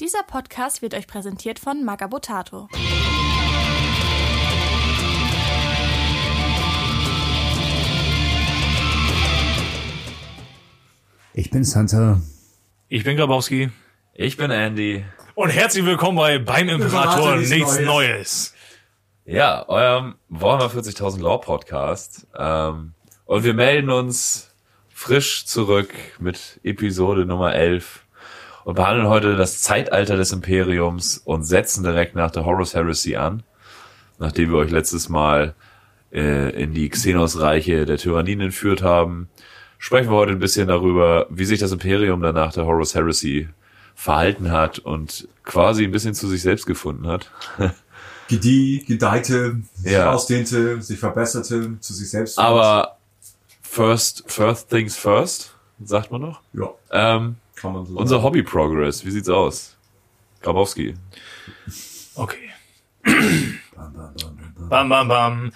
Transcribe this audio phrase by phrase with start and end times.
[0.00, 2.68] Dieser Podcast wird euch präsentiert von Magabotato.
[11.34, 12.22] Ich bin Santa.
[12.88, 13.70] Ich bin Grabowski.
[14.14, 15.04] Ich bin Andy.
[15.34, 17.84] Und herzlich willkommen bei Beim Imperator nichts Neues.
[17.84, 18.54] Neues.
[19.26, 22.26] Ja, eurem Warhammer 40.000 Lore Podcast.
[22.38, 22.94] Ähm,
[23.26, 24.54] und wir melden uns
[24.88, 28.06] frisch zurück mit Episode Nummer 11
[28.70, 33.42] und behandeln heute das Zeitalter des Imperiums und setzen direkt nach der Horus Heresy an,
[34.20, 35.54] nachdem wir euch letztes Mal
[36.12, 39.28] äh, in die Xenos-Reiche der Tyrannien entführt haben.
[39.78, 43.48] Sprechen wir heute ein bisschen darüber, wie sich das Imperium dann nach der Horus Heresy
[43.96, 47.28] verhalten hat und quasi ein bisschen zu sich selbst gefunden hat.
[48.28, 50.12] Gedieh, gedeihte, sich Ja.
[50.12, 52.38] ausdehnte, sich verbesserte, zu sich selbst.
[52.38, 52.98] Aber
[53.62, 56.40] first, first things first, sagt man noch.
[56.52, 58.24] ja, Ähm, kann man so unser sagen.
[58.24, 59.76] Hobby Progress, wie sieht's aus?
[60.42, 60.94] Grabowski.
[62.14, 62.50] Okay.
[63.04, 63.14] Bam,
[63.74, 64.68] bam, bam, bam, bam.
[64.68, 65.52] Bam, bam, bam.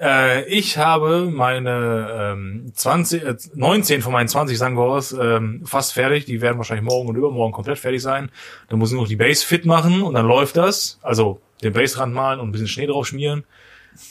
[0.00, 6.24] Äh, ich habe meine ähm, 20, äh, 19 von meinen 20 Sangors ähm, fast fertig.
[6.24, 8.30] Die werden wahrscheinlich morgen und übermorgen komplett fertig sein.
[8.68, 11.00] Dann muss ich noch die Base fit machen und dann läuft das.
[11.02, 13.44] Also den Baserand malen und ein bisschen Schnee drauf schmieren.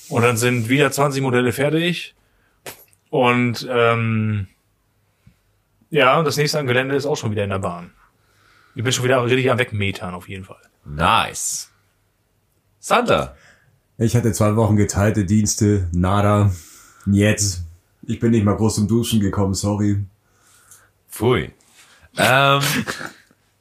[0.09, 2.16] Und dann sind wieder 20 Modelle fertig.
[3.09, 4.47] Und ähm,
[5.89, 7.91] ja, das nächste an Gelände ist auch schon wieder in der Bahn.
[8.75, 10.61] Ich bin schon wieder richtig am Wegmetern auf jeden Fall.
[10.85, 11.71] Nice.
[12.80, 13.35] Santa.
[13.97, 16.52] Ich hatte zwei Wochen geteilte Dienste, nada,
[17.05, 17.63] jetzt.
[18.03, 20.05] Ich bin nicht mal groß zum Duschen gekommen, sorry.
[21.09, 21.52] Pfui.
[22.17, 22.61] Ähm,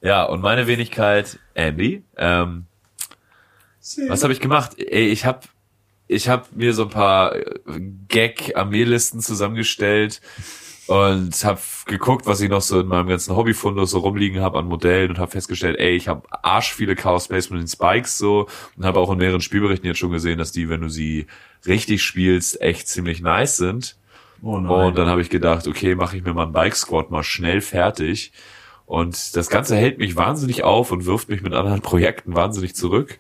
[0.03, 2.05] ja, und meine Wenigkeit, Andy.
[2.17, 2.67] Ähm,
[4.09, 4.79] was habe ich gemacht?
[4.79, 5.41] Ey, ich habe
[6.09, 7.35] ich hab mir so ein paar
[8.09, 10.21] Gag-Armeelisten zusammengestellt
[10.87, 14.67] und habe geguckt, was ich noch so in meinem ganzen Hobbyfundus so rumliegen habe an
[14.67, 18.47] Modellen und habe festgestellt, ey, ich habe arsch viele Chaos Space mit den Spikes so
[18.77, 21.27] und habe auch in mehreren Spielberichten jetzt schon gesehen, dass die, wenn du sie
[21.67, 23.97] richtig spielst, echt ziemlich nice sind.
[24.43, 24.71] Oh nein.
[24.71, 27.61] Und dann habe ich gedacht, okay, mache ich mir mal einen Bike Squad mal schnell
[27.61, 28.33] fertig.
[28.85, 33.19] Und das Ganze hält mich wahnsinnig auf und wirft mich mit anderen Projekten wahnsinnig zurück.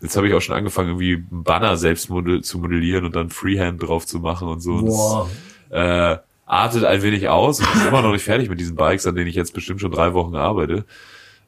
[0.00, 3.30] Jetzt habe ich auch schon angefangen, irgendwie einen Banner selbst model zu modellieren und dann
[3.30, 4.74] Freehand drauf zu machen und so.
[4.74, 5.28] Und Boah.
[5.70, 6.18] Das, äh,
[6.48, 7.60] artet ein wenig aus.
[7.60, 9.92] Ich bin immer noch nicht fertig mit diesen Bikes, an denen ich jetzt bestimmt schon
[9.92, 10.84] drei Wochen arbeite.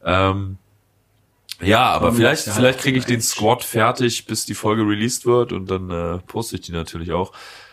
[0.05, 0.59] Ähm,
[1.63, 3.21] ja, aber vielleicht, vielleicht kriege ich den.
[3.21, 7.33] Squad fertig, bis die Folge released wird und dann äh, poste ich die natürlich auch.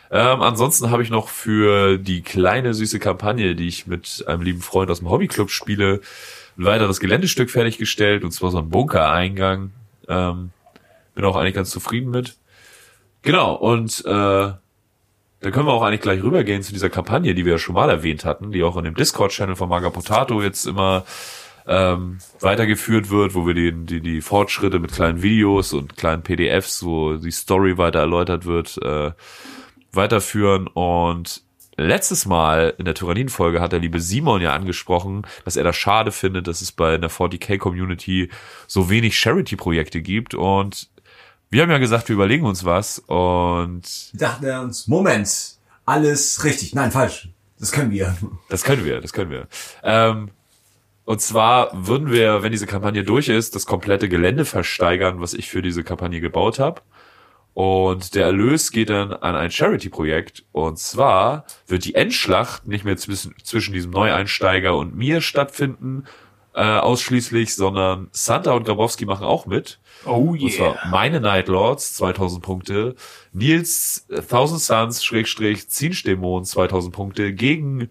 [0.09, 4.61] Ähm, ansonsten habe ich noch für die kleine süße Kampagne, die ich mit einem lieben
[4.61, 6.01] Freund aus dem Hobbyclub spiele,
[6.57, 9.71] ein weiteres Geländestück fertiggestellt und zwar so ein Bunkereingang.
[10.07, 10.51] Ähm,
[11.13, 12.37] bin auch eigentlich ganz zufrieden mit.
[13.21, 14.51] Genau, und äh,
[15.39, 17.89] dann können wir auch eigentlich gleich rübergehen zu dieser Kampagne, die wir ja schon mal
[17.89, 21.05] erwähnt hatten, die auch in dem Discord-Channel von Maga Potato jetzt immer
[21.67, 26.83] ähm, weitergeführt wird, wo wir die, die, die Fortschritte mit kleinen Videos und kleinen PDFs,
[26.83, 29.11] wo die Story weiter erläutert wird, äh,
[29.91, 30.67] weiterführen.
[30.67, 31.43] Und
[31.75, 36.11] letztes Mal in der Tyrannin-Folge hat der liebe Simon ja angesprochen, dass er das schade
[36.11, 38.29] findet, dass es bei einer 40k-Community
[38.65, 40.33] so wenig Charity-Projekte gibt.
[40.33, 40.89] Und
[41.49, 42.99] wir haben ja gesagt, wir überlegen uns was.
[42.99, 46.75] Und dachten wir uns, Moment, alles richtig.
[46.75, 47.29] Nein, falsch.
[47.59, 48.15] Das können wir.
[48.49, 49.47] Das können wir, das können wir.
[49.83, 50.29] Ähm,
[51.05, 55.49] und zwar würden wir, wenn diese Kampagne durch ist, das komplette Gelände versteigern, was ich
[55.49, 56.81] für diese Kampagne gebaut habe.
[57.53, 60.43] Und der Erlös geht dann an ein Charity-Projekt.
[60.51, 66.03] Und zwar wird die Endschlacht nicht mehr zwischen, zwischen diesem Neueinsteiger und mir stattfinden,
[66.53, 69.79] äh, ausschließlich, sondern Santa und Grabowski machen auch mit.
[70.05, 72.95] Oh Und zwar meine Night Lords, 2000 Punkte,
[73.33, 77.89] Nils äh, 1000 Suns, Schrägstrich, Zinsdämon, 2000 Punkte, gegen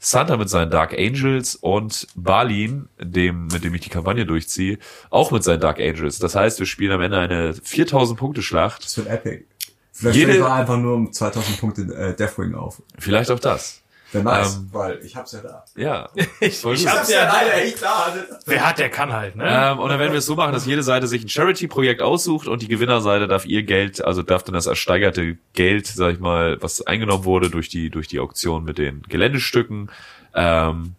[0.00, 4.78] Santa mit seinen Dark Angels und Balin, dem, mit dem ich die Kampagne durchziehe,
[5.10, 6.18] auch mit seinen Dark Angels.
[6.20, 8.84] Das heißt, wir spielen am Ende eine 4000 Punkte Schlacht.
[8.84, 9.44] Das wird epic.
[9.92, 12.80] Vielleicht Jede- einfach nur um 2000 Punkte äh, Deathwing auf.
[12.96, 13.82] Vielleicht auch das.
[14.12, 15.64] Wäre nice, Ähm, weil ich hab's ja da.
[15.76, 16.08] Ja.
[16.40, 18.14] Ich, ich hab's ja leider echt da.
[18.46, 19.44] Wer hat, der kann halt, ne?
[19.46, 22.48] Ähm, und dann werden wir es so machen, dass jede Seite sich ein Charity-Projekt aussucht
[22.48, 26.56] und die Gewinnerseite darf ihr Geld, also darf dann das ersteigerte Geld, sag ich mal,
[26.62, 29.90] was eingenommen wurde durch die, durch die Auktion mit den Geländestücken,
[30.34, 30.94] ähm,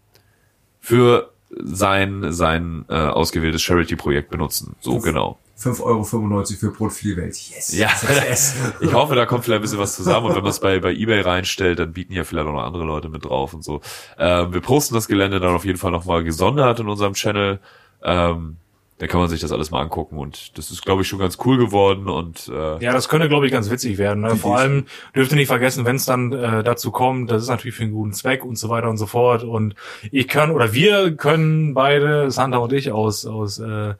[0.80, 4.76] für sein, sein äh, ausgewähltes Charity-Projekt benutzen.
[4.82, 5.40] So, genau.
[5.60, 7.36] 5,95 Euro für Brot für die Welt.
[7.36, 7.78] Yes.
[7.78, 8.56] Ja, Success.
[8.80, 10.94] ich hoffe, da kommt vielleicht ein bisschen was zusammen und wenn man es bei, bei
[10.94, 13.82] Ebay reinstellt, dann bieten ja vielleicht auch noch andere Leute mit drauf und so.
[14.18, 17.60] Ähm, wir posten das Gelände dann auf jeden Fall nochmal gesondert in unserem Channel.
[18.04, 18.56] Ähm,
[19.00, 21.38] da kann man sich das alles mal angucken und das ist, glaube ich, schon ganz
[21.46, 24.22] cool geworden und äh, Ja, das könnte, glaube ich, ganz witzig werden.
[24.22, 24.36] Ne?
[24.36, 24.86] Vor allem
[25.16, 27.94] dürft ihr nicht vergessen, wenn es dann äh, dazu kommt, das ist natürlich für einen
[27.94, 29.44] guten Zweck und so weiter und so fort.
[29.44, 29.76] Und
[30.12, 33.94] ich kann oder wir können beide, Santa und ich, aus aus äh,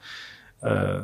[0.62, 1.00] äh,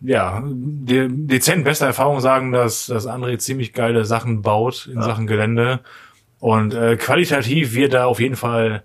[0.00, 5.26] ja de dezent bester Erfahrung sagen, dass dass André ziemlich geile Sachen baut in Sachen
[5.26, 5.80] Gelände
[6.38, 8.82] und äh, qualitativ wird da auf jeden Fall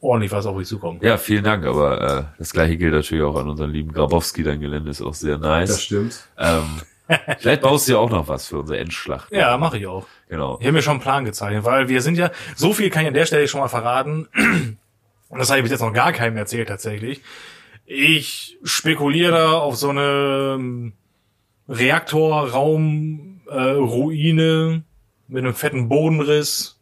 [0.00, 0.98] ordentlich was auf euch zukommen.
[1.02, 4.60] ja, vielen Dank, aber äh, das gleiche gilt natürlich auch an unseren lieben Grabowski, dein
[4.60, 5.70] Gelände ist auch sehr nice.
[5.70, 6.28] Das stimmt.
[6.38, 6.82] Ähm,
[7.38, 9.32] vielleicht baust du ja auch noch was für unsere Endschlacht.
[9.32, 10.06] Ja, mache ich auch.
[10.28, 10.58] Genau.
[10.60, 13.08] Ich habe mir schon einen Plan gezeichnet, weil wir sind ja, so viel kann ich
[13.08, 14.28] an der Stelle schon mal verraten,
[15.28, 17.22] und das habe ich bis jetzt noch gar keinem erzählt tatsächlich.
[17.86, 20.92] Ich spekuliere da auf so eine ähm,
[21.68, 24.84] Reaktorraum äh, Ruine
[25.28, 26.80] mit einem fetten Bodenriss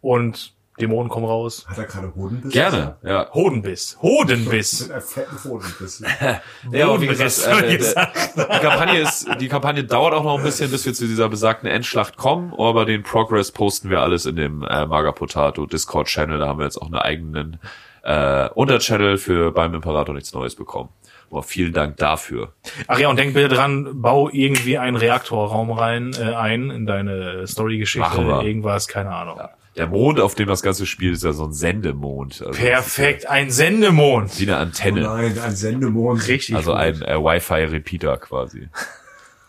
[0.00, 1.66] und Dämonen kommen raus.
[1.68, 2.52] Hat er gerade Hodenbiss?
[2.52, 3.30] Gerne, ja.
[3.32, 3.98] Hodenbiss.
[4.00, 4.80] Hodenbiss.
[4.82, 6.02] Mit einem fetten Hodenbiss.
[6.72, 10.70] Ja, aber wie gesagt, äh, die Kampagne ist, die Kampagne dauert auch noch ein bisschen,
[10.70, 14.62] bis wir zu dieser besagten Endschlacht kommen, aber den Progress posten wir alles in dem
[14.62, 17.58] äh, Maga Potato Discord Channel, da haben wir jetzt auch einen eigenen
[18.02, 20.90] äh, Unterchannel für beim Imperator nichts Neues bekommen.
[21.30, 22.52] Aber vielen Dank dafür.
[22.88, 27.46] Ach ja, und denk bitte dran, bau irgendwie einen Reaktorraum rein, äh, ein in deine
[27.46, 28.42] Storygeschichte, Machen wir.
[28.42, 29.40] irgendwas, keine Ahnung.
[29.76, 32.42] Der Mond, auf dem das ganze spielt, ist ja so ein Sendemond.
[32.46, 34.38] Also Perfekt, ein Sendemond.
[34.38, 35.00] Wie eine Oh Antenne.
[35.00, 36.28] nein, ein Sendemond.
[36.28, 36.54] Richtig.
[36.54, 36.80] Also gut.
[36.80, 38.68] ein äh, Wi-Fi-Repeater quasi.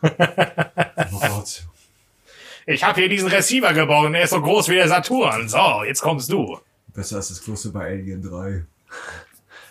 [0.02, 0.08] Oh
[1.20, 1.64] Gott.
[2.66, 5.50] Ich habe hier diesen Receiver gebaut und er ist so groß wie der Saturn.
[5.50, 6.58] So, jetzt kommst du.
[6.94, 8.66] Besser als das Kloster bei Alien 3.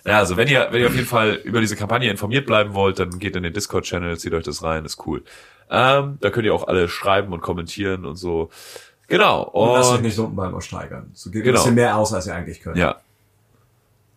[0.05, 2.99] Ja, also wenn ihr, wenn ihr auf jeden Fall über diese Kampagne informiert bleiben wollt,
[2.99, 5.23] dann geht in den Discord-Channel, zieht euch das rein, ist cool.
[5.71, 8.51] Ähm, da könnt ihr auch alle schreiben und kommentieren und so.
[9.07, 9.43] Genau.
[9.45, 11.11] Und lasst euch Und nicht lumpen beim Aussteigern.
[11.15, 11.59] So geht Genau.
[11.59, 12.77] ein bisschen mehr aus, als ihr eigentlich könnt.
[12.79, 12.97] ja,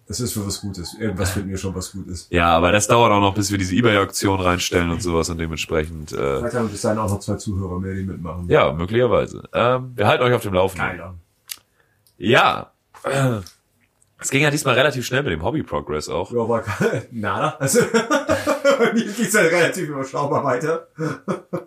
[0.07, 0.95] Das ist für was Gutes.
[0.99, 2.31] Irgendwas finden wir schon, was gut ist.
[2.31, 6.11] ja, aber das dauert auch noch, bis wir diese Ebay-Aktion reinstellen und sowas und dementsprechend,
[6.13, 8.49] äh, Vielleicht haben bis dahin auch noch zwei Zuhörer mehr, die mitmachen.
[8.49, 9.43] ja, möglicherweise.
[9.53, 10.87] Ähm, wir halten euch auf dem Laufenden.
[10.87, 11.13] Keiner.
[12.17, 12.71] Ja.
[14.17, 16.31] Es ging ja diesmal relativ schnell mit dem Hobby-Progress auch.
[16.31, 16.63] Ja, aber
[17.11, 17.57] nada.
[17.59, 17.81] Also,
[18.93, 20.87] geht's ja relativ überschaubar weiter.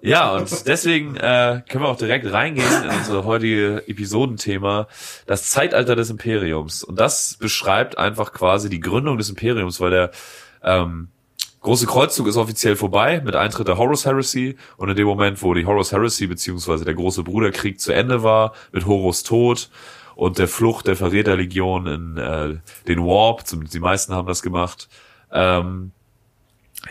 [0.01, 4.89] Ja, und deswegen äh, können wir auch direkt reingehen in unser heutige Episodenthema,
[5.27, 6.83] das Zeitalter des Imperiums.
[6.83, 10.11] Und das beschreibt einfach quasi die Gründung des Imperiums, weil der
[10.63, 11.09] ähm,
[11.61, 15.55] große Kreuzzug ist offiziell vorbei mit Eintritt der Horus Heresy und in dem Moment, wo
[15.55, 19.69] die Horus Heresy beziehungsweise der große Bruderkrieg zu Ende war, mit Horus Tod
[20.19, 22.57] und der Flucht der Verräterlegion in äh,
[22.89, 24.89] den Warp, zumindest die meisten haben das gemacht,
[25.31, 25.93] ähm,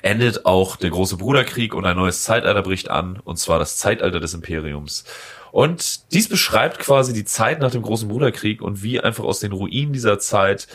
[0.01, 4.21] endet auch der große Bruderkrieg und ein neues Zeitalter bricht an, und zwar das Zeitalter
[4.21, 5.03] des Imperiums.
[5.51, 9.51] Und dies beschreibt quasi die Zeit nach dem großen Bruderkrieg und wie einfach aus den
[9.51, 10.69] Ruinen dieser Zeit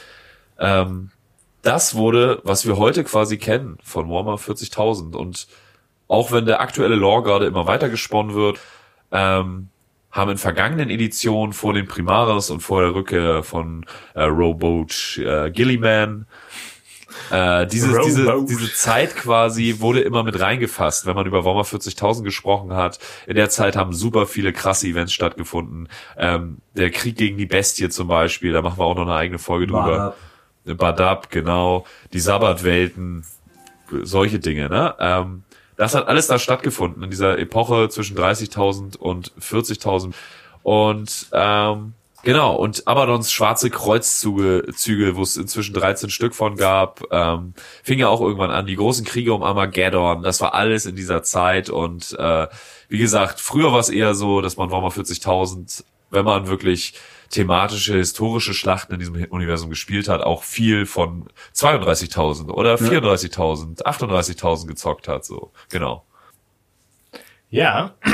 [0.58, 1.10] ähm,
[1.62, 5.16] das wurde, was wir heute quasi kennen von Warhammer 40.000.
[5.16, 5.46] Und
[6.06, 8.60] auch wenn der aktuelle Lore gerade immer weiter gesponnen wird,
[9.10, 9.70] ähm,
[10.12, 15.50] haben in vergangenen Editionen vor den Primaris und vor der Rückkehr von äh, Roboach äh,
[15.50, 16.26] Gilliman
[17.30, 22.22] äh, diese, diese, diese Zeit quasi wurde immer mit reingefasst, wenn man über Warhammer 40.000
[22.22, 22.98] gesprochen hat.
[23.26, 25.88] In der Zeit haben super viele krasse Events stattgefunden.
[26.16, 29.38] Ähm, der Krieg gegen die Bestie zum Beispiel, da machen wir auch noch eine eigene
[29.38, 30.14] Folge drüber.
[30.64, 33.24] Badab, genau, die Sabbatwelten,
[34.02, 34.94] solche Dinge, ne?
[35.00, 35.42] Ähm,
[35.76, 40.12] das hat alles da stattgefunden in dieser Epoche zwischen 30.000 und 40.000
[40.62, 47.02] und ähm, genau und Abadons schwarze Kreuzzüge, Züge, wo es inzwischen 13 Stück von gab,
[47.10, 48.66] ähm, fing ja auch irgendwann an.
[48.66, 52.46] Die großen Kriege um Armageddon, das war alles in dieser Zeit und äh,
[52.88, 56.94] wie gesagt, früher war es eher so, dass man Warhammer 40.000, wenn man wirklich
[57.32, 64.66] thematische, historische Schlachten in diesem Universum gespielt hat, auch viel von 32.000 oder 34.000, 38.000
[64.66, 66.04] gezockt hat, so, genau.
[67.50, 67.94] Ja.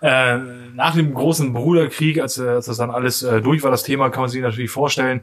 [0.00, 0.38] äh,
[0.74, 4.08] nach dem großen Bruderkrieg, als, äh, als das dann alles äh, durch war, das Thema,
[4.08, 5.20] kann man sich natürlich vorstellen,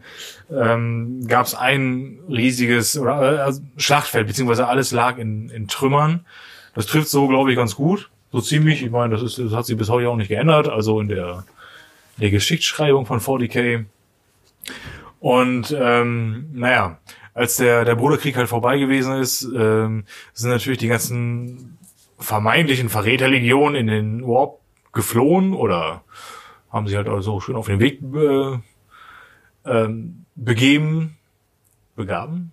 [0.52, 6.26] ähm, gab es ein riesiges oder, äh, also Schlachtfeld, beziehungsweise alles lag in, in Trümmern.
[6.76, 8.12] Das trifft so, glaube ich, ganz gut.
[8.32, 8.84] So ziemlich.
[8.84, 10.70] Ich meine, das, ist, das hat sich bis heute auch nicht geändert.
[10.70, 11.46] Also in der,
[12.20, 13.86] der Geschichtsschreibung von 40k.
[15.20, 17.00] Und ähm, naja,
[17.34, 21.78] als der, der Bruderkrieg halt vorbei gewesen ist, ähm, sind natürlich die ganzen
[22.18, 24.60] vermeintlichen Verräterlegionen in den Warp
[24.92, 26.04] geflohen oder
[26.72, 28.60] haben sich halt also schön auf den Weg äh,
[29.66, 31.18] ähm, begeben,
[31.96, 32.52] begaben,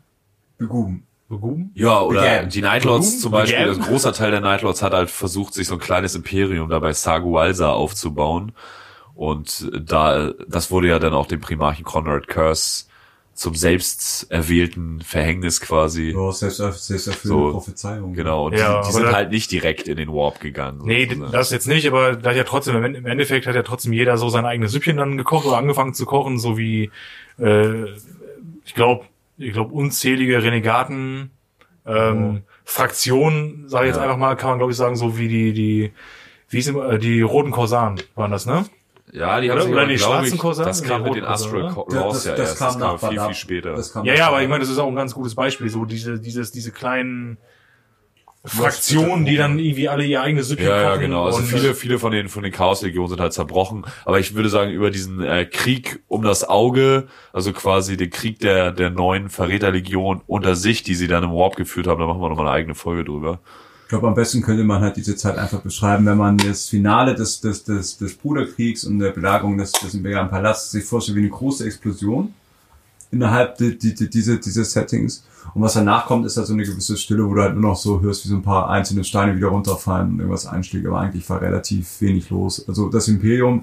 [0.58, 1.06] Beguben.
[1.28, 1.70] beguben.
[1.74, 2.50] Ja, oder Began.
[2.50, 3.20] die Nightlords Began.
[3.20, 3.82] zum Beispiel, Began.
[3.82, 7.70] ein großer Teil der Nightlords hat halt versucht, sich so ein kleines Imperium dabei Sagualsa
[7.70, 8.52] aufzubauen.
[9.16, 12.84] Und da, das wurde ja dann auch dem Primarchen Conrad Curse
[13.32, 16.10] zum selbst erwählten Verhängnis quasi.
[16.16, 18.14] Ja, selbst, selbst So, Prophezeiung.
[18.14, 20.80] Genau, und Ja, die, die sind da- halt nicht direkt in den Warp gegangen.
[20.84, 21.32] Nee, sozusagen.
[21.32, 24.28] das jetzt nicht, aber da hat ja trotzdem, im Endeffekt hat ja trotzdem jeder so
[24.30, 26.90] sein eigenes Süppchen dann gekocht oder angefangen zu kochen, so wie,
[27.38, 27.84] äh,
[28.64, 29.04] ich glaube,
[29.38, 31.30] ich glaube, unzählige Renegaten,
[31.86, 34.02] ähm, Fraktionen, sage ich jetzt Ja.
[34.04, 35.92] einfach mal, kann man glaube ich sagen, so wie die, die,
[36.48, 38.64] wie ist immer, äh, die roten Korsaren waren das, ne?
[39.12, 41.74] Ja, die haben Oder- sich oder aber, die schwarzen ich, das kam mit den Astral
[41.88, 42.58] Laws ja erst.
[42.58, 43.80] kam das kam viel, viel später.
[44.02, 46.50] Ja, ja, aber ich meine, das ist auch ein ganz gutes Beispiel, so diese, dieses,
[46.50, 47.38] diese kleinen
[48.46, 51.24] Fraktionen, die dann irgendwie alle ihr eigenes Süppchen Ja, ja, genau.
[51.24, 53.84] Also viele, viele von den von den Chaos-Legionen sind halt zerbrochen.
[54.04, 58.38] Aber ich würde sagen, über diesen äh, Krieg um das Auge, also quasi den Krieg
[58.38, 62.20] der der neuen Verräterlegion unter sich, die sie dann im Warp geführt haben, da machen
[62.20, 63.40] wir noch mal eine eigene Folge drüber.
[63.86, 67.14] Ich glaube, am besten könnte man halt diese Zeit einfach beschreiben, wenn man das Finale
[67.14, 71.20] des, des, des, des Bruderkriegs und der Belagerung des, des imperialen Palasts sich vorstellt wie
[71.20, 72.34] eine große Explosion
[73.12, 75.24] innerhalb die, die, die, diese, dieses Settings.
[75.54, 77.76] Und was danach kommt, ist halt so eine gewisse Stille, wo du halt nur noch
[77.76, 81.30] so hörst, wie so ein paar einzelne Steine wieder runterfallen und irgendwas einschlägt, aber eigentlich
[81.30, 82.66] war relativ wenig los.
[82.66, 83.60] Also das Imperium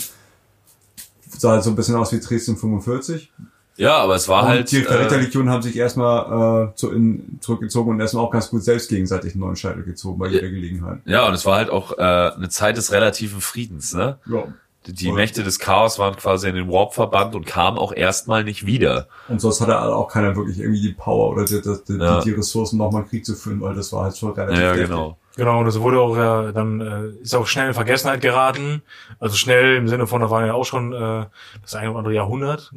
[1.37, 3.29] sah halt so ein bisschen aus wie Dresden 45.
[3.75, 7.39] Ja, aber es war Und halt die äh, Verräterlegionen haben sich erstmal äh, zu, in,
[7.41, 10.33] zurückgezogen und erstmal auch ganz gut selbst gegenseitig einen neuen Scheitel gezogen bei Ja.
[10.33, 10.99] jeder Gelegenheit.
[11.05, 14.19] ja, und es war halt auch äh, eine Zeit des relativen Friedens, ne?
[14.29, 14.43] Ja.
[14.85, 15.11] Die, die.
[15.13, 19.07] Mächte des Chaos waren quasi in den Warp verbannt und kamen auch erstmal nicht wieder.
[19.29, 22.19] Und sonst hatte auch keiner wirklich irgendwie die Power oder die, die, die, Ja.
[22.19, 24.89] die Ressourcen, nochmal einen Krieg zu führen, weil das war halt schon relativ Ja, deftig.
[24.89, 25.17] genau.
[25.37, 28.83] Genau, und es wurde auch ja, dann äh, ist auch schnell in Vergessenheit geraten.
[29.19, 31.25] Also schnell im Sinne von, da war ja auch schon äh,
[31.61, 32.71] das eine oder andere Jahrhundert.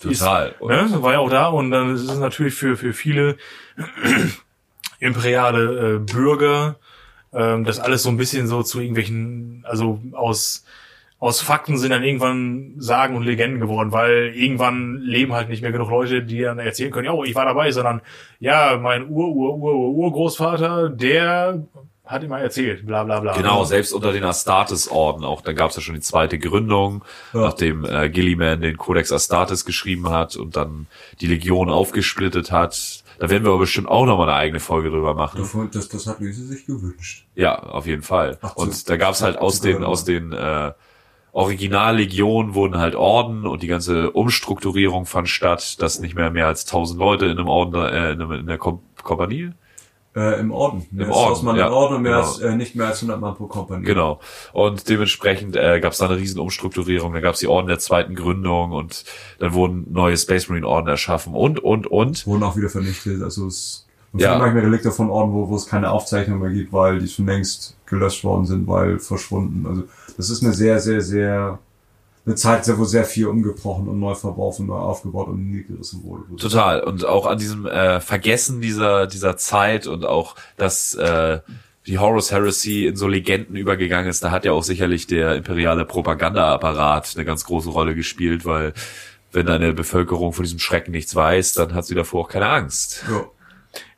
[0.00, 0.54] Total.
[0.60, 3.36] Und- Ne, war ja auch da und dann ist es natürlich für für viele
[5.00, 6.76] imperiale äh, Bürger
[7.32, 10.64] ähm, das alles so ein bisschen so zu irgendwelchen, also aus
[11.20, 15.72] aus Fakten sind dann irgendwann Sagen und Legenden geworden, weil irgendwann leben halt nicht mehr
[15.72, 18.02] genug Leute, die dann erzählen können, ja, oh, ich war dabei, sondern
[18.38, 21.64] ja, mein Ur, Ur, Ur, Ur, Urgroßvater, der
[22.08, 23.34] hat immer erzählt, bla bla bla.
[23.34, 25.42] Genau, selbst unter den Astartes-Orden auch.
[25.42, 27.42] Da gab es ja schon die zweite Gründung, Ja.
[27.42, 30.86] nachdem äh, Gilliman den Codex Astartes geschrieben hat und dann
[31.20, 33.04] die Legion aufgesplittet hat.
[33.18, 35.48] Da werden wir aber bestimmt auch nochmal eine eigene Folge drüber machen.
[35.72, 37.26] Das, das hat Lise sich gewünscht.
[37.34, 38.38] Ja, auf jeden Fall.
[38.42, 40.72] Ach, und da gab's halt aus den, aus den äh,
[41.32, 46.64] Originallegionen wurden halt Orden und die ganze Umstrukturierung fand statt, dass nicht mehr mehr als
[46.66, 49.50] 1000 Leute in einem Orden, äh, in, einem, in der Kom Kompanie
[50.18, 50.86] Äh, Im Orden.
[50.90, 52.26] Mehr Im Orden, 1000 Mann ja, im Orden und mehr genau.
[52.26, 53.84] als, äh, nicht mehr als 100 Mann pro Kompanie.
[53.84, 54.20] Genau.
[54.52, 57.12] Und dementsprechend äh, gab es da eine riesen Umstrukturierung.
[57.12, 59.04] Dann gab es die Orden der zweiten Gründung und
[59.38, 62.26] dann wurden neue Space Marine Orden erschaffen und, und, und.
[62.26, 63.22] Wurden auch wieder vernichtet.
[63.22, 64.38] Also es man Ja.
[64.38, 67.76] manchmal Relikte von Orden, wo, wo es keine Aufzeichnung mehr gibt, weil die schon längst
[67.86, 69.66] gelöscht worden sind, weil verschwunden.
[69.66, 69.82] Also
[70.16, 71.58] das ist eine sehr, sehr, sehr
[72.28, 76.24] eine Zeit, wo sehr viel umgebrochen und neu verworfen, neu aufgebaut und niedergerissen wurde.
[76.36, 76.82] Total.
[76.82, 81.40] Und auch an diesem äh, Vergessen dieser, dieser Zeit und auch, dass äh,
[81.86, 85.86] die Horus Heresy in so Legenden übergegangen ist, da hat ja auch sicherlich der imperiale
[85.86, 88.74] Propagandaapparat eine ganz große Rolle gespielt, weil
[89.32, 93.04] wenn deine Bevölkerung von diesem Schrecken nichts weiß, dann hat sie davor auch keine Angst.
[93.10, 93.24] Ja.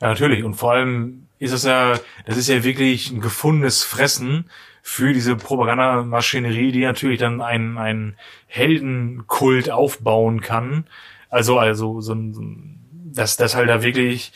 [0.01, 0.45] Ja, natürlich.
[0.45, 4.45] Und vor allem ist es ja, das ist ja wirklich ein gefundenes Fressen
[4.83, 10.87] für diese Propagandamaschinerie, die natürlich dann einen, einen Heldenkult aufbauen kann.
[11.29, 12.81] Also, also, so ein, so ein
[13.13, 14.33] dass, dass halt da wirklich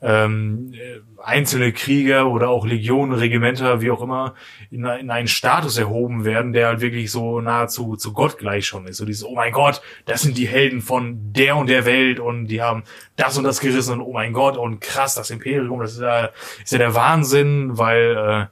[0.00, 4.34] ähm, äh, einzelne Krieger oder auch Legionen, Regimenter, wie auch immer,
[4.70, 8.86] in, in einen Status erhoben werden, der halt wirklich so nahezu zu Gott gleich schon
[8.88, 8.96] ist.
[8.96, 12.48] So dieses, oh mein Gott, das sind die Helden von der und der Welt und
[12.48, 12.82] die haben
[13.14, 16.30] das und das gerissen und oh mein Gott und krass, das Imperium, das ist ja,
[16.62, 18.46] ist ja der Wahnsinn, weil, äh,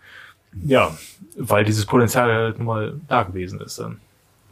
[0.64, 0.96] ja,
[1.36, 4.00] weil dieses Potenzial halt nun mal da gewesen ist dann.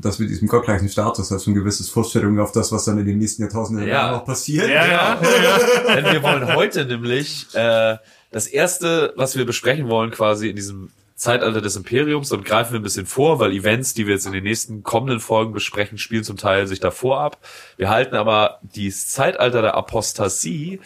[0.00, 3.06] Das mit diesem gottgleichen Status hat schon ein gewisses Vorstellung auf das, was dann in
[3.06, 4.12] den nächsten Jahrtausenden Ja.
[4.12, 4.68] noch passiert.
[4.68, 5.20] Ja, ja.
[5.96, 7.96] Denn wir wollen heute nämlich äh,
[8.30, 12.78] das erste, was wir besprechen wollen, quasi in diesem Zeitalter des Imperiums, dann greifen wir
[12.78, 16.22] ein bisschen vor, weil Events, die wir jetzt in den nächsten kommenden Folgen besprechen, spielen
[16.22, 17.38] zum Teil sich davor ab.
[17.76, 20.78] Wir halten aber dieses Zeitalter der Apostasie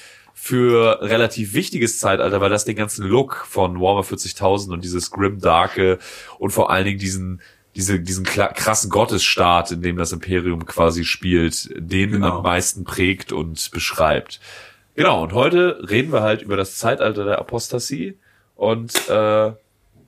[0.44, 5.38] für relativ wichtiges Zeitalter, weil das den ganzen Look von Warhammer 40.000 und dieses grim
[5.38, 6.00] darke
[6.40, 7.40] und vor allen Dingen diesen
[7.76, 12.38] diese, diesen krassen Gottesstaat, in dem das Imperium quasi spielt, den Genau.
[12.38, 14.40] am meisten prägt und beschreibt.
[14.96, 18.18] Genau, und heute reden wir halt über das Zeitalter der Apostasie
[18.56, 19.52] und äh,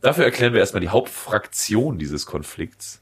[0.01, 3.01] dafür erklären wir erstmal die Hauptfraktion dieses Konflikts.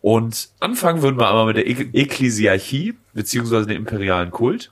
[0.00, 4.70] Und anfangen würden wir einmal mit der Ek Ekklesiarchie, beziehungsweise dem imperialen Kult.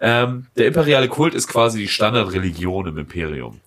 [0.00, 3.60] Ähm, der imperiale Kult ist quasi die Standardreligion im Imperium.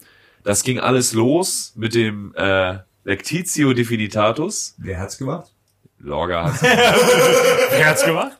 [0.43, 4.75] Das ging alles los mit dem äh, Lectitio Divinitatus.
[4.77, 5.51] Wer hat's gemacht?
[6.00, 6.61] Lorga hat
[7.71, 8.38] Wer hat's gemacht?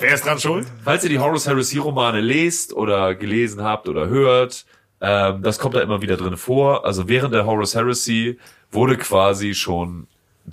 [0.00, 0.66] Wer ist dran schuld?
[0.84, 4.66] Falls ihr die Horus Heresy Romane lest oder gelesen habt oder hört,
[5.00, 6.84] ähm, das kommt da immer wieder drin vor.
[6.84, 8.38] Also während der Horus Heresy
[8.70, 10.06] wurde quasi schon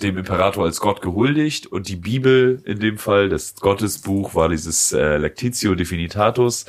[0.04, 4.92] dem Imperator als Gott gehuldigt und die Bibel in dem Fall, das Gottesbuch, war dieses
[4.94, 6.66] äh, Lectitio Divinitatus.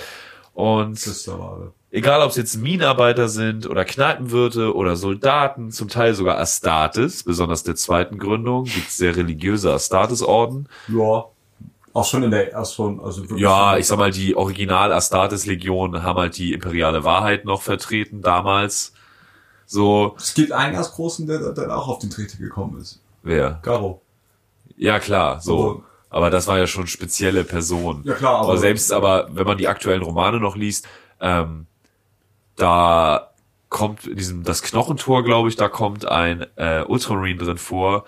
[0.54, 0.98] Und
[1.90, 7.62] egal ob es jetzt Minenarbeiter sind oder Kneipenwirte oder Soldaten, zum Teil sogar Astartes, besonders
[7.62, 10.68] der zweiten Gründung, gibt sehr religiöse Astartes-Orden.
[10.88, 11.26] Ja.
[11.94, 16.02] Auch schon in der, erst schon, also Ja, ich sag mal, die Original Astartes Legion
[16.02, 18.92] haben halt die imperiale Wahrheit noch vertreten damals.
[19.66, 23.00] So, Es gibt einen ganz großen, der dann auch auf den Trichter gekommen ist.
[23.28, 23.60] Wer?
[23.62, 24.02] Garo.
[24.76, 25.56] Ja, klar, so.
[25.56, 25.84] So.
[26.10, 28.02] Aber das war ja schon spezielle Person.
[28.04, 30.88] Ja, klar, aber- aber selbst aber, wenn man die aktuellen Romane noch liest,
[31.20, 31.66] ähm,
[32.56, 33.30] da
[33.68, 38.04] kommt in diesem, das Knochentor, glaube ich, da kommt ein äh, Ultramarine drin vor,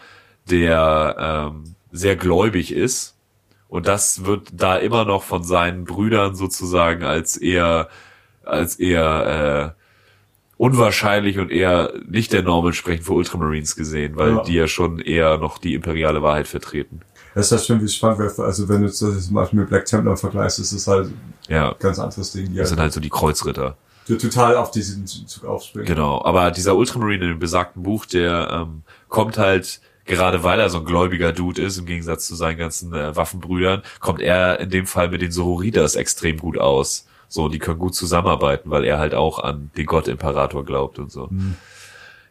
[0.48, 3.16] der ähm, sehr gläubig ist.
[3.68, 7.88] Und das wird da immer noch von seinen Brüdern sozusagen als eher,
[8.44, 9.79] als eher äh,
[10.60, 14.42] unwahrscheinlich und eher nicht der Norm entsprechend für Ultramarines gesehen, weil Ja.
[14.42, 17.00] die ja schon eher noch die imperiale Wahrheit vertreten.
[17.34, 19.86] Das ist ja schon wie spannend, weil- also wenn du das zum Beispiel mit Black
[19.86, 22.92] Templar vergleichst, ist es halt ein Ja, ganz anderes Ding, die das sind halt halt
[22.92, 23.78] so die Kreuzritter.
[24.06, 25.86] die total auf diesen Zug aufspringen.
[25.86, 30.68] Genau, aber dieser Ultramarine in dem besagten Buch, der ähm, kommt halt, gerade weil er
[30.68, 34.68] so ein gläubiger Dude ist, im Gegensatz zu seinen ganzen äh, Waffenbrüdern, kommt er in
[34.68, 37.06] dem Fall mit den Sororitas extrem gut aus.
[37.32, 41.30] So, die können gut zusammenarbeiten, weil er halt auch an den Gott-Imperator glaubt und so.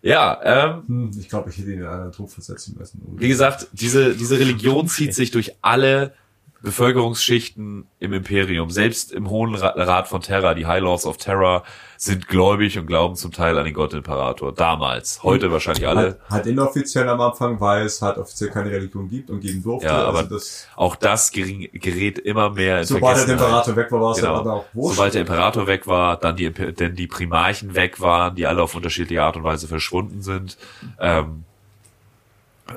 [0.02, 3.02] Ja, ähm, Hm, ich glaube, ich hätte ihn in einen Druck versetzen müssen.
[3.18, 6.14] wie gesagt, diese, diese Religion zieht sich durch alle
[6.62, 8.70] Bevölkerungsschichten im Imperium.
[8.70, 11.64] Selbst im Hohen Ra- Rat von Terra, die High Lords of Terror,
[11.98, 14.54] sind gläubig und glauben zum Teil an den Gott Imperator.
[14.54, 15.22] Damals.
[15.24, 16.02] Heute wahrscheinlich alle.
[16.02, 19.88] Halt, halt inoffiziell am Anfang, weil es halt offiziell keine Religion gibt und geben durfte.
[19.88, 23.34] Ja, aber also das, auch das gerät immer mehr in sobald der.
[23.36, 24.32] Imperator weg war, war es Genau.
[24.32, 24.96] dann aber auch wurscht.
[24.96, 28.76] Sobald der Imperator weg war, dann die, denn die Primarchen weg waren, die alle auf
[28.76, 30.58] unterschiedliche Art und Weise verschwunden sind,
[31.00, 31.44] ähm,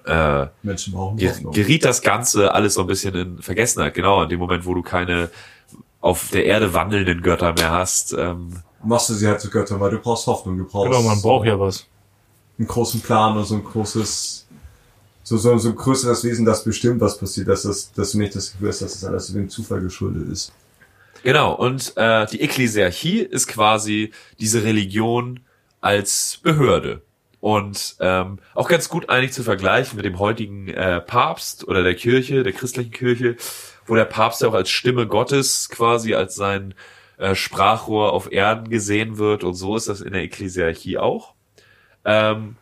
[0.04, 0.46] äh,
[1.52, 3.94] geriet das Ganze alles so ein bisschen in Vergessenheit.
[3.94, 5.30] Genau, in dem Moment, wo du keine
[6.00, 8.12] auf der Erde wandelnden Götter mehr hast.
[8.12, 11.22] Ähm, Machst du sie halt zu Göttern, weil du brauchst Hoffnung, du brauchst Genau, man
[11.22, 11.86] braucht ja was.
[12.58, 14.46] einen großen Plan und so ein großes,
[15.22, 18.34] so, so, so ein größeres Wesen, das bestimmt, was passiert, dass, das, dass du nicht
[18.34, 20.52] das Gefühl hast, dass das alles dem Zufall geschuldet ist.
[21.22, 25.38] Genau, und äh, die Ekklesiarchie ist quasi diese Religion
[25.80, 27.02] als Behörde.
[27.42, 31.96] Und ähm, auch ganz gut eigentlich zu vergleichen mit dem heutigen äh, Papst oder der
[31.96, 33.34] Kirche, der christlichen Kirche,
[33.84, 36.72] wo der Papst ja auch als Stimme Gottes quasi als sein
[37.18, 39.42] äh, Sprachrohr auf Erden gesehen wird.
[39.42, 41.34] Und so ist das in der Ekklesiarchie auch.
[42.04, 42.58] Ähm,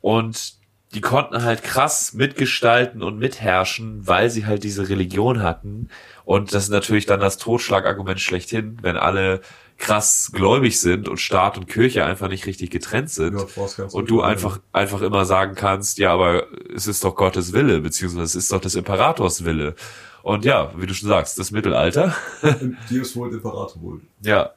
[0.00, 0.54] und
[0.94, 5.88] die konnten halt krass mitgestalten und mitherrschen, weil sie halt diese Religion hatten.
[6.24, 9.40] Und das ist natürlich dann das Totschlagargument schlechthin, wenn alle
[9.80, 13.36] krass gläubig sind und Staat und Kirche einfach nicht richtig getrennt sind.
[13.36, 17.80] Ja, und du einfach, einfach immer sagen kannst, ja, aber es ist doch Gottes Wille,
[17.80, 19.74] beziehungsweise es ist doch des Imperators Wille.
[20.22, 22.14] Und ja, wie du schon sagst, das Mittelalter.
[22.90, 24.00] Dios wohl, Imperator wohl.
[24.20, 24.50] ja.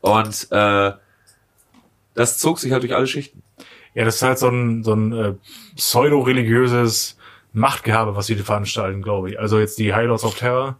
[0.00, 0.92] Und äh,
[2.14, 3.42] das zog sich halt durch alle Schichten.
[3.94, 5.34] Ja, das ist halt so ein, so ein äh,
[5.76, 7.18] pseudo-religiöses
[7.52, 9.38] Machtgehabe, was sie veranstalten, glaube ich.
[9.38, 10.78] Also jetzt die High Lords of Terror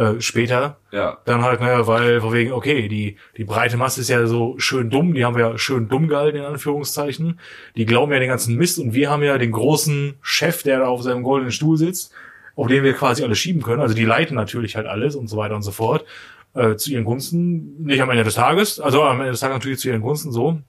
[0.00, 0.78] äh, später.
[0.92, 1.18] Ja.
[1.26, 4.88] Dann halt, naja, weil, von wegen, okay, die, die breite Masse ist ja so schön
[4.88, 7.38] dumm, die haben wir ja schön dumm gehalten, in Anführungszeichen.
[7.76, 10.86] Die glauben ja den ganzen Mist und wir haben ja den großen Chef, der da
[10.86, 12.14] auf seinem goldenen Stuhl sitzt,
[12.56, 13.82] auf den wir quasi alles schieben können.
[13.82, 16.06] Also die leiten natürlich halt alles und so weiter und so fort.
[16.54, 19.80] Äh, zu ihren Gunsten, nicht am Ende des Tages, also am Ende des Tages natürlich
[19.80, 20.60] zu ihren Gunsten so.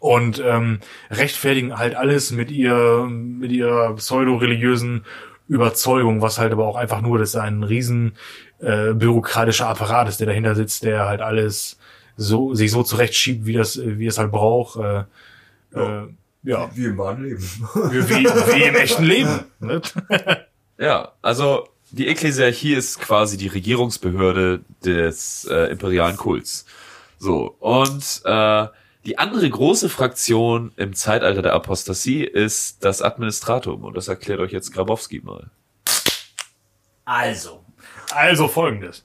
[0.00, 5.06] Und ähm, rechtfertigen halt alles mit ihr, mit ihrer pseudo-religiösen
[5.50, 8.12] Überzeugung, was halt aber auch einfach nur, dass ein riesen
[8.60, 11.78] äh, bürokratischer Apparat ist, der dahinter sitzt, der halt alles
[12.16, 14.76] so sich so zurechtschiebt, wie das, wie es halt braucht.
[14.78, 15.04] Äh,
[15.74, 16.02] ja.
[16.02, 16.08] Äh,
[16.42, 17.42] ja, Wie im wahren Leben.
[17.42, 19.40] wie, wie, wie im echten Leben.
[19.60, 19.80] Ne?
[20.78, 26.64] Ja, also die Ekklesiarchie ist quasi die Regierungsbehörde des äh, imperialen Kults.
[27.18, 28.66] So, und äh,
[29.04, 33.84] die andere große Fraktion im Zeitalter der Apostasie ist das Administratum.
[33.84, 35.50] Und das erklärt euch jetzt Grabowski mal.
[37.04, 37.59] Also.
[38.12, 39.04] Also folgendes.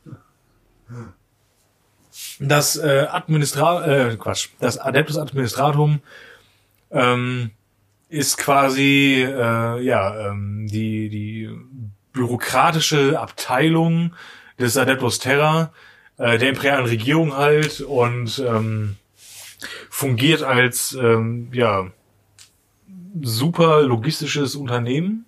[2.40, 6.02] Das äh, Administra äh, Quatsch, das Adeptus Administratum
[6.92, 7.52] ähm,
[8.10, 11.50] ist quasi äh, ja ähm, die die
[12.14, 14.14] bürokratische Abteilung
[14.60, 15.72] des Adeptus Terra
[16.18, 18.96] äh, der imperialen Regierung halt und ähm,
[19.90, 21.92] fungiert als ähm, ja
[23.22, 25.25] super logistisches Unternehmen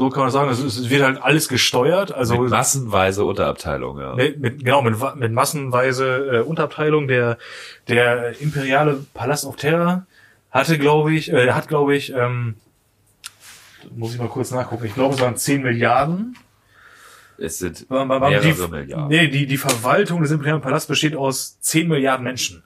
[0.00, 0.50] So kann man sagen.
[0.50, 2.10] Es, wird halt alles gesteuert.
[2.10, 4.14] Also Mit massenweise Unterabteilung, ja.
[4.14, 7.06] mit, genau, mit, mit massenweise äh, Unterabteilung.
[7.06, 7.36] Der,
[7.86, 10.06] der imperiale Palast auf Terra
[10.50, 12.54] hatte, glaube ich, äh, hat, glaube ich, ähm,
[13.94, 14.86] muss ich mal kurz nachgucken.
[14.86, 16.34] Ich glaube, es waren 10 Milliarden.
[17.36, 19.08] Es sind War- war- war- mehrere die, Milliarden.
[19.08, 22.62] Nee, die, die Verwaltung des imperialen Palasts besteht aus 10 Milliarden Menschen.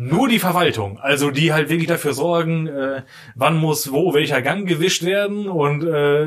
[0.00, 3.02] Nur die Verwaltung, also die halt wirklich dafür sorgen, äh,
[3.34, 6.24] wann muss wo welcher Gang gewischt werden und äh,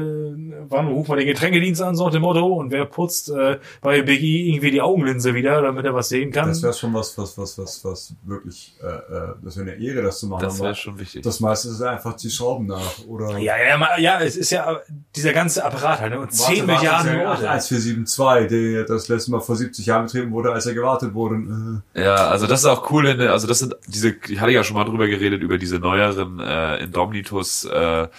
[0.67, 4.01] wann ruft man den Getränkedienst an, so nach dem Motto, und wer putzt äh, bei
[4.01, 6.49] Big E irgendwie die Augenlinse wieder, damit er was sehen kann.
[6.49, 10.01] Das wäre schon was, was, was, was, was wirklich, äh, äh, das wäre eine Ehre,
[10.01, 10.43] das zu machen.
[10.43, 11.21] Das wäre schon wichtig.
[11.23, 13.37] Das meiste ist einfach die Schrauben nach, oder?
[13.37, 14.81] ja, ja, ja, es ist ja
[15.15, 16.19] dieser ganze Apparat halt, ne?
[16.19, 17.49] und 10 Milliarden Leute.
[17.49, 21.83] 1472, der das letzte Mal vor 70 Jahren betrieben wurde, als er gewartet wurde.
[21.95, 24.63] Äh, Ja, also das ist auch cool, in, also das sind diese, ich hatte ja
[24.63, 28.09] schon mal drüber geredet, über diese neueren äh, Indomnitus äh,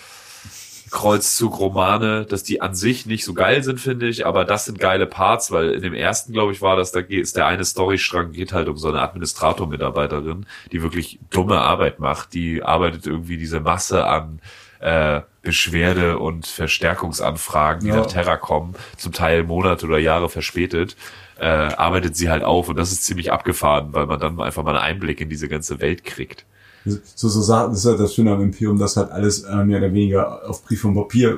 [0.92, 5.06] Kreuzzug-Romane, dass die an sich nicht so geil sind, finde ich, aber das sind geile
[5.06, 8.32] Parts, weil in dem ersten, glaube ich, war das, da geht, ist der eine Storystrang,
[8.32, 13.60] geht halt um so eine Administrator-Mitarbeiterin, die wirklich dumme Arbeit macht, die arbeitet irgendwie diese
[13.60, 14.40] Masse an
[14.82, 17.96] äh, Beschwerde- und Verstärkungsanfragen, die Ja.
[17.96, 20.96] nach Terra kommen, zum Teil Monate oder Jahre verspätet,
[21.40, 24.76] äh, arbeitet sie halt auf und das ist ziemlich abgefahren, weil man dann einfach mal
[24.76, 26.44] einen Einblick in diese ganze Welt kriegt.
[26.84, 29.92] so, so das ist halt das Schöne am Imperium, dass halt alles äh, mehr oder
[29.92, 31.36] weniger auf Brief und Papier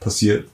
[0.00, 0.48] passiert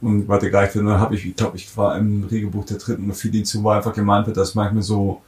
[0.00, 0.84] und weitergereicht wird.
[0.84, 3.62] Und dann habe ich, ich glaube, ich war im Regelbuch der dritten oder vierten Edition,
[3.62, 5.22] wo einfach gemeint wird, dass manchmal so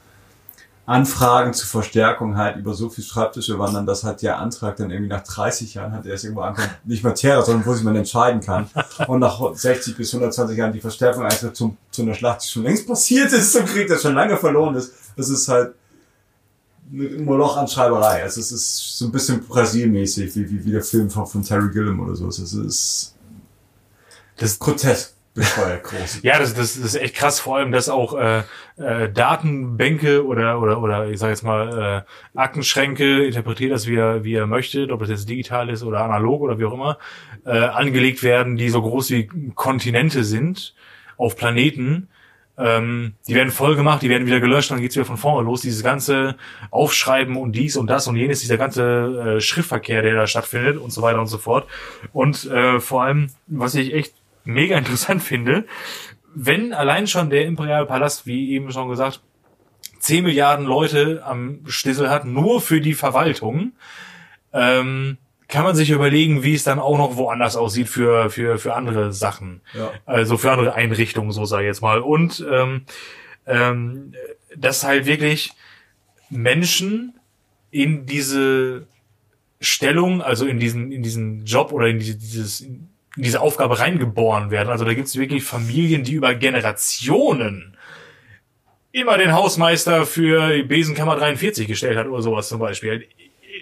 [0.89, 5.11] Anfragen zur Verstärkung halt über so viel Schreibtische wandern, dass halt der Antrag dann irgendwie
[5.11, 7.95] nach 30 Jahren hat er es irgendwo ankommt, nicht mehr Terra, sondern wo sich man
[7.95, 8.71] entscheiden kann.
[9.07, 12.63] Und nach 60 bis 120 Jahren die Verstärkung einfach zum, zu einer Schlacht, die schon
[12.63, 14.93] längst passiert ist, zum Krieg, der schon lange verloren ist.
[15.17, 15.75] Das ist halt
[16.91, 18.23] eine Moloch an Schreiberei.
[18.23, 21.71] Also es ist so ein bisschen Brasil-mäßig, wie, wie, wie der Film von, von Terry
[21.71, 22.29] Gilliam oder so.
[22.29, 23.15] Es ist
[24.39, 26.21] Das- grotesk bescheuert groß.
[26.23, 28.43] Ja, das, das, das ist echt krass, vor allem, dass auch äh,
[28.77, 34.25] äh, Datenbänke oder oder oder ich sage jetzt mal äh, Aktenschränke interpretiert das wie er
[34.25, 36.99] wie er möchte, ob das jetzt digital ist oder analog oder wie auch immer,
[37.45, 40.75] äh, angelegt werden, die so groß wie Kontinente sind
[41.17, 42.09] auf Planeten.
[42.61, 45.61] Ähm, die werden voll gemacht, die werden wieder gelöscht, dann geht's wieder von vorne los.
[45.61, 46.37] Dieses ganze
[46.73, 50.91] Aufschreiben und dies und das und jenes, dieser ganze äh, Schriftverkehr, der da stattfindet und
[50.91, 51.69] so weiter und so fort.
[52.13, 54.15] Und äh, vor allem, was ich echt
[54.49, 55.67] mega interessant finde,
[56.35, 59.21] wenn allein schon der Imperiale Palast, wie eben schon gesagt,
[60.01, 63.73] 10 Milliarden Leute am Stissel hat, nur für die Verwaltung,
[64.53, 68.75] ähm, kann man sich überlegen, wie es dann auch noch woanders aussieht für, für, für
[68.75, 69.63] andere Sachen.
[69.75, 69.93] Ja.
[70.05, 72.01] Also für andere Einrichtungen, so sage ich jetzt mal.
[72.01, 72.85] Und ähm,
[73.47, 74.13] ähm,
[74.55, 75.53] dass halt wirklich
[76.31, 77.19] Menschen
[77.71, 78.87] in diese
[79.61, 82.88] Stellung, also in diesen, in diesen Job oder in diese, dieses, in
[83.19, 84.69] diese Aufgabe reingeboren werden.
[84.69, 87.77] Also da gibt es wirklich Familien, die über Generationen
[88.93, 93.07] immer den Hausmeister für die Besenkammer 43 gestellt hat oder sowas zum Beispiel.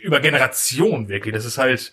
[0.03, 1.35] Über Generationen wirklich.
[1.35, 1.92] Das ist halt,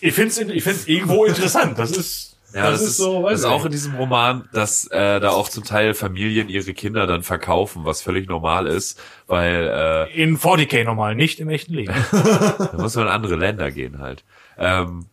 [0.00, 1.78] ich find's, ich find's irgendwo interessant.
[1.78, 4.86] Das ist, Ja, das, ist, so, das weiß ist ich auch in diesem Roman, dass
[4.86, 9.68] äh, da auch zum Teil Familien ihre Kinder dann verkaufen, was völlig normal ist, weil
[9.68, 11.94] äh, in 40k normal, nicht im echten Leben.
[12.12, 14.24] da muss man in andere Länder gehen halt.
[14.58, 15.06] Ähm,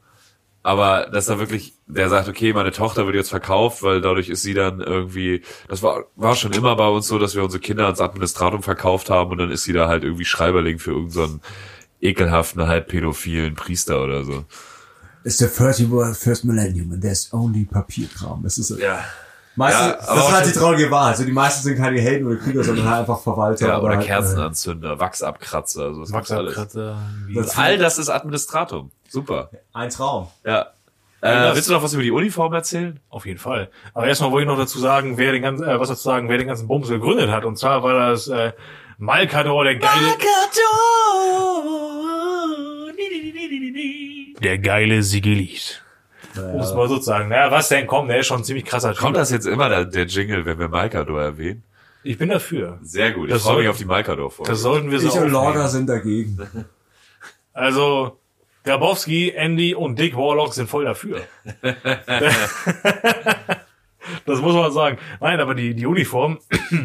[0.63, 4.41] aber dass da wirklich, der sagt, okay, meine Tochter wird jetzt verkauft, weil dadurch ist
[4.41, 7.85] sie dann irgendwie, das war, war schon immer bei uns so, dass wir unsere Kinder
[7.85, 11.39] ans Administratum verkauft haben und dann ist sie da halt irgendwie Schreiberling für irgendeinen so
[11.99, 14.45] ekelhaften, halb pädophilen Priester oder so.
[15.25, 18.45] It's the 30 first millennium and there's only Papierkram.
[18.45, 19.03] Es ist Ja.
[19.55, 21.11] Meistens, Ja, das ist halt die traurige Wahrheit.
[21.11, 23.67] Also die meisten sind keine Helden oder Krieger, sondern halt einfach Verwalter.
[23.67, 26.29] Ja, oder halt, Kerzenanzünder, Wachsabkratzer, also das alles.
[26.29, 26.97] Wachsabkratzer.
[27.35, 28.91] Das- All das ist Administratum.
[29.09, 29.49] Super.
[29.53, 30.27] Äh, ein Traum.
[30.45, 30.67] Ja.
[31.21, 32.99] Äh, willst du noch was über die Uniform erzählen?
[33.09, 33.69] Auf jeden Fall.
[33.93, 36.37] Aber erstmal wollte ich noch dazu sagen, wer den ganzen, äh, was dazu sagen, wer
[36.37, 37.45] den ganzen Bums gegründet hat.
[37.45, 38.51] Und zwar war das äh,
[38.97, 40.07] Malkador, der geile.
[44.41, 45.01] Der geile
[46.33, 46.53] Sigilit.
[46.53, 47.29] Um es mal so zu sagen.
[47.29, 47.87] Naja, was denn?
[47.87, 49.01] Komm, der ist schon ein ziemlich krasser Typ.
[49.01, 51.63] Kommt das jetzt immer der, der Jingle, wenn wir Malkador erwähnen?
[52.03, 52.79] Ich bin dafür.
[52.81, 53.27] Sehr gut.
[53.27, 54.51] Ich Das freue mich auf die Malkador-Folge.
[54.51, 56.37] Das sollten wir so Ich und Lorga sind dagegen.
[57.55, 58.17] Also,
[58.63, 61.21] Grabowski, Andy und Dick Warlock sind voll dafür.
[64.25, 64.97] das muss man sagen.
[65.19, 66.39] Nein, aber die, die Uniform,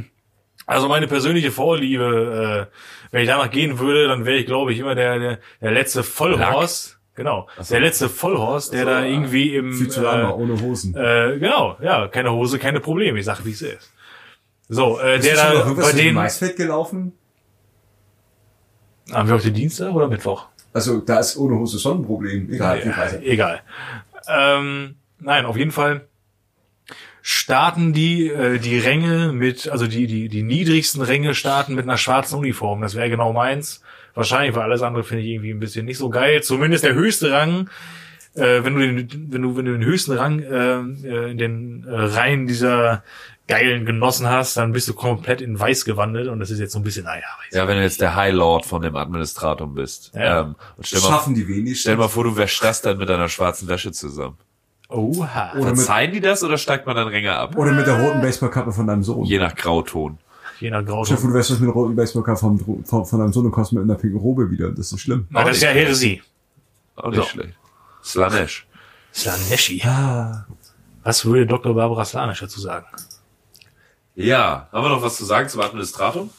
[0.67, 2.77] also meine persönliche Vorliebe, äh,
[3.13, 6.03] wenn ich danach gehen würde, dann wäre ich, glaube ich, immer der, der, der letzte
[6.03, 6.98] Vollhorst.
[7.19, 7.49] Genau.
[7.69, 10.95] Der letzte Vollhorst, der da irgendwie im, Viel zu lange, ohne Hosen.
[10.95, 13.19] äh, genau, ja, keine Hose, keine Probleme.
[13.19, 13.93] Ich sage, wie es ist.
[14.69, 17.13] So, äh, der Ist noch da, bei denen, Maisfeld gelaufen?
[19.13, 20.45] haben wir heute Dienstag oder Mittwoch?
[20.45, 22.53] Äh, Also da ist ohne Hose schon ein Problem.
[22.53, 23.61] Egal, Ja, egal.
[24.29, 26.07] Ähm, nein, auf jeden Fall
[27.23, 31.99] starten die äh, die Ränge mit, also die die die niedrigsten Ränge starten mit einer
[31.99, 32.81] schwarzen Uniform.
[32.81, 33.83] Das wäre genau meins.
[34.19, 36.43] Wahrscheinlich, weil alles andere finde ich irgendwie ein bisschen nicht so geil.
[36.43, 37.71] Zumindest der höchste Rang,
[38.35, 41.85] äh, wenn du den wenn du wenn du den höchsten Rang äh, äh, in den
[41.87, 43.05] äh, Reihen dieser
[43.47, 46.81] geilen Genossen hast, dann bist du komplett in Weiß gewandelt und das ist jetzt so
[46.81, 50.13] ein bisschen, naja, weiß Ja, wenn du jetzt der High Lord von dem Administrator bist.
[50.17, 50.41] Ja.
[50.41, 51.83] Ähm, und stell mal, Schaffen die wenigsten.
[51.83, 54.37] stell mal vor, du wäschst das dann mit deiner schwarzen Wäsche zusammen.
[54.89, 55.53] Oha.
[55.53, 57.57] Oder mit, Verzeihen die das oder steigt man dann Ränge ab?
[57.57, 59.25] oder mit der roten Baseballkappe von deinem Sohn.
[59.25, 60.19] Je nach Grauton.
[60.61, 61.17] Je nach Stell dir Grauton.
[61.19, 63.83] vor, du wärst das mit roten Baseballkappe vom, von, von deinem Sohn und kommst mit
[63.83, 64.71] einer pinken Robe wieder.
[64.71, 65.27] Das ist schlimm.
[65.31, 66.23] Na, das ist ja Heresie.
[66.97, 67.23] Auch nicht So.
[67.29, 67.55] schlecht.
[68.03, 68.67] Slanesh.
[69.15, 69.79] Slaneschi.
[69.85, 70.47] Ja.
[71.05, 71.75] Was würde Dr.
[71.75, 72.87] Barbara Slanisch dazu sagen?
[74.15, 76.31] Ja, haben wir noch was zu sagen zum Administratum?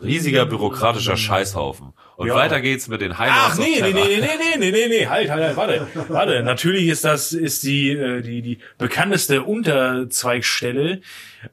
[0.00, 1.92] Riesiger bürokratischer Scheißhaufen.
[2.20, 2.34] Und Ja.
[2.34, 5.30] weiter geht's mit den High Ach nee, nee, nee, nee, nee, nee, nee, nee, halt,
[5.30, 6.42] halt, halt, warte, warte.
[6.42, 11.00] Natürlich ist das, ist die, äh, die, die bekannteste Unterzweigstelle,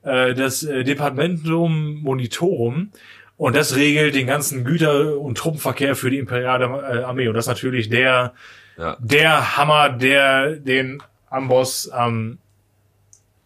[0.04, 2.92] äh, das äh, Departmentum Monitorum.
[3.38, 7.30] Und das regelt den ganzen Güter- und Truppenverkehr für die imperiale äh, Armee.
[7.30, 8.34] Und das ist natürlich der,
[8.78, 8.98] Ja.
[9.00, 12.40] der Hammer, der den Amboss am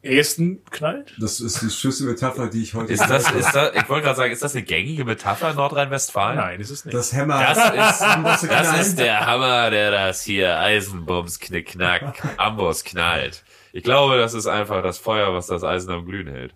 [0.04, 1.14] ehesten knallt.
[1.20, 4.18] Das ist die schönste Metapher, die ich heute Ist das, ist das, ich wollte gerade
[4.18, 6.38] sagen, ist das eine gängige Metapher in Nordrhein-Westfalen?
[6.38, 6.94] Nein, ist es nicht.
[6.96, 7.40] Das Hammer.
[7.40, 8.82] Das ist, das knallen.
[8.82, 13.44] ist der Hammer, der das hier Eisenbums, Knickknack, Amboss knallt.
[13.74, 16.54] Ich glaube, das ist einfach das Feuer, was das Eisen am Glühen hält.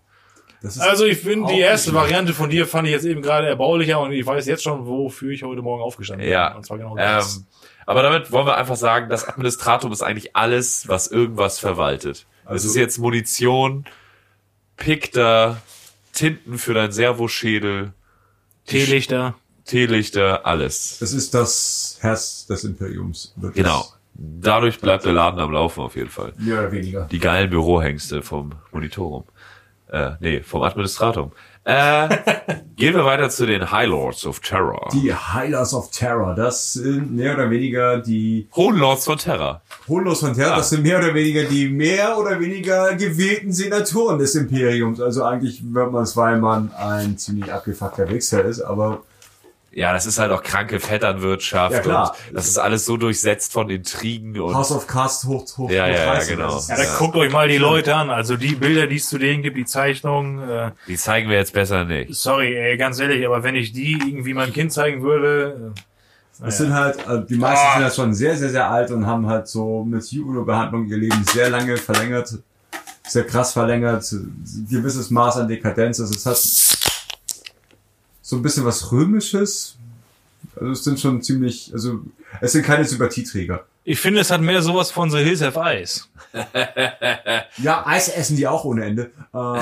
[0.80, 4.12] Also ich finde, die erste Variante von dir fand ich jetzt eben gerade erbaulicher und
[4.14, 6.50] ich weiß jetzt schon, wofür ich heute Morgen aufgestanden Ja.
[6.50, 6.58] bin.
[6.58, 7.38] Und zwar genau das.
[7.38, 7.46] Ähm,
[7.86, 12.26] aber damit wollen wir einfach sagen, das Administratum ist eigentlich alles, was irgendwas verwaltet.
[12.46, 13.86] Es Also- ist jetzt Munition,
[14.78, 15.62] Pikter,
[16.14, 17.94] Tinten für dein Servoschädel,
[18.66, 19.36] Teelichter.
[19.66, 20.98] Teelichter, alles.
[21.00, 23.34] Das ist das Herz des Imperiums.
[23.36, 23.64] Wirklich.
[23.64, 23.86] Genau.
[24.14, 26.34] Dadurch bleibt der Laden am Laufen auf jeden Fall.
[26.38, 27.06] Mehr oder weniger.
[27.12, 29.26] Die geilen Bürohengste vom Monitorum.
[29.92, 31.32] Äh, nee, vom Administratum.
[31.68, 32.10] Äh,
[32.76, 34.88] gehen wir weiter zu den High Lords of Terror.
[34.94, 39.62] Die Heilers of Terror, das sind mehr oder weniger die Hohen Lords von Terror.
[39.88, 44.36] Holos von Terror, das sind mehr oder weniger die mehr oder weniger gewählten Senatoren des
[44.36, 45.02] Imperiums.
[45.02, 49.02] Also eigentlich wird man es, weil man ein ziemlich abgefuckter Wichser ist, aber
[49.76, 52.16] Ja, das ist halt auch kranke Vetternwirtschaft Ja, klar.
[52.30, 55.84] und das ist alles so durchsetzt von Intrigen und House of Cards hoch, hoch, Ja,
[55.84, 56.60] hoch ja, ja, 30, genau.
[56.70, 56.98] Ja, da Ja.
[56.98, 58.10] guckt euch mal die Leute an.
[58.10, 60.50] Also die Bilder, die es zu denen gibt, die Zeichnungen.
[60.50, 62.16] Äh, die zeigen wir jetzt besser nicht.
[62.16, 66.58] sorry, ey, ganz ehrlich, aber wenn ich die irgendwie meinem Kind zeigen würde, äh, Das
[66.58, 69.48] sind halt, äh, die meisten sind ja schon sehr, sehr, sehr alt und haben halt
[69.50, 72.34] so mit Juno-Behandlung ihr Leben sehr lange verlängert,
[73.08, 76.00] sehr krass verlängert, ein gewisses Maß an Dekadenz.
[76.00, 76.38] Also es hat
[78.26, 79.78] so ein bisschen was Römisches.
[80.56, 82.02] Also es sind schon ziemlich, also
[82.42, 83.68] es sind keine Sympathieträger.
[83.86, 86.10] Ich finde, es hat mehr sowas von The Hills Have Eyes.
[87.58, 89.12] Ja, Eis essen die auch ohne Ende.
[89.36, 89.60] Ähm,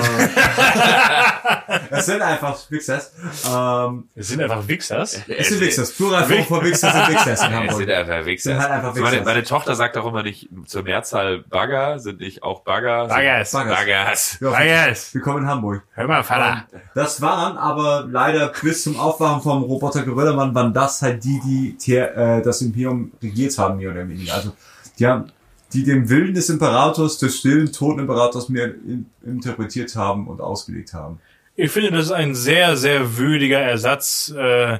[1.90, 3.12] es sind einfach Wichsers.
[3.52, 5.20] Ähm, Es sind einfach Wichsers.
[5.26, 5.92] es sind Wichsers.
[5.92, 7.76] Plural von von Wichsers sind Wichsers in Es Hamburg.
[7.78, 8.50] sind einfach Wichser.
[8.52, 9.24] Sind halt einfach meine, Wichser.
[9.24, 13.08] meine Tochter sagt auch immer nicht zur Mehrzahl Bagger, sind nicht auch Bagger?
[13.08, 13.50] Baggers.
[13.52, 13.76] Baggers.
[13.76, 14.38] Baggers.
[14.40, 15.14] Ja, Baggers.
[15.14, 15.82] Willkommen in Hamburg.
[15.94, 16.66] Hör mal, Vater.
[16.94, 21.96] Das waren aber leider bis zum Aufwachen vom Roboter Gorillamann waren das halt die, die
[21.96, 24.13] äh, das Imperium regiert haben, mehr oder weniger.
[24.30, 24.54] Also
[24.98, 25.32] die haben,
[25.72, 30.94] die den Willen des Imperators, des stillen, toten Imperators mehr in, interpretiert haben und ausgelegt
[30.94, 31.20] haben.
[31.56, 34.78] Ich finde, das ist ein sehr, sehr würdiger Ersatz äh,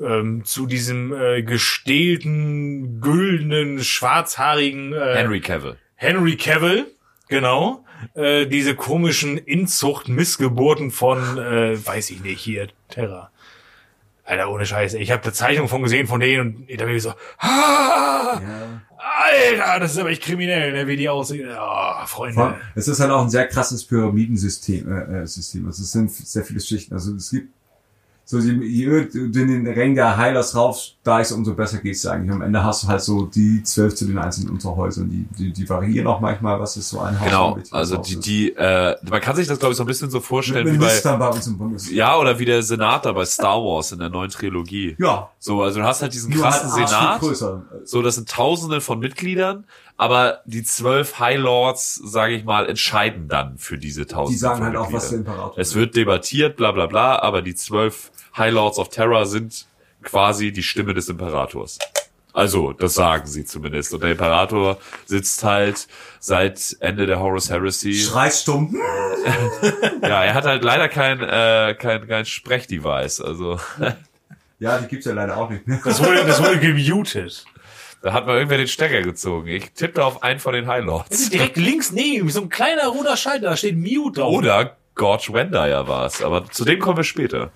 [0.00, 5.76] ähm, zu diesem äh, gestählten, güldenen, schwarzhaarigen äh, Henry Cavill.
[5.94, 6.86] Henry Cavill,
[7.28, 7.84] genau.
[8.14, 13.30] Äh, diese komischen Inzucht-Missgeburten von, äh, weiß ich nicht, hier, Terra.
[14.32, 14.98] Alter, ohne Scheiße.
[14.98, 18.80] Ich habe eine Zeichnung von gesehen von denen und ich dachte mir so, ah, Ja.
[18.96, 21.50] Alter, das ist aber echt kriminell, ne, wie die aussehen.
[21.50, 22.54] Ah, Freunde.
[22.74, 24.90] Es ist halt auch ein sehr krasses Pyramidensystem.
[24.90, 25.66] Äh, äh, System.
[25.66, 26.94] Also es sind sehr viele Schichten.
[26.94, 27.52] Also es gibt
[28.24, 32.12] so je, je höher du in den Rängen der Heilers raufsteigst, umso besser geht's dir
[32.12, 32.32] eigentlich.
[32.32, 35.10] Am Ende hast du halt so die zwölf zu den einzelnen Unterhäusern.
[35.10, 37.26] Die, die, die variieren auch manchmal, was ist so ein Haus.
[37.26, 40.10] Genau, also Haus die, die, äh, man kann sich das glaube ich so ein bisschen
[40.10, 43.62] so vorstellen mit wie bei, bei uns im ja, oder wie der Senator bei Star
[43.62, 44.96] Wars in der neuen Trilogie.
[44.98, 47.20] Ja, So, also du hast halt diesen nur krassen halt Senat.
[47.84, 49.64] So, das sind Tausende von Mitgliedern,
[49.96, 54.64] aber die zwölf High Lords, sage ich mal, entscheiden dann für diese Tausende Die sagen
[54.64, 55.18] halt auch, was der.
[55.18, 59.66] Imperator Es wird debattiert, bla bla bla, aber die zwölf High Lords of Terror sind
[60.02, 61.78] quasi die Stimme des Imperators.
[62.34, 63.92] Also, das sagen sie zumindest.
[63.92, 65.86] Und der Imperator sitzt halt
[66.18, 67.92] seit Ende der Horus Heresy.
[67.94, 68.74] Schreit stumm.
[70.02, 73.20] Ja, er hat halt leider kein, äh, kein, kein Sprechdevice.
[73.20, 73.60] Also,
[74.58, 75.80] Ja, die gibt's ja leider auch nicht mehr.
[75.84, 77.44] Das wurde, das wurde gemutet.
[78.02, 79.46] Da hat mal irgendwer den Stecker gezogen.
[79.48, 81.20] Ich tippte auf einen von den High Das Lords.
[81.20, 84.32] ist direkt links neben, so ein kleiner roter Schalter, da steht Mute drauf.
[84.32, 86.22] Oder Gorge Wendaya war es.
[86.22, 87.52] Aber zu dem kommen wir später.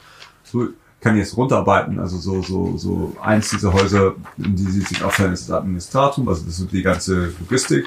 [1.01, 1.99] Kann jetzt runterarbeiten.
[2.01, 6.27] Also so, so, so eins dieser Häuser, in die sie sich aufteilen, ist das Administratum,
[6.29, 7.87] also das ist die ganze Logistik.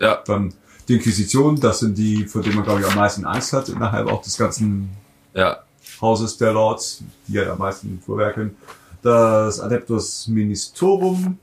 [0.00, 0.18] Ja.
[0.26, 0.52] Dann
[0.88, 4.08] die Inquisition, das sind die, vor denen man glaube ich am meisten Angst hat innerhalb
[4.08, 4.90] auch des ganzen
[5.32, 5.58] Ja.
[6.00, 8.56] Hauses der Lords, die halt am meisten vorwerken.
[9.02, 11.38] Das Adeptus Ministorum,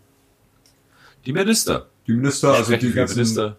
[1.26, 1.88] Die Minister.
[2.06, 3.56] die Minister, also die ganzen, Minister.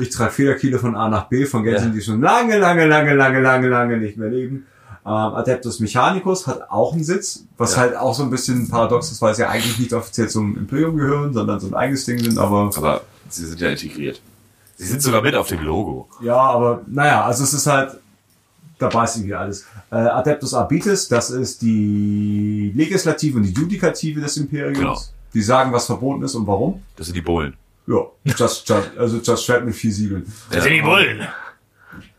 [0.00, 1.94] ich trage Federkiele von A nach B, von Gänsen, Ja.
[1.94, 4.66] die schon lange, lange, lange, lange, lange, lange nicht mehr leben.
[5.08, 7.78] Ähm, Adeptus Mechanicus hat auch einen Sitz, was Ja.
[7.82, 10.96] halt auch so ein bisschen paradox ist, weil sie ja eigentlich nicht offiziell zum Imperium
[10.96, 14.20] gehören, sondern so ein eigenes Ding sind, aber Aber sie sind ja integriert.
[14.76, 16.08] Sie sind sogar mit auf dem Logo.
[16.20, 17.96] ja, aber naja, also es ist halt,
[18.78, 19.64] dabei ist irgendwie alles.
[19.90, 24.78] Äh, Adeptus Arbites, das ist die Legislative und die Judikative des Imperiums.
[24.78, 25.00] Genau.
[25.34, 26.82] Die sagen, was verboten ist und warum.
[26.96, 27.54] Das sind die Bullen.
[27.86, 30.32] Ja, just, just, also just Shred mit vier Siegeln.
[30.50, 31.26] Das sind die Bullen.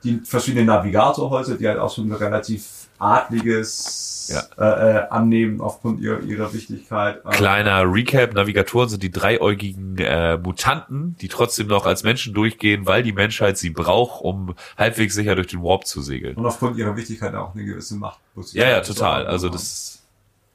[0.04, 4.44] die verschiedenen Navigatorhäuser, die halt auch schon relativ adliges Ja.
[4.58, 7.22] äh, äh, annehmen aufgrund ihrer, ihrer Wichtigkeit.
[7.26, 12.86] Ähm, Kleiner Recap, Navigatoren sind die dreiäugigen äh, Mutanten, die trotzdem noch als Menschen durchgehen,
[12.86, 16.36] weil die Menschheit sie braucht, um halbwegs sicher durch den Warp zu segeln.
[16.36, 18.20] Und aufgrund ihrer Wichtigkeit auch eine gewisse Macht.
[18.54, 19.26] Ja, ja, total.
[19.26, 19.99] Also das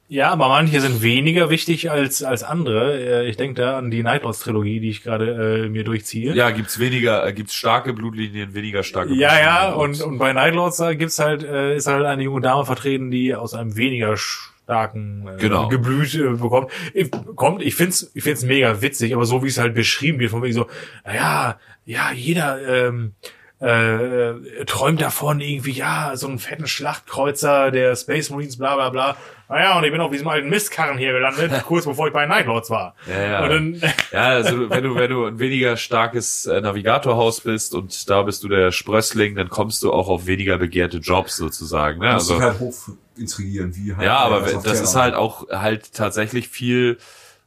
[0.07, 3.23] Ja, aber manche sind weniger wichtig als, als andere.
[3.23, 6.33] Äh, Ich denke da an die Nightlords-Trilogie, die ich gerade äh, mir durchziehe.
[6.35, 10.01] ja, gibt's weniger, äh, gibt's starke Blutlinien, weniger starke Ja, ja, Blutlinien.
[10.03, 13.33] und, und bei Nightlords da gibt's halt, äh, ist halt eine junge Dame vertreten, die
[13.33, 15.69] aus einem weniger starken äh, Genau.
[15.69, 16.71] Geblüt äh, bekommt.
[16.93, 20.29] Ich, kommt, ich find's, ich find's mega witzig, aber so wie es halt beschrieben wird,
[20.29, 20.67] von wegen so,
[21.03, 23.13] naja, ja, jeder ähm,
[23.59, 29.17] äh, träumt davon irgendwie, ja, so einen fetten Schlachtkreuzer der Space Marines, bla bla bla.
[29.47, 32.69] Naja, und ich bin auf diesem alten Mistkarren hier gelandet, kurz bevor ich bei Nightlords
[32.69, 32.95] war.
[33.07, 33.43] Ja, ja.
[33.43, 33.81] Und dann,
[34.11, 38.43] Ja, also wenn du, wenn du ein weniger starkes äh, Navigatorhaus bist und da bist
[38.43, 41.99] du der Sprössling, dann kommst du auch auf weniger begehrte Jobs sozusagen.
[41.99, 42.09] Ne?
[42.09, 42.75] Also, sich halt hoch
[43.17, 44.05] intrigieren, wie halt.
[44.05, 46.97] ja, aber das das ist halt auch halt tatsächlich viel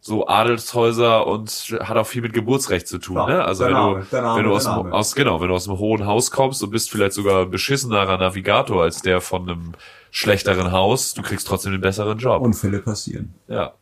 [0.01, 3.17] so Adelshäuser und hat auch viel mit Geburtsrecht zu tun.
[3.17, 3.45] Klar, Ne?
[3.45, 5.79] Also der wenn Name, du, Name, wenn du aus, aus genau, wenn du aus einem
[5.79, 9.73] hohen Haus kommst und bist vielleicht sogar ein beschissenerer Navigator als der von einem
[10.11, 12.43] schlechteren Haus, du kriegst trotzdem den besseren Job.
[12.43, 13.35] Unfälle passieren.
[13.49, 13.73] ja.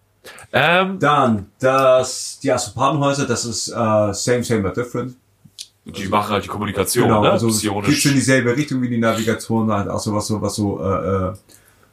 [0.52, 3.72] Ähm, Dann, das, die Astropatenhäuser, das ist äh,
[4.12, 5.14] same, same, but different.
[5.84, 7.30] die machen halt die Kommunikation, Genau, ne?
[7.30, 7.86] also Psionisch.
[7.90, 11.28] geht's in dieselbe Richtung wie die Navigatoren, halt auch so was so, was so, äh,
[11.28, 11.32] äh,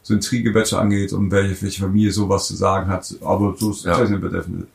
[0.01, 3.95] so Intrigebätsche angeht und welche, welche Familie sowas zu sagen hat, aber so ist Ja.
[3.97, 4.67] same, but different.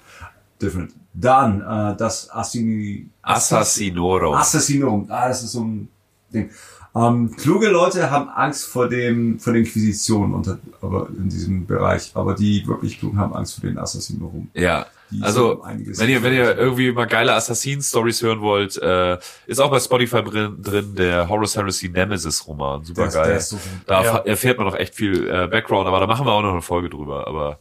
[0.63, 0.93] different.
[1.15, 4.35] Dann, äh, das Assini, Assassinorum.
[4.37, 5.89] Assassinorum, ah, das ist so ein
[6.33, 6.49] Ding.
[6.97, 12.11] Ähm, kluge Leute haben Angst vor dem, vor der Inquisition unter, aber in diesem Bereich,
[12.15, 14.51] aber die wirklich klugen haben Angst vor den Assassinorum.
[14.55, 14.87] Ja.
[15.11, 19.71] Die Also, wenn ihr, wenn ihr irgendwie mal geile Assassin-Stories hören wollt, äh, ist auch
[19.71, 22.85] bei Spotify drin, drin der Horus Heresy Nemesis-Roman.
[22.85, 23.41] Super geil.
[23.41, 24.17] so da Ja.
[24.19, 26.61] erf- erfährt man noch echt viel äh, Background, aber da machen wir auch noch eine
[26.63, 27.27] Folge drüber.
[27.27, 27.59] Aber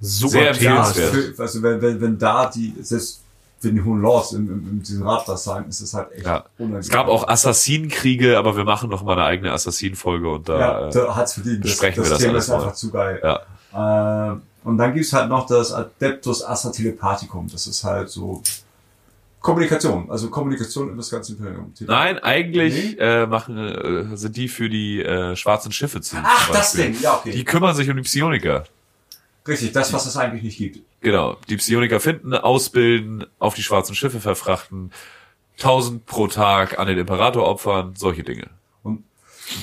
[0.00, 0.42] super Sehr.
[0.42, 1.34] Ja, empfehlenswert.
[1.36, 3.22] für, also wenn, wenn, wenn da die, selbst
[3.60, 6.26] wenn die Hohen Lords in, in, in diesem Rat was sagen, ist es halt echt
[6.26, 6.80] ja, unangenehm.
[6.80, 10.88] es gab auch Assassinenkriege, aber wir machen noch mal eine eigene Assassin-Folge und da, ja,
[10.88, 11.64] äh, da hat's verdient.
[11.64, 12.74] Das, besprechen das wir das Thema ist einfach mal.
[12.74, 13.20] zu geil.
[13.22, 14.32] ja.
[14.32, 17.48] Äh, und dann gibt's halt noch das Adeptus Astra Telepathicum.
[17.50, 18.42] Das ist halt so
[19.40, 21.72] Kommunikation, also Kommunikation in das ganze Imperium.
[21.80, 22.98] Nein, eigentlich Nee?
[22.98, 26.16] äh, machen äh, sind die für die äh, schwarzen Schiffe zu.
[26.22, 26.72] Ach, das.
[26.72, 27.30] Ding, ja, okay.
[27.30, 28.64] Die kümmern sich um die Psioniker.
[29.48, 30.80] Richtig, das, was es eigentlich nicht gibt.
[31.00, 34.92] Genau, die Psioniker finden, ausbilden, auf die schwarzen Schiffe verfrachten,
[35.56, 38.50] 1000 pro Tag an den Imperator opfern, solche Dinge.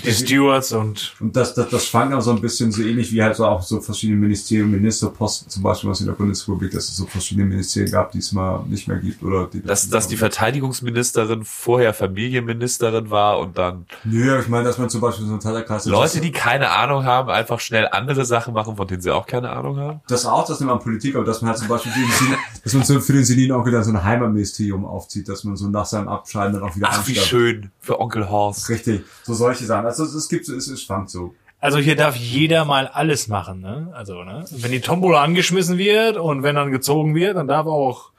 [0.04, 3.22] Die Stewards und Und das, das, das schwankt auch so ein bisschen so ähnlich wie
[3.22, 6.98] halt so auch so verschiedene Ministerien, Ministerposten, zum Beispiel was in der Bundesrepublik, dass es
[6.98, 10.18] so verschiedene Ministerien gab, die es mal nicht mehr gibt, oder die, Dass, dass die
[10.18, 15.42] Verteidigungsministerin vorher Familienministerin war und dann Nö, ich meine, dass man zum Beispiel so einen
[15.42, 19.26] Teilerkreis Leute, die keine Ahnung haben, einfach schnell andere Sachen machen, von denen sie auch
[19.28, 20.02] keine Ahnung haben.
[20.08, 22.74] das auch, das nennt man Politik, aber dass man halt zum Beispiel für den, dass
[22.74, 26.08] man so für den Senil-Onkel dann so ein Heimatministerium aufzieht, dass man so nach seinem
[26.08, 27.28] Abscheiden dann auch wieder Ach, wie anstellt.
[27.28, 28.70] schön für Onkel Horst.
[28.70, 29.75] Richtig, so solche Sachen.
[29.84, 31.34] Also es, gibt, es, es schwankt so.
[31.60, 33.92] Also hier darf jeder mal alles machen, ne?
[33.94, 34.46] Also, ne?
[34.52, 38.12] Wenn die Tombola angeschmissen wird und wenn dann gezogen wird, dann darf auch,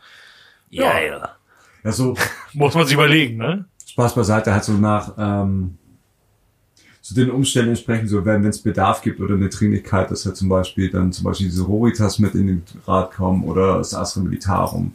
[0.69, 1.31] ja, ja.
[1.85, 2.15] Ja, so
[2.53, 3.67] muss man sich überlegen, ne?
[3.87, 5.79] Spaß beiseite, halt so nach ähm,
[7.07, 10.49] zu den Umständen entsprechend, so wenn es Bedarf gibt oder eine Dringlichkeit, dass halt zum
[10.49, 14.93] Beispiel dann zum Beispiel diese Roritas mit in den Rat kommen oder das Astra Militarum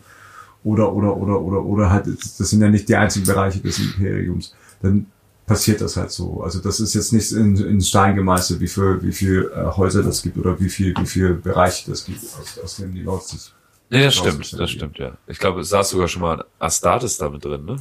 [0.66, 4.54] oder oder oder oder oder halt, das sind ja nicht die einzigen Bereiche des Imperiums.
[4.82, 5.06] Dann
[5.52, 6.42] passiert das halt so.
[6.44, 10.02] Also das ist jetzt nicht in, in Stein gemeißelt, wie viel, wie viel äh, Häuser
[10.04, 13.26] das gibt oder wie viel, wie viel Bereiche das gibt, aus, aus denen die Leute
[13.26, 13.54] sich.
[13.90, 15.18] Nee, das stimmt, das stimmt, ja.
[15.28, 17.76] Ich glaube, es saß sogar schon mal Astartes damit drin, ne?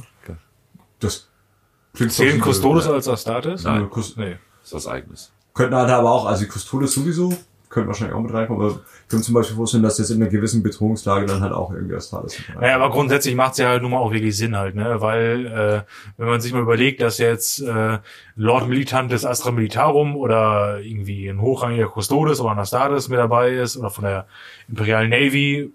[0.99, 1.27] Das
[1.93, 2.41] klingt Zählen.
[2.41, 3.63] Custodes als Astartes?
[3.63, 3.89] Nein.
[3.89, 4.37] Cus- Nee.
[4.63, 5.31] ist was eigenes.
[5.53, 7.33] Könnten halt aber auch, also Custodes sowieso,
[7.71, 10.29] könnten wahrscheinlich auch mit reinkommen, aber ich könnte zum Beispiel vorstellen, dass jetzt in einer
[10.29, 12.59] gewissen Bedrohungslage dann halt auch irgendwie mit reinkommt.
[12.59, 15.01] Naja, aber grundsätzlich macht's ja halt nun mal auch wirklich Sinn halt, ne?
[15.01, 15.81] Weil, äh,
[16.17, 17.99] wenn man sich mal überlegt, dass jetzt äh,
[18.35, 23.77] Lord Militantes Astra Militarum oder irgendwie ein hochrangiger Custodes oder ein Astartes mit dabei ist
[23.77, 24.27] oder von der
[24.67, 25.71] Imperial Navy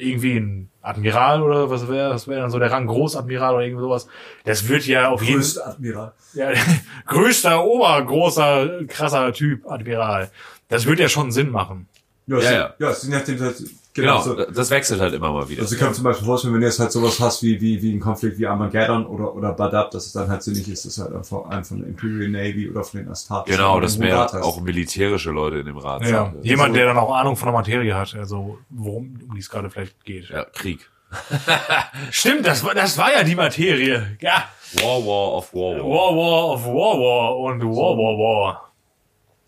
[0.00, 3.82] irgendwie ein Admiral oder was wäre, was wäre dann so der Rang Großadmiral oder irgendwie
[3.82, 4.08] sowas.
[4.44, 6.12] Das wird ja auf jeden Größte Admiral.
[6.32, 6.52] ja,
[7.06, 10.30] größter, obergroßer, krasser Typ Admiral.
[10.70, 11.88] Das wird ja schon Sinn machen.
[12.26, 12.58] Ja, Ja, ja, ja.
[12.58, 12.74] ja.
[12.78, 13.56] ja es sind ja dem halt,
[13.92, 14.36] Genau, genau.
[14.44, 14.50] so.
[14.52, 15.62] das wechselt halt immer mal wieder.
[15.62, 17.92] Also ich kann zum Beispiel vorstellen, wenn du jetzt halt sowas hast wie, wie, wie
[17.92, 21.12] ein Konflikt wie Armageddon oder, oder Badab, dass es dann halt sinnig ist, dass halt
[21.12, 23.52] einfach einen von der Imperial Navy oder von den Astartes.
[23.52, 24.34] genau, dass mehr hast.
[24.36, 26.44] auch militärische Leute in dem Rat Ja, sind.
[26.44, 29.68] jemand, der dann auch Ahnung von der Materie hat, also worum um die es gerade
[29.70, 30.28] vielleicht geht.
[30.28, 30.88] Ja, Krieg.
[32.12, 34.16] Stimmt, das war, das war ja die Materie.
[34.20, 34.44] Ja.
[34.74, 35.78] War, War of War.
[35.78, 35.84] War.
[35.84, 38.18] War War of War War und War War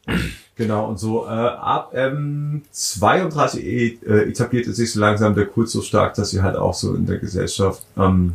[0.09, 0.17] War.
[0.55, 5.71] Genau, und so äh, ab ähm, 32 e- äh, etablierte sich so langsam der Kult
[5.71, 8.35] so stark, dass sie halt auch so in der Gesellschaft ähm,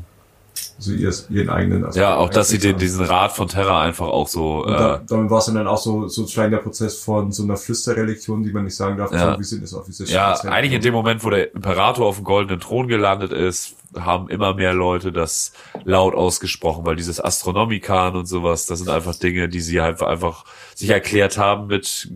[0.80, 4.08] so ihr, ihren eigenen Aspekt Ja, auch dass sie den, diesen Rat von Terra einfach
[4.08, 7.32] auch so, Und äh, da, damit war es dann auch so sozusagen der Prozess von
[7.32, 9.34] so einer Flüsterreligion, die man nicht sagen darf, Ja.
[9.34, 10.10] so wie sind es offiziell.
[10.10, 14.30] ja, eigentlich in dem Moment, wo der Imperator auf dem goldenen Thron gelandet ist, haben
[14.30, 15.54] immer mehr Leute das
[15.86, 20.44] laut ausgesprochen, weil dieses Astronomikan und sowas, das sind einfach Dinge, die sie halt einfach
[20.76, 22.10] sich erklärt haben mit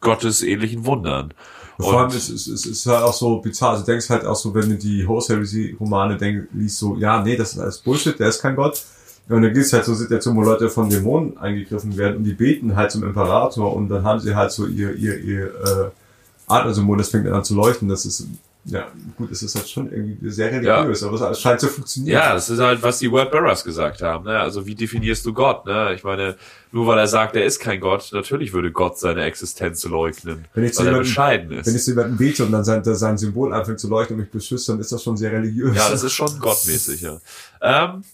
[0.00, 1.34] gottesähnlichen Wundern.
[1.78, 3.70] Vor allem ist es ist, ist halt auch so bizarr.
[3.70, 6.96] Also du denkst halt auch so, wenn du die Horse Heresy Romane denkst, liest so,
[6.96, 8.82] ja, nee, das ist alles Bullshit, der ist kein Gott.
[9.28, 12.74] Und dann gibt's halt so Situationen, wo Leute von Dämonen eingegriffen werden und die beten
[12.74, 15.90] halt zum Imperator und dann haben sie halt so ihr, ihr, ihr äh,
[16.48, 17.88] Adlersymbol, das fängt dann an zu leuchten.
[17.88, 18.26] Das ist,
[18.70, 22.12] ja, gut, es ist halt schon irgendwie sehr religiös, aber es scheint zu funktionieren.
[22.14, 24.24] Ja, das ist halt, was die Word Bearers gesagt haben.
[24.26, 24.38] Ne?
[24.38, 25.64] Also wie definierst du Gott?
[25.66, 25.94] Ne?
[25.94, 26.36] Ich meine,
[26.70, 30.64] nur weil er sagt, er ist kein Gott, natürlich würde Gott seine Existenz leugnen, Wenn
[30.64, 31.66] ich zu weil er jemandem- bescheiden Wenn ist.
[31.74, 34.68] ich zu jemandem bete und dann sein, sein Symbol anfängt zu leuchten und mich beschützt,
[34.68, 35.76] dann ist das schon sehr religiös.
[35.76, 37.18] Ja, das ist schon gottmäßig, ja.
[37.62, 38.04] Ähm,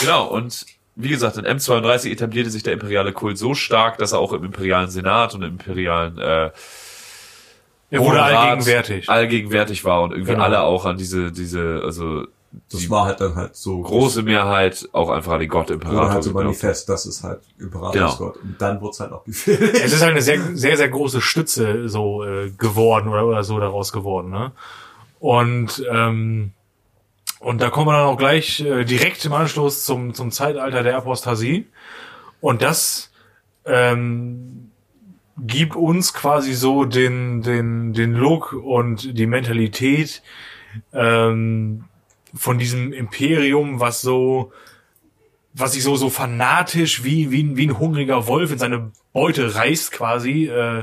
[0.00, 0.66] genau, und
[0.96, 4.44] wie gesagt, in M32 etablierte sich der imperiale Kult so stark, dass er auch im
[4.44, 6.50] imperialen Senat und im imperialen äh,
[7.94, 9.08] Er wurde Hohen Rat allgegenwärtig.
[9.08, 10.44] allgegenwärtig war und irgendwie Genau.
[10.44, 12.24] alle auch an diese, diese, also
[12.70, 15.74] das die war halt dann halt so große Mehrheit auch einfach an den Gott Oder
[15.74, 18.08] Imperator halt so manifest, das ist halt Imperator Genau.
[18.08, 18.36] ist Gott.
[18.36, 19.82] Und dann wird's halt auch gefährlich.
[19.82, 23.58] Es ist halt eine sehr, sehr, sehr große Stütze so äh, geworden oder, oder so
[23.58, 24.30] daraus geworden.
[24.30, 24.52] Ne?
[25.18, 26.52] Und ähm,
[27.40, 30.96] und da kommen wir dann auch gleich äh, direkt im Anschluss zum, zum Zeitalter der
[30.96, 31.66] Apostasie.
[32.40, 33.10] Und das
[33.66, 34.63] ähm,
[35.38, 40.22] gibt uns quasi so den, den, den Look und die Mentalität
[40.92, 41.84] ähm,
[42.34, 44.52] von diesem Imperium, was so
[45.56, 49.54] was sich so so fanatisch wie wie ein, wie ein hungriger Wolf in seine Beute
[49.54, 50.82] reißt quasi, äh,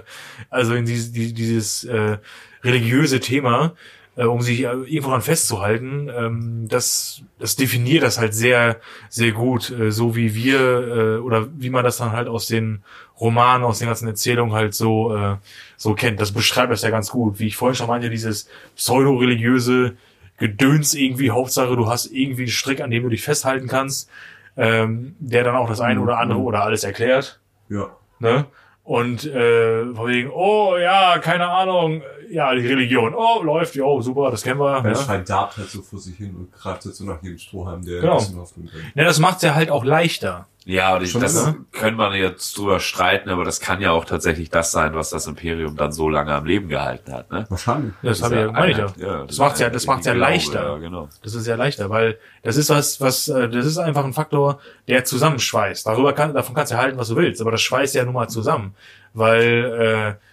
[0.50, 2.20] also in dieses, die- dieses äh,
[2.64, 3.74] religiöse Thema,
[4.16, 8.80] äh, um sich äh, irgendwo dran festzuhalten, ähm, das das definiert das halt sehr
[9.10, 12.82] sehr gut, äh, so wie wir äh, oder wie man das dann halt aus den
[13.22, 15.36] Romanen, aus den ganzen Erzählungen halt so äh,
[15.78, 16.20] so kennt.
[16.20, 19.96] Das beschreibt das ja ganz gut, wie ich vorhin schon meinte, dieses pseudo-religiöse
[20.38, 24.10] Gedöns irgendwie, Hauptsache du hast irgendwie einen Strick, an dem du dich festhalten kannst,
[24.58, 27.90] ähm, der dann auch das eine oder andere oder alles erklärt, Ja.
[28.20, 28.46] ne?
[28.84, 32.02] Und äh, von wegen, oh ja, keine Ahnung,
[32.32, 34.82] ja, die Religion, oh, läuft, jo, super, das kennen wir.
[34.82, 34.96] Der Ne?
[34.98, 38.02] Schein darbt halt so vor sich hin und greift halt so nach jedem Strohhalm, der
[38.02, 38.14] Genau.
[38.14, 38.96] ein bisschen Hoffnung bringt.
[38.96, 40.48] Ja, das macht's ja halt auch leichter.
[40.64, 41.56] Ja, aber Schon das immer.
[41.72, 45.26] können wir jetzt drüber streiten, aber das kann ja auch tatsächlich das sein, was das
[45.26, 47.32] Imperium dann so lange am Leben gehalten hat.
[47.32, 47.48] Ne?
[47.50, 47.94] Wahrscheinlich.
[48.04, 49.24] Das habe ich ja, meine ich ja.
[49.26, 50.64] Das macht's ja, das macht's ja leichter.
[50.74, 51.10] Ja, genau.
[51.24, 54.60] Das ist ja leichter, weil das ist was, was, äh, das ist einfach ein Faktor,
[54.88, 55.88] der zusammenschweißt.
[55.88, 58.28] Darüber kann, davon kannst du halten, was du willst, aber das schweißt ja nun mal
[58.30, 58.76] zusammen,
[59.16, 60.26] weil äh,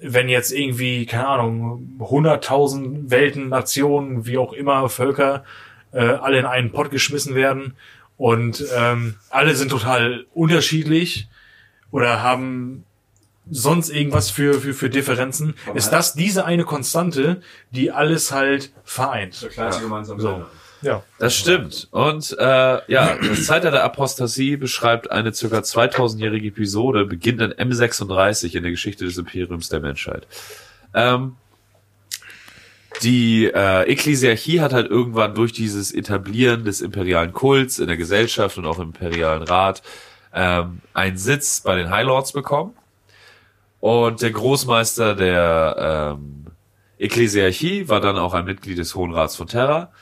[0.00, 5.44] wenn jetzt irgendwie keine Ahnung 100.000 Welten, Nationen, wie auch immer Völker
[5.92, 7.74] äh, alle in einen Pott geschmissen werden
[8.16, 11.28] und ähm, alle sind total unterschiedlich
[11.90, 12.84] oder haben
[13.50, 17.40] sonst irgendwas für für für Differenzen, ist das diese eine Konstante,
[17.70, 19.48] die alles halt vereint.
[19.50, 20.46] kleinste gemeinsame So.
[20.82, 21.02] Ja.
[21.18, 21.88] Das stimmt.
[21.90, 22.44] Und äh,
[22.90, 28.70] ja, das Zeitalter der Apostasie beschreibt eine circa 2000-jährige Episode, beginnt in M36 in der
[28.70, 30.26] Geschichte des Imperiums der Menschheit.
[30.94, 31.36] Ähm,
[33.02, 38.58] die äh, Ekklesiarchie hat halt irgendwann durch dieses Etablieren des imperialen Kults in der Gesellschaft
[38.58, 39.82] und auch im imperialen Rat
[40.32, 42.74] ähm, einen Sitz bei den High Lords bekommen.
[43.80, 46.46] Und der Großmeister der ähm,
[46.98, 49.92] Ekklesiarchie war dann auch ein Mitglied des Hohen Rats von Terra.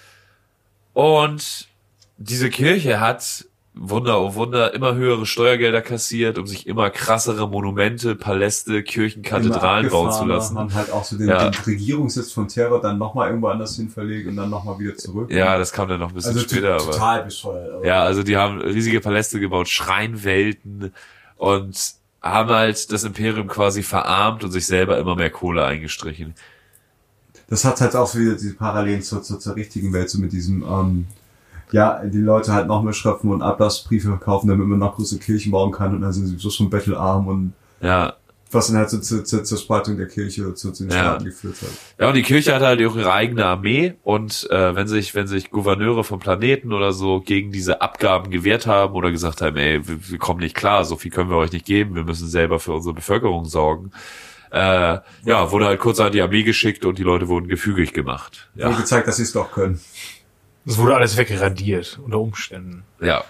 [0.97, 1.69] Und
[2.17, 3.45] diese Kirche hat
[3.75, 9.91] Wunder, oh Wunder, immer höhere Steuergelder kassiert, um sich immer krassere Monumente, Paläste, Kirchen, Kathedralen
[9.91, 10.55] bauen zu lassen.
[10.55, 11.51] Man halt auch so den, Ja.
[11.51, 15.31] den Regierungssitz von Terror dann nochmal irgendwo anders hin verlegt und dann nochmal wieder zurück.
[15.31, 16.91] Ja, das kam dann noch ein bisschen also später, aber.
[16.93, 17.75] total bescheuert.
[17.75, 20.95] Aber Ja, also die haben riesige Paläste gebaut, Schreinwelten
[21.37, 21.79] und
[22.23, 26.35] haben halt das Imperium quasi verarmt und sich selber immer mehr Kohle eingestrichen.
[27.49, 30.33] Das hat halt auch so wieder diese Parallelen zur, zur, zur richtigen Welt, so mit
[30.33, 31.07] diesem, ähm,
[31.73, 35.53] ja, die Leute halt noch mehr schröpfen und Ablassbriefe verkaufen, damit man noch größere Kirchen
[35.53, 38.15] bauen kann und dann sind sie so schon bettelarm und Ja,
[38.53, 40.99] was dann halt so zur, zur, zur Spaltung der Kirche, zu, zu den Ja.
[40.99, 41.69] Staaten geführt hat.
[41.99, 45.27] Ja, und die Kirche hatte halt auch ihre eigene Armee und äh, wenn sich, wenn
[45.27, 49.87] sich Gouverneure vom Planeten oder so gegen diese Abgaben gewehrt haben oder gesagt haben, ey,
[49.87, 52.61] wir, wir kommen nicht klar, so viel können wir euch nicht geben, wir müssen selber
[52.61, 53.91] für unsere Bevölkerung sorgen,
[54.57, 58.49] äh, ja, wurde halt kurz an die Armee geschickt und die Leute wurden gefügig gemacht.
[58.55, 58.71] Ja.
[58.71, 59.81] Ja, gezeigt, dass sie es doch können.
[60.65, 62.83] Es wurde alles wegradiert unter Umständen.
[63.01, 63.25] ja,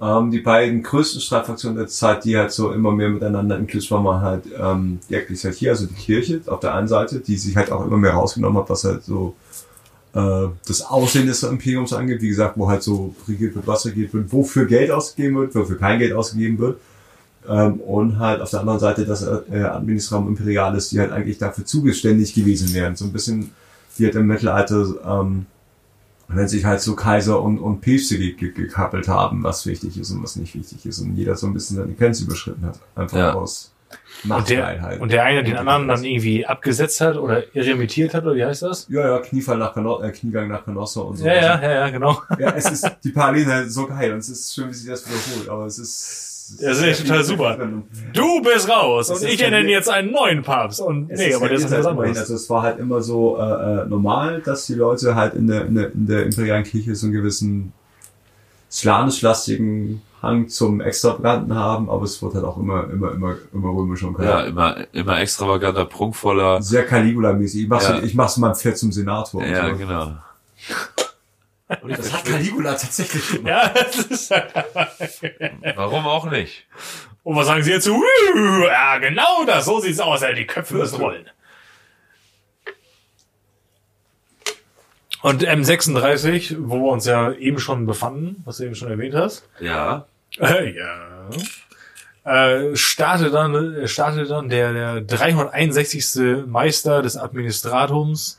[0.00, 3.90] Ähm, die beiden größten Streitfraktionen der Zeit, die halt so immer mehr miteinander im Klitsch
[3.90, 7.54] waren, waren halt ähm, die Ekklesiarchie, also die Kirche auf der einen Seite, die sich
[7.54, 9.34] halt auch immer mehr rausgenommen hat, was halt so
[10.14, 12.22] äh, das Aussehen des Imperiums angeht.
[12.22, 15.78] Wie gesagt, wo halt so regiert wird, was regiert wird, wofür Geld ausgegeben wird, wofür
[15.78, 16.80] kein Geld ausgegeben wird.
[17.48, 21.64] Ähm, und halt auf der anderen Seite das äh, Administratum Imperialis, die halt eigentlich dafür
[21.64, 22.96] zugeständig gewesen wären.
[22.96, 23.50] So ein bisschen,
[23.98, 25.46] die halt im Mittelalter ähm,
[26.32, 30.10] wenn sich halt so Kaiser und, und Päpste ge ge gekappelt haben, was wichtig ist
[30.10, 32.78] und was nicht wichtig ist und jeder so ein bisschen seine Grenze überschritten hat.
[32.94, 33.34] Einfach Ja.
[33.34, 33.72] aus
[34.28, 38.36] Und der, und der eine den anderen dann irgendwie abgesetzt hat oder irremitiert hat, oder
[38.36, 38.86] wie heißt das?
[38.88, 41.26] ja, ja, Kniefall nach Canossa, äh, Kniegang nach Canossa und so.
[41.26, 42.22] Ja, ja, ja, ja, genau.
[42.38, 45.04] ja, es ist, die Parallelen halt so geil und es ist schön, wie sich das
[45.06, 46.29] wiederholt, aber es ist...
[46.60, 47.58] Das ist echt total super.
[48.12, 50.80] Du bist raus und ich ernenne jetzt einen neuen Papst.
[50.80, 52.18] Und Es nee, ist aber das ist halt was anderes.
[52.18, 55.66] Also es war halt immer so äh, äh, normal, dass die Leute halt in der,
[55.66, 57.72] in der, in der imperialen Kirche so einen gewissen
[58.70, 64.02] slanisch-lastigen Hang zum Extravaganten haben, aber es wurde halt auch immer, immer, immer, immer römisch
[64.02, 66.60] und ja, immer, immer extravaganter, prunkvoller.
[66.62, 67.62] sehr Caligula-mäßig.
[67.62, 68.00] Ich mach's, Ja.
[68.02, 69.42] ich mach's mal Pferd zum Senator.
[69.44, 69.76] Ja, so.
[69.76, 70.12] genau.
[71.82, 73.46] Und ich Das hat Caligula tatsächlich gemacht.
[73.48, 74.30] Ja, das ist
[75.76, 76.66] Warum auch nicht?
[77.22, 77.86] Und was sagen Sie jetzt?
[77.86, 79.66] Ja, genau das.
[79.66, 80.22] So sieht's aus.
[80.22, 80.34] Ey.
[80.34, 81.30] Die Köpfe müssen rollen.
[85.22, 89.46] Und M36, wo wir uns ja eben schon befanden, was du eben schon erwähnt hast,
[89.60, 90.06] Ja.
[90.38, 91.28] äh, ja,
[92.24, 96.46] äh, startet dann, äh, startet dann der, der 361.
[96.46, 98.38] Meister des Administratums.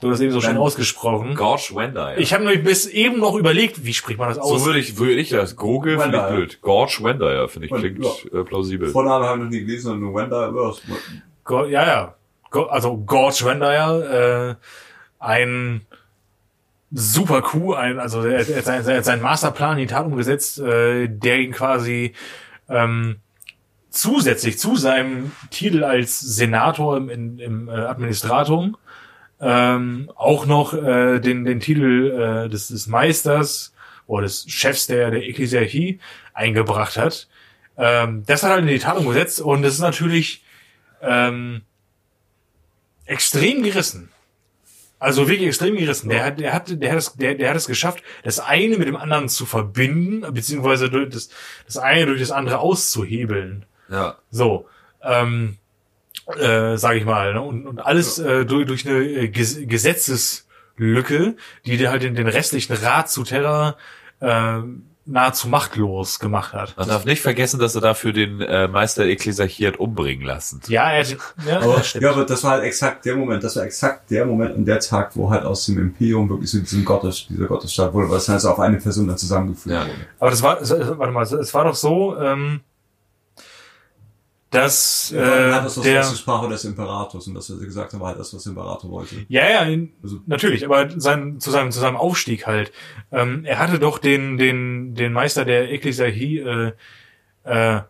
[0.00, 1.34] Du hast eben so schön ausgesprochen.
[1.34, 2.20] Gorge Wendell.
[2.20, 4.60] Ich habe mir bis eben noch überlegt, wie spricht man das aus?
[4.60, 5.56] so würde ich, würde ich das.
[5.56, 6.60] Google finde ich blöd.
[6.62, 8.90] Gorge Wendell finde ich Und- klingt äh, plausibel.
[8.90, 10.52] Vorname habe ich noch nie gelesen, sondern nur Wenda.
[11.50, 12.14] Ja, ja, ja.
[12.50, 14.54] Go also Gorge Wendyer, äh,
[15.18, 15.84] ein
[16.92, 20.06] super Coup, ein, also er, er, hat sein- er hat seinen Masterplan in die Tat
[20.06, 22.14] umgesetzt, äh, der ihn quasi
[22.68, 23.16] ähm,
[23.90, 28.76] zusätzlich zu seinem Titel als Senator im, im, im äh, Administratum
[29.40, 33.72] ähm, auch noch äh, den, den Titel äh, des, des Meisters
[34.06, 36.00] oder des Chefs der, der Ekklesiarchie
[36.34, 37.28] eingebracht hat.
[37.76, 40.42] Ähm, das hat er halt in die Tat umgesetzt und das ist natürlich
[41.02, 41.62] ähm,
[43.04, 44.10] extrem gerissen.
[45.00, 46.08] Also wirklich extrem gerissen.
[46.08, 48.88] Der hat, der hat, der hat es, der, der hat es geschafft, das eine mit
[48.88, 51.28] dem anderen zu verbinden, beziehungsweise durch das,
[51.66, 53.64] das eine durch das andere auszuhebeln.
[53.88, 54.16] Ja.
[54.32, 54.66] So,
[55.02, 55.58] ähm,
[56.36, 57.40] äh, sag ich mal, ne?
[57.42, 62.28] und, und alles äh, durch, durch eine äh, Ges Gesetzeslücke, die dir halt den, den
[62.28, 63.76] restlichen Rat zu Terra
[64.20, 64.58] äh,
[65.10, 66.76] nahezu machtlos gemacht hat.
[66.76, 70.60] Man darf nicht vergessen, dass er dafür den äh, Meister Ekklesiarchie hat umbringen lassen.
[70.68, 71.16] Ja, er ja,
[71.60, 74.66] Aber, ja, aber das war halt exakt der Moment, das war exakt der Moment und
[74.66, 78.18] der Tag, wo halt aus dem Imperium wirklich so diesem Gottes, dieser Gottesstaat wurde, weil
[78.18, 79.82] es halt so auf eine Person dann zusammengeführt Ja.
[79.86, 79.94] wurde.
[80.20, 82.60] Aber das war, es- warte mal, es war doch so, ähm,
[84.50, 87.58] dass Ja, dann hat äh, das was der, der Sprache des Imperators und das, was
[87.60, 89.16] er gesagt hat, war halt das, was der Imperator wollte.
[89.28, 92.72] ja, ja, in- Also- natürlich, aber sein, zu seinem, zu seinem Aufstieg halt.
[93.12, 96.72] Ähm, er hatte doch den, den, den Meister der Ekklesiarchie äh,
[97.44, 97.80] äh,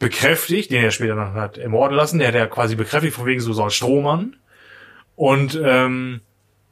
[0.00, 2.18] bekräftigt, den er später noch hat ermorden lassen.
[2.18, 4.36] Der hat ja quasi bekräftigt, von wegen so soll Strohmann.
[5.14, 6.20] Und ähm,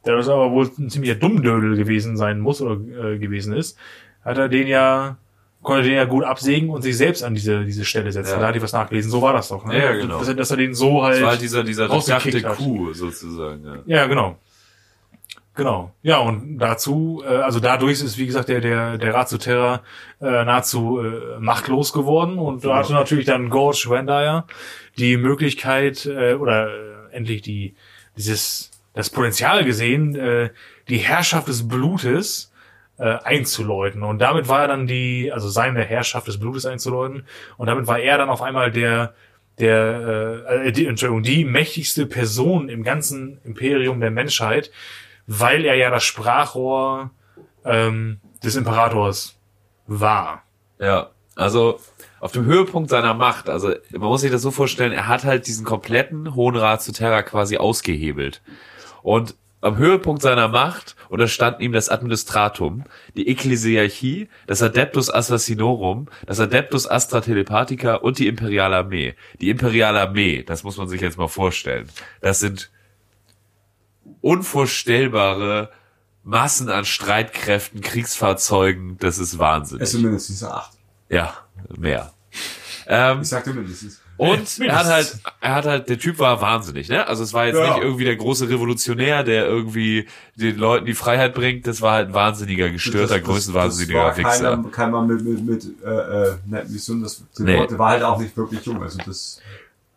[0.05, 2.73] der das aber wohl ein ziemlicher Dummdödel gewesen sein muss oder
[3.13, 3.77] äh, gewesen ist,
[4.25, 5.17] hat er den ja
[5.61, 8.33] konnte den ja gut absägen und sich selbst an diese diese Stelle setzen.
[8.33, 8.39] Ja.
[8.39, 9.11] Da hatte ich was nachgelesen.
[9.11, 9.65] So war das doch.
[9.65, 9.77] Ne?
[9.77, 10.19] Ja, genau.
[10.19, 12.41] Dass er, dass er den so halt, Das war halt dieser, dieser durchdachte.
[12.41, 13.63] Coup sozusagen.
[13.65, 13.99] Ja.
[14.01, 14.37] ja genau.
[15.53, 15.93] Genau.
[16.01, 19.81] Ja, und dazu, äh, also dadurch ist, wie gesagt, der, der, der Rat zu Terra
[20.21, 24.45] äh, nahezu äh, machtlos geworden und da hatte natürlich dann Gorge Wendier
[24.97, 27.75] die Möglichkeit äh, oder äh, endlich die
[28.15, 30.49] dieses das Potenzial gesehen, äh,
[30.89, 32.50] die Herrschaft des Blutes
[33.01, 34.03] äh, einzuläuten.
[34.03, 37.25] Und damit war er dann die, also seine Herrschaft des Blutes einzuläuten.
[37.57, 39.15] Und damit war er dann auf einmal der,
[39.57, 44.71] der, äh, die, Entschuldigung, die mächtigste Person im ganzen Imperium der Menschheit,
[45.25, 47.09] weil er ja das Sprachrohr
[47.65, 49.35] ähm, des Imperators
[49.87, 50.43] war.
[50.79, 51.79] Ja, also
[52.19, 55.47] auf dem Höhepunkt seiner Macht, also man muss sich das so vorstellen, er hat halt
[55.47, 58.43] diesen kompletten Hohen Rat zu Terra quasi ausgehebelt.
[59.01, 62.83] Und am Höhepunkt seiner Macht unterstanden ihm das Administratum,
[63.15, 69.15] die Ekklesiarchie, das Adeptus Assassinorum, das Adeptus Astra Telepathica und die Imperiale Armee.
[69.39, 71.87] Die Imperiale Armee, das muss man sich jetzt mal vorstellen,
[72.21, 72.71] das sind
[74.21, 75.71] unvorstellbare
[76.23, 79.81] Massen an Streitkräften, Kriegsfahrzeugen, das ist Wahnsinn.
[79.81, 80.73] Es sind mindestens acht.
[81.09, 81.35] Ja,
[81.77, 82.13] mehr.
[82.87, 84.00] Ähm, Ich sagte mindestens.
[84.29, 87.07] Und er hat halt, er hat halt, der Typ war wahnsinnig, ne?
[87.07, 87.73] Also es war jetzt Ja.
[87.73, 91.65] nicht irgendwie der große Revolutionär, der irgendwie den Leuten die Freiheit bringt.
[91.67, 94.55] Das war halt ein wahnsinniger, gestörter, größenwahnsinniger das war Wichser.
[94.57, 97.03] keiner, kein Mann mit, mit, mit äh, äh, netten Visionen.
[97.03, 97.65] Das Nee.
[97.71, 98.81] War halt auch nicht wirklich jung.
[98.81, 99.41] Also das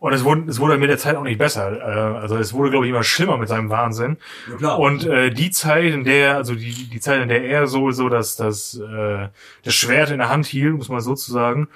[0.01, 1.72] Und es wurde, es wurde mit der Zeit auch nicht besser.
[1.72, 4.16] Äh, also es wurde, glaube ich, immer schlimmer mit seinem Wahnsinn.
[4.51, 4.79] ja, klar.
[4.79, 8.09] Und äh, die Zeit, in der, also die, die Zeit, in der er so, so
[8.09, 9.29] das, das, äh,
[9.64, 11.68] das Schwert in der Hand hielt, muss man so zu sagen,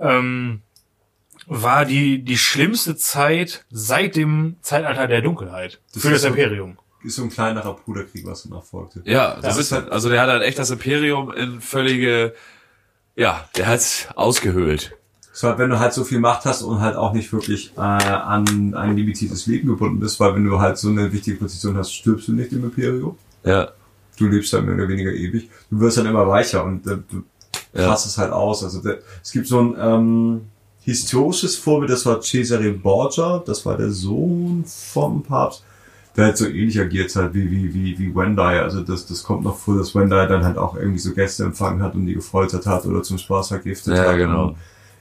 [0.00, 0.60] ähm,
[1.46, 6.78] war die, die schlimmste Zeit seit dem Zeitalter der Dunkelheit Das für das so- Imperium.
[7.04, 9.02] ist so ein kleinerer Bruderkrieg, was danach folgte.
[9.04, 9.60] Ja, das Ja.
[9.60, 12.34] ist halt, also der hat halt echt das Imperium in völlige,
[13.16, 14.96] ja, der hat's ausgehöhlt.
[15.32, 17.80] So halt, wenn du halt so viel Macht hast und halt auch nicht wirklich äh,
[17.80, 21.92] an ein limitiertes Leben gebunden bist, weil wenn du halt so eine wichtige Position hast,
[21.92, 23.18] stirbst du nicht im Imperium.
[23.44, 23.68] Ja,
[24.16, 25.50] Du lebst dann mehr oder weniger ewig.
[25.72, 27.24] Du wirst dann immer weicher und äh, du
[27.72, 27.88] Ja.
[27.88, 28.62] passt es halt aus.
[28.62, 30.40] Also der, es gibt so ein ähm,
[30.84, 35.64] historisches Vorbild, das war Cesare Borgia, das war der Sohn vom Papst.
[36.16, 38.62] Der halt so ähnlich agiert halt wie, wie, wie, wie Wendier.
[38.62, 41.82] Also das, das kommt noch vor, dass Wendier dann halt auch irgendwie so Gäste empfangen
[41.82, 44.16] hat und die gefoltert hat oder zum Spaß vergiftet Ja, hat.
[44.16, 44.46] genau.
[44.48, 44.56] Und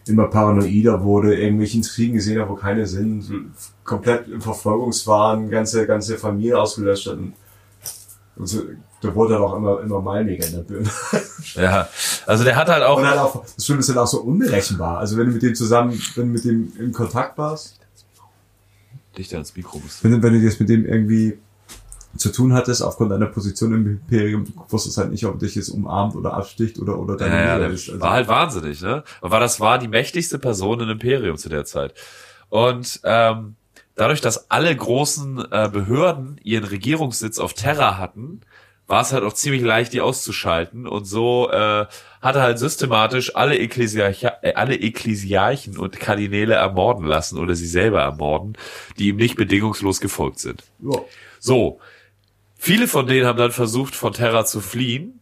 [0.07, 3.29] immer paranoider wurde, irgendwelche Intrigen gesehen hat, wo keine sind,
[3.83, 7.17] komplett im Verfolgungswahn, ganze, ganze Familie ausgelöscht hat.
[7.17, 7.33] Und,
[8.35, 8.61] und so,
[9.01, 10.89] da wurde dann auch immer, immer malmiger in der Birne.
[11.55, 11.87] ja.
[12.25, 14.97] Also der hat halt auch, Und halt auch, das Schlimme ist dann auch so unberechenbar.
[14.99, 17.79] Also wenn du mit dem zusammen, wenn du mit dem in Kontakt warst,
[19.17, 20.03] dichter ins Mikro bist.
[20.03, 21.37] wenn, du- wenn du jetzt mit dem irgendwie
[22.17, 25.69] zu tun hattest, aufgrund deiner Position im Imperium, du wusstest halt nicht, ob dich jetzt
[25.69, 27.89] umarmt oder absticht oder, oder deine Ja, ja, der ist.
[27.89, 29.03] Also, war halt wahnsinnig, ne?
[29.21, 31.93] Und war das war die mächtigste Person im Imperium zu der Zeit.
[32.49, 33.55] Und ähm,
[33.95, 38.41] dadurch, dass alle großen äh, Behörden ihren Regierungssitz auf Terra hatten,
[38.87, 40.87] war es halt auch ziemlich leicht, die auszuschalten.
[40.87, 41.85] Und so äh,
[42.21, 47.67] hat er halt systematisch alle, Ekklesiarcha äh, alle Ekklesiarchen und Kardinäle ermorden lassen oder sie
[47.67, 48.57] selber ermorden,
[48.97, 50.63] die ihm nicht bedingungslos gefolgt sind.
[50.79, 50.99] ja.
[51.39, 51.79] So,
[52.57, 55.19] viele von denen haben dann versucht, von Terra zu fliehen.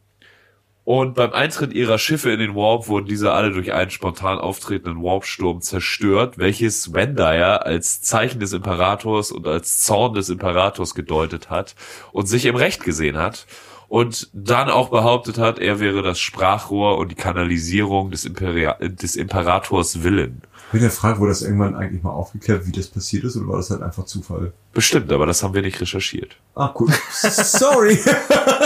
[0.92, 5.02] Und beim Eintritt ihrer Schiffe in den Warp wurden diese alle durch einen spontan auftretenden
[5.02, 11.76] Warpsturm zerstört, welches Wendier als Zeichen des Imperators und als Zorn des Imperators gedeutet hat
[12.12, 13.48] und sich im Recht gesehen hat
[13.88, 19.16] und dann auch behauptet hat, er wäre das Sprachrohr und die Kanalisierung des, Imperia des
[19.16, 20.42] Imperators Willen.
[20.66, 23.48] Ich bin der Frage, wurde das irgendwann eigentlich mal aufgeklärt, wie das passiert ist, oder
[23.48, 24.52] war das halt einfach Zufall?
[24.74, 26.36] Bestimmt, aber das haben wir nicht recherchiert.
[26.56, 26.90] Ah, cool.
[27.12, 27.98] Sorry.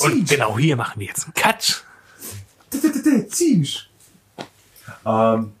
[0.00, 1.84] Und genau hier machen wir jetzt einen Cut.
[3.30, 3.88] Ziemlich.
[5.06, 5.52] Ähm,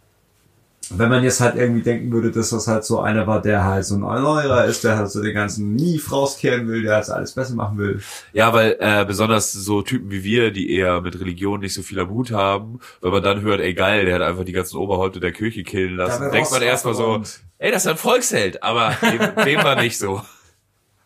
[0.90, 3.84] wenn man jetzt halt irgendwie denken würde, dass das halt so einer war, der halt
[3.84, 7.32] so ein Erneuerer ist, der halt so den ganzen Mief rauskehren will, der halt alles
[7.32, 8.00] besser machen will.
[8.32, 12.00] Ja, weil äh, besonders so Typen wie wir, die eher mit Religion nicht so viel
[12.00, 15.20] am Hut haben, wenn man dann hört, ey geil, der hat einfach die ganzen Oberhäupter
[15.20, 17.22] der Kirche killen lassen, denkt man erstmal so,
[17.58, 20.22] ey, das ist ein Volksheld, aber dem, dem war nicht so.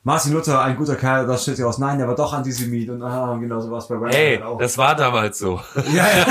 [0.05, 1.79] Martin Luther, ein guter Kerl, das steht ja aus.
[1.79, 4.59] Nein, der war doch Antisemit und ah, genau so was bei Ryan Hey, halt auch.
[4.59, 5.61] das war damals so.
[5.93, 6.27] ja, ja.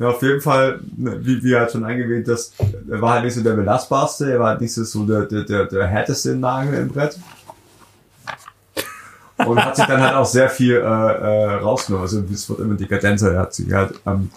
[0.00, 2.52] ja, auf jeden Fall, ne, wie, wie halt schon eingewähnt, das,
[2.90, 5.66] er war halt nicht so der belastbarste, er war halt nicht so der, der, der,
[5.66, 7.16] der härteste Nagel im Brett.
[9.36, 12.02] Und hat sich dann halt auch sehr viel äh, äh, rausgenommen.
[12.02, 13.34] Also es wird immer dekadenter.
[13.34, 14.32] Er hat sich halt, ähm,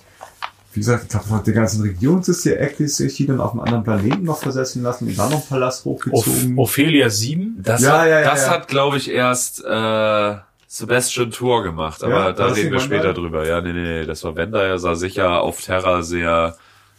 [0.74, 4.24] wie gesagt, ich glaube, von der ganzen Region ist hier dann auf einem anderen Planeten
[4.24, 6.58] noch versetzen lassen und dann noch einen Palast hochgezogen.
[6.58, 7.58] Ophelia 7.
[7.62, 8.52] Das, Ja, hat, ja, ja, das ja.
[8.52, 10.36] hat, glaube ich, erst äh,
[10.68, 13.14] Sebastian Tour gemacht, aber Ja, da reden wir später Wendell?
[13.16, 13.46] drüber.
[13.48, 16.56] Ja, nee, nee, nee, das war Wender, er sah sicher auf Terra sehr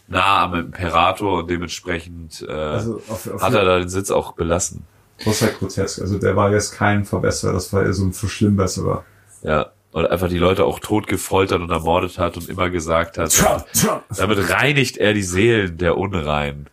[0.07, 4.33] nah am Imperator und dementsprechend äh, Also auf, auf hat er da den Sitz auch
[4.33, 4.83] belassen.
[5.25, 6.01] Das war grotesk.
[6.01, 9.03] Also der war jetzt kein Verbesserer, das war eher so ein Verschlimmbesserer.
[9.41, 9.71] Ja.
[9.93, 13.63] Und einfach die Leute auch tot gefoltert und ermordet hat und immer gesagt hat, Tja,
[13.73, 14.03] tja.
[14.17, 16.67] damit reinigt er die Seelen der Unreinen.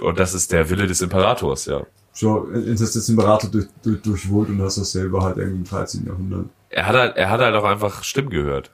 [0.00, 1.86] Und das ist der Wille des Imperators, ja.
[2.12, 6.06] So, das ist Imperator durch, durch, durchwohlt und hast das selber halt irgendwie im 13.
[6.06, 6.46] Jahrhundert.
[6.70, 8.72] Er hat halt, er hat halt auch einfach Stimmen gehört.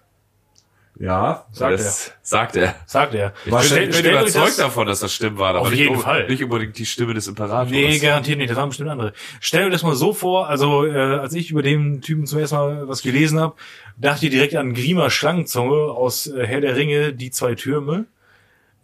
[0.99, 2.76] Ja, Sagt das sagt er.
[2.86, 3.32] Sagt er.
[3.45, 6.28] Ich bin, bin überzeugt das- davon, dass das Stimmen war, aber Auf nicht, jeden Fall.
[6.28, 7.68] nicht unbedingt die Stimme des Imperators.
[7.70, 8.49] Nee, garantiert nicht.
[8.51, 9.12] Das waren bestimmt andere.
[9.40, 12.55] Stell dir das mal so vor, also äh, als ich über den Typen zum ersten
[12.57, 13.55] Mal was gelesen habe,
[13.97, 18.05] dachte ich direkt an Grima Schlangenzunge aus äh, Herr der Ringe, die zwei Türme,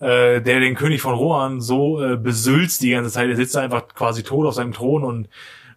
[0.01, 3.29] äh, der den König von Rohan so äh, besülzt die ganze Zeit.
[3.31, 5.29] Er sitzt da einfach quasi tot auf seinem Thron und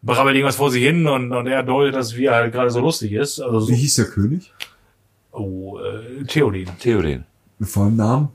[0.01, 2.79] brabbelt irgendwas vor sich hin und, und er deutet das, wie er halt gerade so
[2.79, 3.39] lustig ist.
[3.39, 4.51] Also so, wie hieß der König?
[5.33, 6.77] Oh, äh, Theoden.
[6.79, 7.25] Theoden.
[7.59, 8.29] Mit vollen Namen?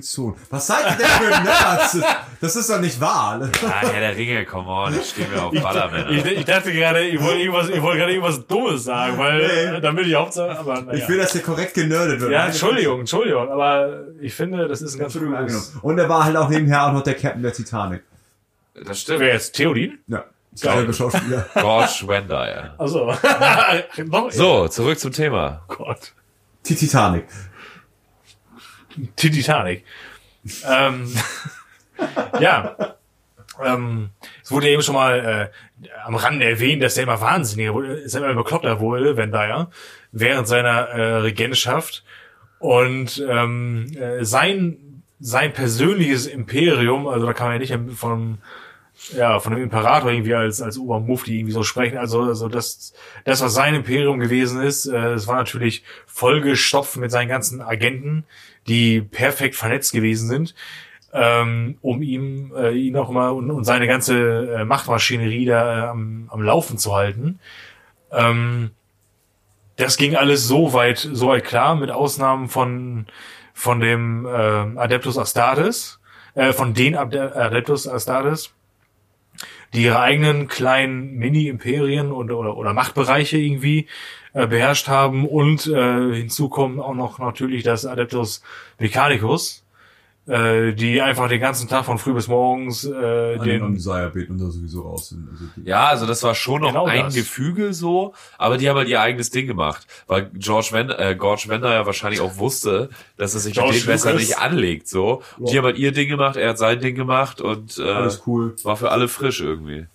[0.00, 0.34] Sohn.
[0.50, 1.98] Was seid ihr denn für ein Nerds?
[2.40, 3.40] Das ist doch nicht wahr.
[3.64, 6.10] Ah, Herr der Ringe, come on, ich stehe mir auf Ballermänner.
[6.10, 9.76] Ich, ich dachte gerade, ich wollte irgendwas, ich wollte gerade irgendwas Dummes sagen, weil Nee.
[9.76, 10.98] äh, damit ich Hauptsache, aber naja.
[10.98, 12.32] Ich will, dass der korrekt genördet wird.
[12.32, 15.72] Ja, Entschuldigung, Entschuldigung, aber ich finde, das ist ein ganz Entschuldigung, cooles...
[15.82, 18.02] Und er war halt auch nebenher auch noch der Captain der Titanic.
[18.84, 19.20] Das stimmt.
[19.20, 19.52] Wer jetzt?
[19.54, 19.98] Theodin?
[20.08, 20.24] Ja.
[20.52, 21.46] Selbe Schauspieler.
[21.54, 22.74] George Wendyer.
[22.78, 23.14] Also,
[24.30, 25.62] So, zurück zum Thema.
[25.68, 26.12] Oh Gott.
[26.66, 27.26] Die Titanic.
[28.96, 29.84] Die Titanic.
[30.68, 31.12] ähm,
[32.40, 32.76] ja.
[33.62, 34.10] Ähm,
[34.42, 35.50] es wurde eben schon mal
[35.82, 39.30] äh, am Rande erwähnt, dass er immer wahnsinniger wurde, dass er immer bekloppter wurde, Van
[39.30, 39.70] Dyer,
[40.12, 42.04] während seiner äh, Regentschaft.
[42.58, 48.38] Und ähm, äh, sein, sein persönliches Imperium, also da kann man ja nicht von,
[49.08, 51.98] ja, von dem Imperator irgendwie als, als Obermufti irgendwie so sprechen.
[51.98, 52.92] Also, also das,
[53.24, 58.24] das, was sein Imperium gewesen ist, äh, es war natürlich vollgestopft mit seinen ganzen Agenten,
[58.66, 60.54] die perfekt vernetzt gewesen sind,
[61.12, 65.88] ähm, um ihm, äh, ihn auch immer und, und seine ganze äh, Machtmaschinerie da äh,
[65.88, 67.40] am, am Laufen zu halten.
[68.12, 68.70] Ähm,
[69.76, 73.06] das ging alles so weit, so weit klar, mit Ausnahmen von,
[73.54, 76.00] von dem äh, Adeptus Astartes,
[76.34, 78.52] äh, von den Ade Adeptus Astartes,
[79.74, 83.86] die ihre eigenen kleinen Mini-Imperien und, oder, oder Machtbereiche irgendwie
[84.32, 85.26] äh, beherrscht haben.
[85.26, 88.42] Und äh, hinzu kommen auch noch natürlich das Adeptus
[88.78, 89.64] Mechanicus,
[90.26, 94.32] äh, die einfach den ganzen Tag von früh bis morgens äh, An den Messiah beten
[94.32, 95.28] und da sowieso raus sind.
[95.30, 97.14] Also die- Ja, also das war schon noch Genau ein das.
[97.14, 101.44] Gefüge so, aber die haben halt ihr eigenes Ding gemacht, weil George Wend äh, George
[101.48, 105.22] Wender ja wahrscheinlich auch wusste, dass er sich George mit denen besser nicht anlegt so.
[105.38, 105.46] Ja.
[105.50, 108.54] Die haben halt ihr Ding gemacht, er hat sein Ding gemacht und äh, Alles cool.
[108.62, 109.86] war für alle frisch irgendwie.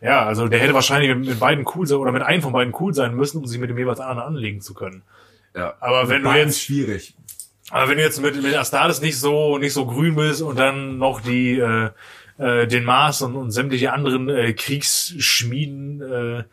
[0.00, 2.92] Ja, also der hätte wahrscheinlich mit, beiden cool sein oder mit einem von beiden cool
[2.92, 5.02] sein müssen, um sich mit dem jeweils anderen anlegen zu können.
[5.56, 5.74] Ja.
[5.80, 7.14] Aber wenn du jetzt, schwierig.
[7.72, 10.98] Aber wenn du jetzt mit, mit Astartes nicht so nicht so grün bist und dann
[10.98, 11.88] noch die äh,
[12.38, 16.44] äh, den Mars und, und sämtliche anderen äh, Kriegsschmieden, äh,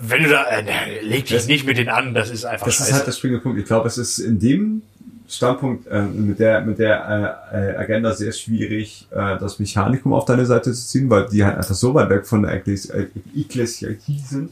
[0.00, 2.76] wenn du da äh, leg dich Das- nicht mit denen an, das ist einfach Das
[2.76, 2.90] scheiße.
[2.90, 3.58] ist halt der springende Punkt.
[3.58, 4.82] Ich glaube, es ist in dem
[5.28, 10.44] Standpunkt äh, mit der mit der äh, Agenda sehr schwierig, äh, das Mechanikum auf deine
[10.46, 13.06] Seite zu ziehen, weil die halt einfach so weit weg von der Ekklesi- äh,
[13.38, 14.50] Ekklesiarchie sind,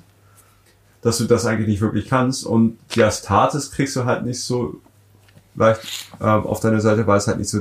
[1.03, 2.45] dass du das eigentlich nicht wirklich kannst.
[2.47, 4.81] Und die Astartes kriegst du halt nicht so
[5.61, 5.81] leicht
[6.21, 7.61] äh, auf deine Seite, weil es halt nicht so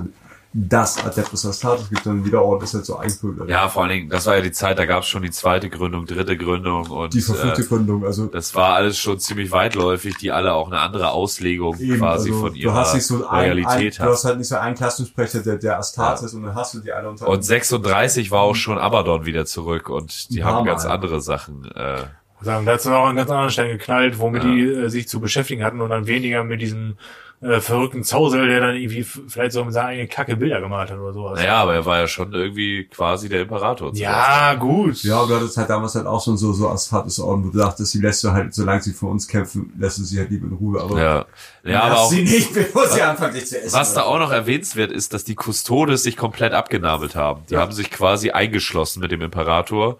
[0.52, 3.48] das Adeptus Astartes gibt, sondern jeder Ort ist halt so eingefügt.
[3.48, 5.70] Ja, vor allen Dingen, das war ja die Zeit, da gab es schon die zweite
[5.70, 10.18] Gründung, dritte Gründung und Die verfluchte äh, Gründung, also das war alles schon ziemlich weitläufig,
[10.18, 13.28] die alle auch eine andere Auslegung Eben, quasi also von du ihrer hast nicht so
[13.28, 16.74] ein, ein, du hast halt nicht so einen Klassensprecher der, der Astartes und dann hast
[16.74, 20.50] du die alle unter Und 36 war auch schon Abaddon wieder zurück und die Ein
[20.50, 20.94] haben ganz Mal.
[20.94, 21.66] andere Sachen.
[21.76, 21.98] Äh,
[22.42, 22.66] sagen.
[22.66, 24.50] Da hat es noch an ganz anderen Stellen geknallt, womit Ja.
[24.50, 26.98] die äh, sich zu beschäftigen hatten und dann weniger mit diesem
[27.42, 30.98] äh, verrückten Zausel, der dann irgendwie vielleicht so mit seiner eigenen Kacke Bilder gemalt hat
[31.00, 31.40] oder sowas.
[31.40, 33.94] naja, aber er war ja schon irgendwie quasi der Imperator.
[33.94, 35.02] Ja, gut.
[35.04, 37.94] Ja, aber hattest halt damals halt auch schon so, so Astartes Orden, wo du dachtest,
[37.94, 40.54] die lässt du halt, solange sie für uns kämpfen, lässt du sie halt lieber in
[40.54, 41.26] Ruhe, aber Ja,
[41.64, 43.72] ja aber auch, sie nicht, bevor sie anfangen, dich zu essen.
[43.78, 47.44] was da auch noch erwähnenswert ist, dass die Custodes sich komplett abgenabelt haben.
[47.50, 47.62] Die Ja.
[47.62, 49.98] haben sich quasi eingeschlossen mit dem Imperator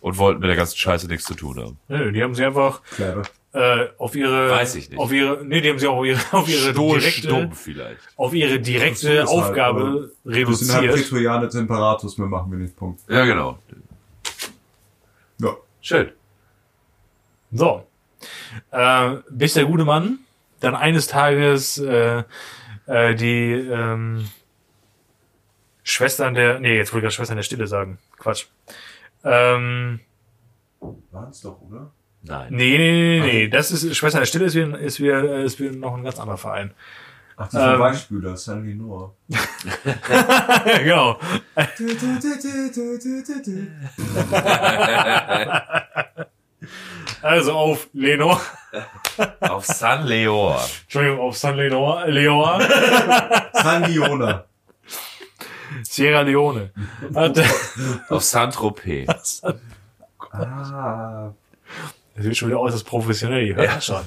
[0.00, 1.78] und wollten mit der ganzen Scheiße nichts zu tun haben.
[1.88, 3.22] Nö, die haben sie einfach Clever.
[3.52, 4.98] Äh, auf ihre Weiß ich nicht.
[4.98, 8.00] auf ihre nee, die haben sie auch auf ihre auf ihre Stoisch direkte vielleicht.
[8.16, 10.36] auf ihre direkte Das halt, Aufgabe sind halt
[10.84, 10.92] reduziert.
[10.94, 13.00] Prätorianer des Imperators, mehr machen wir nicht, Punkt.
[13.08, 13.58] Ja, genau.
[15.40, 15.56] Ja.
[15.80, 16.12] Schön.
[17.52, 17.86] So.
[18.70, 20.20] Äh, bis der gute Mann
[20.60, 22.22] dann eines Tages äh,
[22.86, 24.28] äh, die ähm,
[25.82, 27.98] Schwestern der nee, jetzt wollte ich gerade Schwestern der Stille sagen.
[28.18, 28.46] Quatsch.
[29.24, 30.00] Ähm,
[31.10, 31.90] Waren's doch, oder?
[32.22, 32.48] Nein.
[32.50, 33.48] Nee, nee, nee, nee, nee.
[33.48, 36.36] Das ist, Schwester der Stille ist wieder, ist wieder, ist wieder noch ein ganz anderer
[36.36, 36.72] Verein.
[37.36, 39.14] Ach, die ähm, Beispieler, San Lenore.
[40.84, 41.18] genau.
[47.22, 48.40] also auf Lenore.
[49.40, 50.60] auf San Leor.
[50.82, 52.10] Entschuldigung, auf San Lenore.
[52.10, 52.60] Leor.
[53.54, 54.44] San Leone.
[55.82, 56.72] Sierra Leone.
[58.10, 59.42] auf Saint-Tropez.
[60.32, 61.32] ah.
[62.14, 63.80] Das wird schon wieder äußerst professionell, ihr hört ja.
[63.80, 64.02] schon.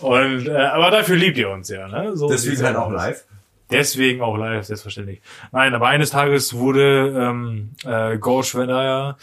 [0.00, 2.16] Und, äh, aber dafür liebt ihr uns ja, ne?
[2.16, 3.24] So Deswegen halt auch live.
[3.70, 5.20] Deswegen auch live, selbstverständlich.
[5.52, 9.16] Nein, aber eines Tages wurde ähm, äh, Gorsch Venaya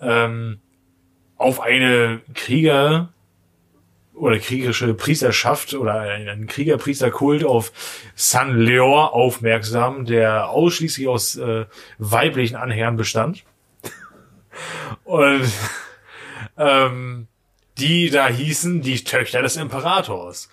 [0.00, 0.60] ähm,
[1.36, 3.12] auf eine Krieger
[4.14, 7.72] oder kriegerische Priesterschaft oder einen Kriegerpriesterkult auf
[8.14, 11.64] San Leor aufmerksam, der ausschließlich aus äh,
[11.98, 13.44] weiblichen Anhängern bestand.
[15.04, 15.50] Und
[16.58, 17.28] ähm,
[17.78, 20.50] die da hießen die Töchter des Imperators.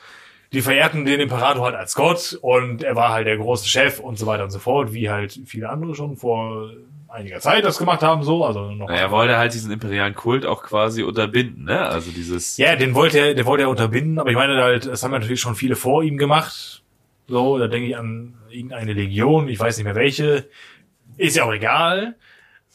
[0.53, 4.17] Die verehrten den Imperator halt als Gott und er war halt der große Chef und
[4.17, 6.71] so weiter und so fort, wie halt viele andere schon vor
[7.09, 8.89] einiger Zeit das gemacht haben, so, also noch.
[8.89, 11.81] Er wollte halt diesen imperialen Kult auch quasi unterbinden, ne?
[11.81, 12.57] Also dieses.
[12.57, 15.41] Ja, den wollte er, den wollte er unterbinden, aber ich meine halt, das haben natürlich
[15.41, 16.83] schon viele vor ihm gemacht.
[17.27, 20.47] So, da denke ich an irgendeine Legion, ich weiß nicht mehr welche.
[21.17, 22.15] Ist ja auch egal.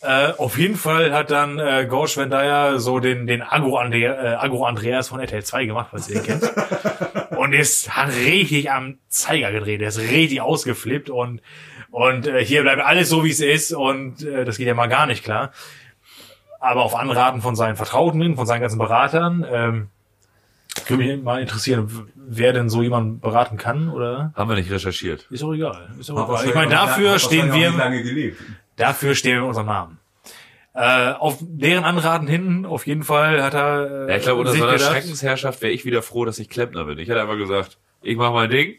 [0.03, 4.34] Äh, auf jeden Fall hat dann äh, Gorsch Vendaya so den, den Agro, Andre, äh,
[4.34, 6.53] Agro Andreas von RTL 2 gemacht, falls ihr den kennt.
[7.36, 9.80] und ist hat richtig am Zeiger gedreht.
[9.80, 11.40] Er ist richtig ausgeflippt und,
[11.92, 14.88] und äh, hier bleibt alles so, wie es ist und äh, das geht ja mal
[14.88, 15.53] gar nicht klar.
[16.59, 19.88] Aber auf Anraten von seinen Vertrauten, von seinen ganzen Beratern, ähm,
[20.88, 24.32] würde mich mal interessieren, wer denn so jemand beraten kann, oder?
[24.34, 25.26] Haben wir nicht recherchiert.
[25.30, 25.90] Ist auch egal.
[26.00, 26.48] Ist auch egal.
[26.48, 27.70] Ich meine, dafür stehen wir.
[27.70, 28.40] Lange gelebt.
[28.83, 29.99] Dafür stehen wir unserem Namen.
[30.74, 34.07] Äh, auf deren Anraten hin, auf jeden Fall hat er.
[34.09, 36.85] Äh, ja, ich glaube, unter so einer Schreckensherrschaft wäre ich wieder froh, dass ich Klempner
[36.85, 36.99] bin.
[36.99, 38.76] Ich hätte einfach gesagt, ich mache mein Ding.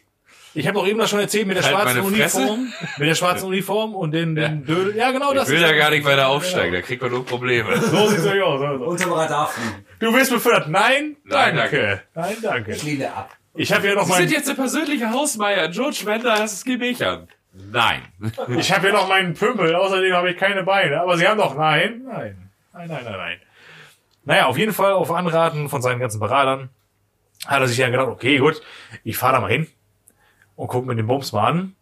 [0.56, 3.47] Ich habe doch eben das schon erzählt mit der halt schwarzen Uniform, mit der schwarzen
[3.47, 4.76] Uniform und den, den ja.
[4.76, 4.95] Dödel.
[4.95, 5.47] Ja, genau das.
[5.47, 7.80] Ich will da gar nicht weiter aufsteigen, da kriegt man nur Probleme.
[7.80, 8.62] So sieht's euch aus.
[8.62, 8.86] Also.
[8.86, 9.86] Unterm Radar fliegen.
[9.99, 10.70] Du wirst befördert.
[10.70, 11.78] Nein, Nein, danke.
[11.78, 12.01] danke.
[12.14, 12.72] Nein, danke.
[12.74, 13.36] Ich lehne ab.
[13.56, 15.70] Ich habe ja noch Sie mein, sind jetzt der persönliche Hausmeier.
[15.70, 17.28] George Wender, das ist gemächern.
[17.54, 18.01] Nein.
[18.58, 21.01] ich habe ja noch meinen Pümpel, außerdem habe ich keine Beine.
[21.01, 23.38] Aber Sie haben doch nein, nein, nein, nein, nein, nein.
[24.26, 26.70] Naja, auf jeden Fall auf Anraten von seinen ganzen Beratern
[27.45, 28.62] hat er sich dann gedacht, okay, gut,
[29.04, 29.68] ich fahre da mal hin
[30.56, 31.76] und guck mir den Bums mal an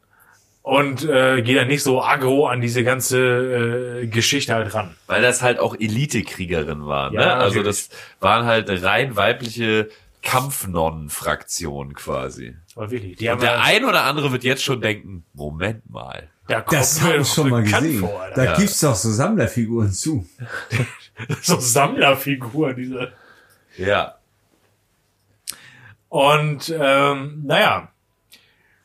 [0.63, 4.95] und äh, gehe dann nicht so aggro an diese ganze äh, Geschichte halt ran.
[5.07, 7.13] Weil das halt auch Elite-Kriegerinnen waren.
[7.13, 7.33] Ja, ne?
[7.33, 7.89] Also natürlich.
[7.89, 9.89] das waren halt rein weibliche
[10.21, 12.55] Kampfnonnen-Fraktion quasi.
[12.75, 15.89] Aber wirklich, die haben Und der ja- ein oder andere wird jetzt schon denken, Moment
[15.89, 16.29] mal.
[16.47, 17.99] da kommt Das habe doch ich schon mal gesehen.
[17.99, 18.55] Vor, da Ja.
[18.57, 20.25] gibt's doch so Sammlerfiguren zu.
[21.41, 23.11] so Sammlerfiguren, diese.
[23.77, 24.15] Ja.
[26.09, 27.89] Und ähm, naja,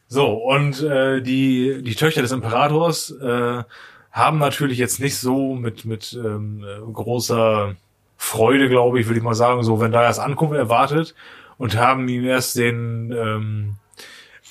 [0.09, 3.65] so und äh, die die Töchter des Imperators äh,
[4.13, 7.75] haben natürlich jetzt nicht so mit mit ähm, äh, großer
[8.17, 11.15] Freude, glaube ich, würde ich mal sagen, so wenn da erst Ankunft erwartet
[11.59, 13.77] und haben ihm erst den ähm,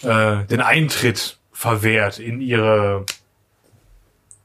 [0.01, 3.05] äh, den Eintritt verwehrt in ihre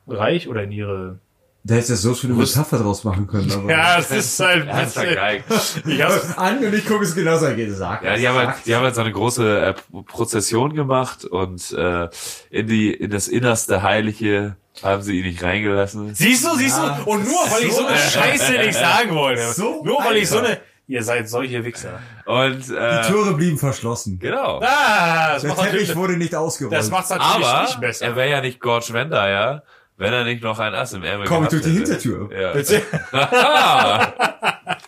[0.07, 1.19] Reich oder in ihre
[1.65, 3.51] Da hättest du so schöne Rüst- Metapher draus machen können.
[3.53, 5.45] Aber ja, es ist halt Er hat's vergeigt.
[5.87, 8.05] ich hab's, An und ich gucke es genauso gesagt.
[8.05, 12.09] Ja, die haben halt, die haben halt so eine große äh, Prozession gemacht und äh,
[12.51, 16.15] in die in das innerste Heilige haben sie ihn nicht reingelassen.
[16.15, 17.11] Siehst du, siehst Ja, du?
[17.11, 19.53] Und nur weil ich so eine so- Scheiße nicht sagen wollte.
[19.53, 20.49] So, nur weil ich so Alter.
[20.51, 20.61] eine.
[20.91, 22.01] Ihr seid solche Wichser.
[22.25, 24.19] Und Die äh, Türe blieben verschlossen.
[24.19, 24.61] genau.
[24.61, 26.77] Ah, das Der Teppich wurde nicht ausgerollt.
[26.77, 28.07] das macht's natürlich Aber nicht besser.
[28.07, 29.63] er wäre ja nicht Gorge Wender, ja,
[29.99, 31.71] wenn er nicht noch ein Ass im Ärmel Komm durch die.
[31.71, 32.29] Hintertür.
[32.37, 32.53] Ja.
[32.53, 32.83] Bitte?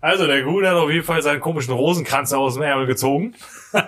[0.00, 3.34] Also der Gute hat auf jeden Fall seinen komischen Rosenkranz aus dem Ärmel gezogen.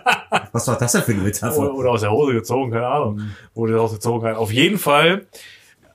[0.53, 1.75] Was war das denn für eine Metapher?
[1.75, 3.21] oder aus der Hose gezogen, keine Ahnung.
[3.55, 4.37] Wo der rausgezogen hat.
[4.37, 5.27] Auf jeden Fall,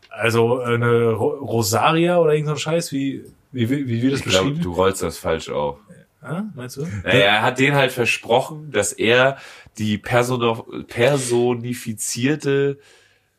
[0.10, 4.20] also eine Ro Rosaria oder irgend so ein Scheiß, wie, wie, wie, wie wird das
[4.22, 4.62] ich beschrieben?
[4.62, 5.78] du rollst das falsch auf.
[6.22, 6.88] Ah, meinst du?
[7.04, 9.38] Naja, er hat denen halt versprochen, dass er
[9.78, 12.78] die Persono personifizierte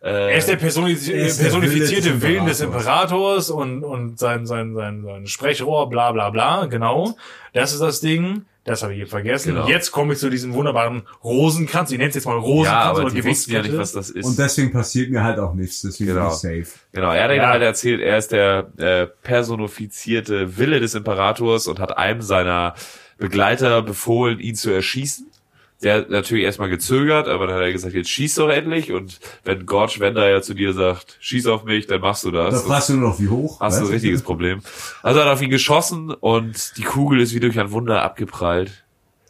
[0.03, 3.51] äh, Er ist der Er personifizierte Willen des Imperators.
[3.51, 7.15] Imperators und, und sein, sein, sein, sein Sprechrohr, bla bla bla, genau.
[7.53, 8.45] Das ist das Ding.
[8.65, 9.55] Das habe ich hier vergessen.
[9.55, 9.67] Genau.
[9.67, 11.91] Jetzt komme ich zu diesem wunderbaren Rosenkranz.
[11.91, 14.09] Ich nenne es jetzt mal Rosenkranz ja, aber oder die wussten ja nicht, was das
[14.11, 14.25] ist.
[14.25, 16.27] Und deswegen passiert mir halt auch nichts, deswegen Genau.
[16.41, 16.79] bin ich safe.
[16.93, 17.49] Genau, er hat Ja.
[17.49, 22.75] halt erzählt, er ist der äh, personifizierte Wille des Imperators und hat einem seiner
[23.19, 25.27] Begleiter befohlen, ihn zu erschießen.
[25.83, 28.93] Der hat natürlich erstmal gezögert, aber dann hat er gesagt, jetzt schieß doch endlich.
[28.93, 32.51] Und wenn Gorge Wender ja zu dir sagt, schieß auf mich, dann machst du Da
[32.51, 32.63] das.
[32.63, 33.61] fragst du nur noch, wie hoch.
[33.61, 34.61] Hast du ein richtiges Problem.
[35.03, 38.85] Also hat er auf ihn geschossen und die Kugel ist wie durch ein Wunder abgeprallt.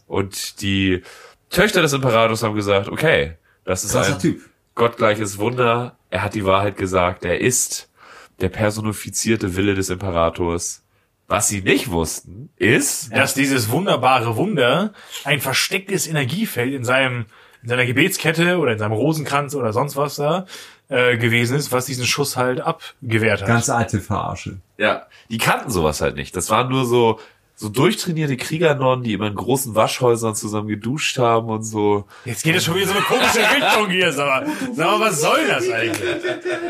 [0.06, 1.02] Und die
[1.48, 3.34] Töchter des Imperators haben gesagt, okay,
[3.64, 4.40] das ist Krasser ein Typ.
[4.74, 5.96] gottgleiches Wunder.
[6.10, 7.24] Er hat die Wahrheit gesagt.
[7.24, 7.88] Er ist
[8.40, 10.81] der personifizierte Wille des Imperators.
[11.28, 14.92] Was sie nicht wussten, ist, dass dieses wunderbare Wunder
[15.24, 17.26] ein verstecktes Energiefeld in seinem
[17.62, 20.46] in seiner Gebetskette oder in seinem Rosenkranz oder sonst was da
[20.88, 23.48] äh, gewesen ist, was diesen Schuss halt abgewehrt hat.
[23.48, 24.58] Ganz alte Verarsche.
[24.78, 26.34] ja, die kannten sowas halt nicht.
[26.36, 27.20] Das waren nur so,
[27.62, 32.06] so durchtrainierte Kriegernonnen, die immer in großen Waschhäusern zusammen geduscht haben und so.
[32.24, 34.52] Jetzt geht es schon wieder so eine komische Richtung hier, sag mal.
[34.74, 36.02] Sag mal, was soll das eigentlich?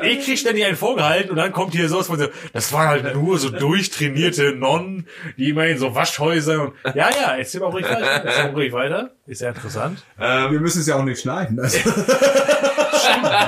[0.03, 3.15] Ich krieg ständig einen vorgehalten und dann kommt hier sowas von so, das waren halt
[3.15, 5.07] nur so durchtrainierte Nonnen,
[5.39, 8.73] die immer in so Waschhäusern und, ja, ja, erzähl mal ruhig weiter, erzähl mal ruhig
[8.75, 9.13] weiter.
[9.27, 10.05] Ist ja interessant.
[10.19, 11.59] Wir müssen es ja auch nicht schneiden.
[11.59, 11.79] Also.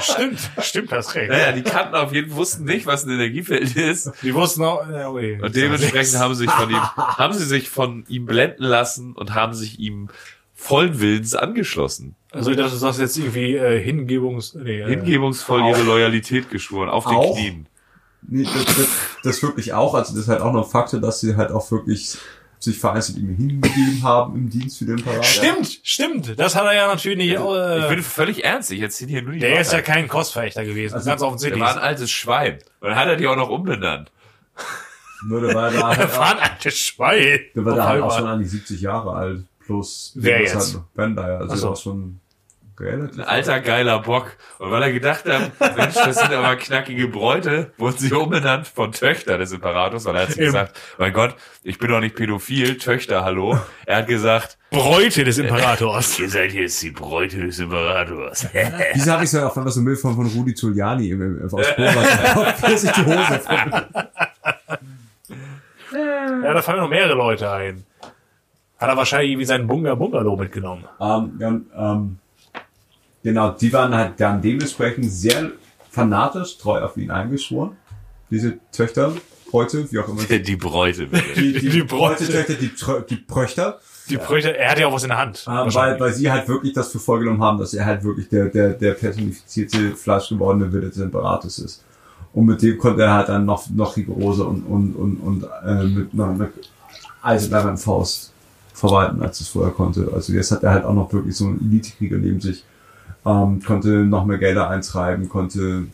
[0.00, 1.30] Stimmt, stimmt, hast recht.
[1.30, 4.10] Naja, die kannten auf jeden Fall, wussten nicht, was ein Energiefeld ist.
[4.22, 5.38] Die wussten auch, ja, okay.
[5.40, 9.34] Und dementsprechend haben sie sich von ihm, haben sie sich von ihm blenden lassen und
[9.34, 10.08] haben sich ihm
[10.54, 12.14] vollen Willens angeschlossen.
[12.30, 14.54] Also ich dachte, du sagst jetzt irgendwie äh, Hingebungs...
[14.54, 17.36] Nee, äh, Hingebungsvoll ihre Loyalität geschworen, auf den Auch?
[17.36, 17.66] Knien.
[18.26, 18.88] Nee, das, das,
[19.22, 19.94] das wirklich auch.
[19.94, 22.16] Also das ist halt auch noch ein Faktor, dass sie halt auch wirklich
[22.64, 25.22] sich vereinzelt ihm hingegeben haben im Dienst für den Imperator.
[25.24, 26.38] Stimmt, stimmt.
[26.38, 27.30] Das hat er ja natürlich nicht...
[27.32, 29.84] Ich Äh, bin völlig ernst, ich erzähle hier nur die der ist ja Wahrheit.
[29.86, 31.62] kein Kostverächter gewesen, Also, ganz Der offensichtlich.
[31.62, 32.58] war ein altes Schwein.
[32.80, 34.10] Und dann hat er die auch noch umbenannt.
[35.26, 37.40] Nur der war da halt Der war auch, ein altes Schwein.
[37.54, 39.44] der war da halt auch schon an die 70 Jahre alt.
[39.64, 40.64] Plus Wer das jetzt?
[40.66, 41.38] Halt noch Bender, ja.
[41.38, 41.60] Also so.
[41.62, 42.20] der war schon
[42.78, 44.32] relativ Ein alter geiler Bock.
[44.58, 48.92] Und weil er gedacht hat, Mensch, das sind aber knackige Bräute, wurden sie umbenannt von
[48.92, 52.16] Töchter des Imperators, weil er hat sich Im- gesagt, mein Gott, ich bin doch nicht
[52.16, 53.58] pädophil, Töchter, hallo.
[53.86, 56.18] Er hat gesagt, Bräute des Imperators.
[56.18, 58.48] ihr seid jetzt die Bräute des Imperators.
[58.94, 61.44] Wieso habe ich so auf einmal so ein Bild von, von Rudi Giuliani im, im,
[61.44, 63.40] aus Vorrat, wie er sich die Hose
[66.42, 67.84] ja, da fallen noch mehrere Leute ein.
[68.78, 70.84] Hat er wahrscheinlich irgendwie seinen Bunga Bungalow mitgenommen.
[71.00, 72.18] Ähm, ja, und, ähm,
[73.24, 75.50] genau, die waren halt dann dementsprechend sehr
[75.90, 77.72] fanatisch treu auf ihn eingeschworen.
[78.30, 79.12] Diese Töchter,
[79.52, 80.22] heute, wie auch immer.
[80.22, 81.06] Die, Die Bräute.
[81.06, 81.40] bitte.
[81.40, 82.26] die, Die Bräute.
[82.26, 82.70] Töchter, die,
[83.10, 83.80] die Pröchter.
[84.10, 85.46] Die Bräute, er hat ja auch was in der Hand.
[85.48, 88.28] Ähm, weil, weil sie halt wirklich das für voll genommen haben, dass er halt wirklich
[88.28, 91.82] der, der, der personifizierte, fleischgewordene Wille des Imperators ist.
[92.34, 95.84] Und mit dem konnte er halt dann noch, noch rigoroser und, und, und, und äh,
[95.84, 96.50] mit einer mit
[97.22, 98.32] eisernen Faust
[98.74, 100.10] verwalten, als es vorher konnte.
[100.12, 102.64] Also jetzt hat er halt auch noch wirklich so einen Elitekrieger neben sich,
[103.26, 105.86] ähm, konnte noch mehr Gelder eintreiben, konnte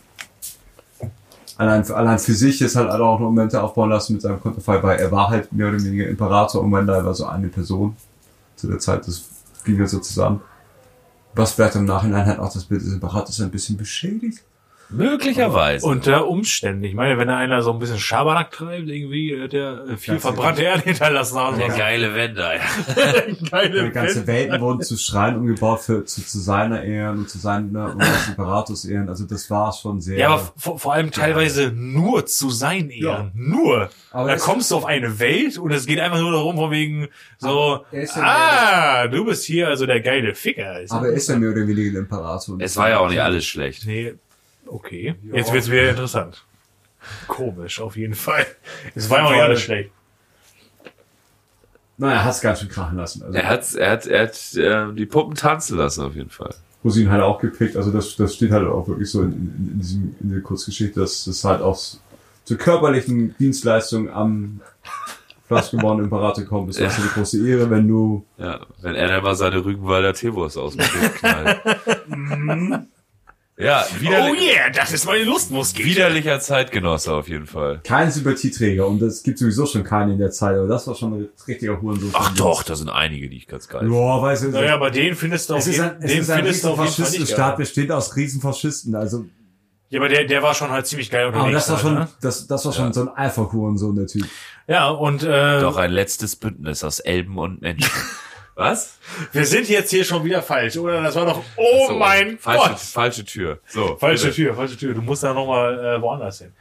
[1.56, 4.98] allein, allein für sich jetzt halt auch noch Momente aufbauen lassen mit seinem Konterfei, weil
[4.98, 7.96] er war halt mehr oder weniger Imperator und Wendell war so eine Person
[8.56, 9.28] zu der Zeit, das
[9.64, 10.40] ging ja so zusammen.
[11.34, 14.42] Was vielleicht im Nachhinein halt auch das Bild des Imperators ein bisschen beschädigt.
[14.90, 15.86] Möglicherweise.
[15.86, 16.84] Unter Umständen.
[16.84, 20.14] Ich meine, wenn da einer so ein bisschen Schabernack treibt, irgendwie, hat der äh, viel
[20.14, 21.38] Ganz verbrannte Erde hinterlassen.
[21.38, 22.54] Also der geile Wender.
[22.56, 22.60] Ja.
[23.50, 24.50] geile Die ganze Welt.
[24.50, 28.28] Welten wurden zu Schreien umgebaut für, zu, zu seiner Ehren und zu seiner und des
[28.28, 29.08] Imperators Ehren.
[29.08, 30.18] Also das war schon sehr.
[30.18, 33.00] Ja, aber vor, vor allem teilweise nur zu sein Ehren.
[33.26, 33.30] Ja.
[33.34, 33.90] Nur.
[34.12, 37.08] Aber da kommst du auf eine Welt und es geht einfach nur darum, von wegen
[37.38, 40.80] so, er ist ja ah, du bist hier also der geile Ficker.
[40.80, 42.56] Ist ja- aber er ist ja mehr oder weniger der Imperator.
[42.58, 43.86] Es war ja auch nicht alles schlecht.
[43.86, 44.14] Nee,
[44.70, 45.14] okay.
[45.32, 46.44] Jetzt wird's wieder interessant.
[47.28, 48.46] Komisch, auf jeden Fall.
[48.94, 49.90] Es war ja auch nicht alles schlecht.
[51.96, 53.22] Nein, er hat es ganz schön krachen lassen.
[53.22, 56.54] Also Er hat, er hat, er hat äh, die Puppen tanzen lassen auf jeden Fall.
[56.82, 57.76] Rosin halt auch gepickt.
[57.76, 60.98] Also das, das steht halt auch wirklich so in, in, in, diesem, in der Kurzgeschichte,
[61.00, 61.78] dass das halt auch
[62.44, 64.60] zur körperlichen Dienstleistung am
[65.46, 66.70] fleischgeborenen Imperator kommt.
[66.70, 67.02] Das ist Ja.
[67.02, 70.80] eine große Ehre, wenn du Ja, wenn er dann mal seine Rügenwalder Teewurst aus dem
[70.86, 71.60] Tisch knallt.
[73.60, 75.84] ja, Oh widerlich, yeah, das ist meine Lustmuskel.
[75.84, 77.80] widerlicher Zeitgenosse auf jeden Fall.
[77.84, 81.12] kein Sympathieträger und es gibt sowieso schon keinen in der Zeit, aber das war schon
[81.14, 82.10] ein richtiger Hurensohn.
[82.14, 83.94] Ach doch, da sind einige, die ich ganz geil finde.
[83.96, 86.20] Ja, weißt du, Naja, aber den findest du auf es ist jeden, ein, es den
[86.20, 87.56] ist ein findest du auf jeden Fall nicht Riesenfaschistenstaat, geil.
[87.58, 89.24] besteht aus Riesenfaschisten, also,
[89.88, 91.44] Ja, aber der, der war schon halt ziemlich geil unterwegs.
[91.44, 92.14] aber das war schon, halt, ne?
[92.22, 94.26] das, das war schon so ein Alpha-Hurensohn, der Typ.
[94.68, 97.90] Ja, und äh, Doch ein letztes Bündnis aus Elben und Menschen.
[98.60, 98.98] Was?
[99.32, 101.02] wir sind jetzt hier schon wieder falsch, oder?
[101.02, 102.78] Das war doch, oh So, mein falsche, Gott.
[102.78, 103.60] Falsche Tür.
[103.66, 103.96] So.
[103.96, 104.36] Falsche bitte.
[104.36, 104.94] Tür, falsche Tür.
[104.94, 106.52] Du musst da nochmal äh, woanders hin.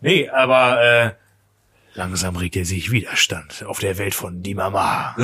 [0.00, 1.10] Nee, aber äh,
[1.94, 5.16] langsam regt er sich Widerstand auf der Welt von Dimama.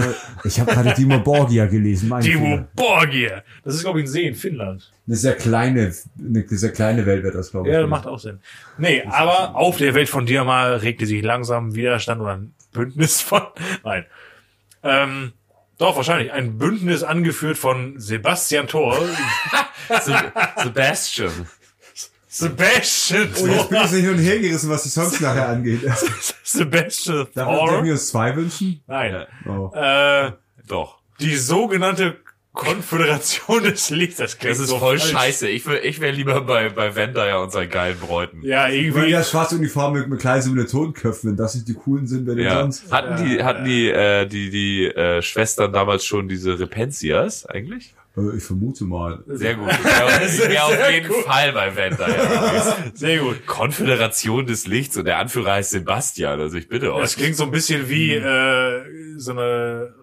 [0.44, 2.68] Ich habe gerade Dimo Borgia gelesen, mein Dimo Fehler.
[2.74, 3.44] Borgir.
[3.64, 4.90] Das ist, glaube ich, ein See in Finnland.
[5.07, 7.74] Eine sehr kleine, eine sehr kleine Welt wird das, glaube ich.
[7.74, 8.40] Ja, macht auch Sinn.
[8.78, 13.42] Nee, aber auf der Welt von Dimama regte sich langsam Widerstand oder ein Bündnis von.
[13.84, 14.07] Nein.
[14.82, 15.32] Ähm,
[15.83, 16.33] Doch, wahrscheinlich.
[16.33, 18.97] Ein Bündnis angeführt von Sebastian Thor.
[20.01, 21.33] Se- Sebastian.
[22.28, 23.85] Sebastian Und jetzt bin Thor.
[23.85, 25.80] ich so hin und her gerissen, was die Songs nachher angeht.
[26.45, 27.83] Sebastian Darf darf ich Thor.
[27.83, 28.80] mir uns zwei wünschen?
[28.87, 29.26] Nein.
[29.47, 29.72] Oh.
[29.74, 30.33] Äh,
[30.68, 30.99] Doch.
[31.20, 32.16] die sogenannte
[32.55, 34.16] Konföderation des Lichts.
[34.16, 35.11] Das klingt Das ist so voll falsch.
[35.12, 35.48] scheiße.
[35.48, 38.42] Ich, wär- ich wäre lieber bei, bei Vendaya und seinen geilen Bräuten.
[38.42, 39.09] Ja, irgendwie.
[39.09, 42.61] ja schwarze Uniform mit, mit kleinen Simulatorenköpfen, wenn das nicht die coolen sind, wenn Ja.
[42.61, 42.90] sonst.
[42.92, 47.94] Hatten die, hatten die, äh, die, die äh, Schwestern damals schon diese Repensias eigentlich?
[48.18, 49.24] Äh, ich vermute mal.
[49.28, 49.70] Sehr gut.
[49.72, 50.05] Ich wäre
[50.64, 51.24] auf Sehr jeden gut.
[51.24, 52.76] Fall bei Vendaya.
[52.92, 53.46] Sehr gut.
[53.46, 56.38] Konföderation des Lichts und der Anführer heißt Sebastian.
[56.40, 57.16] Also ich bitte Das euch.
[57.16, 58.82] klingt so ein bisschen wie äh,
[59.16, 59.94] so eine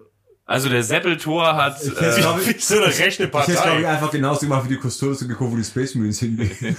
[0.50, 3.56] Also der Seppeltor hat Ich äh, glaub, wie so eine rechte Ich hätte, glaube ich,
[3.56, 3.88] Partei.
[3.88, 6.50] einfach genauso gemacht wie die Custodes und geguckt, wo die Space Marines hingehen.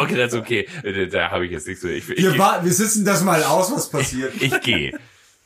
[0.00, 0.68] okay, das ist okay.
[0.84, 1.82] Da, da habe ich jetzt nichts.
[1.82, 4.34] Ich, ich, Wir, ich, warten, wir sitzen das mal aus, was passiert.
[4.38, 5.00] ich gehe.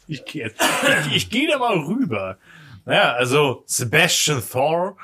[0.09, 0.61] Ich gehe jetzt.
[1.07, 2.39] Ich, ich gehe da mal rüber.
[2.87, 4.97] Naja, also Sebastian Thor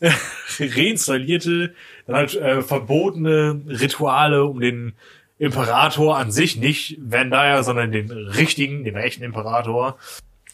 [0.60, 1.74] reinstallierte
[2.06, 4.92] dann halt äh, verbotene Rituale um den
[5.38, 9.98] Imperator an sich, nicht Vandaya, sondern den richtigen, den echten Imperator.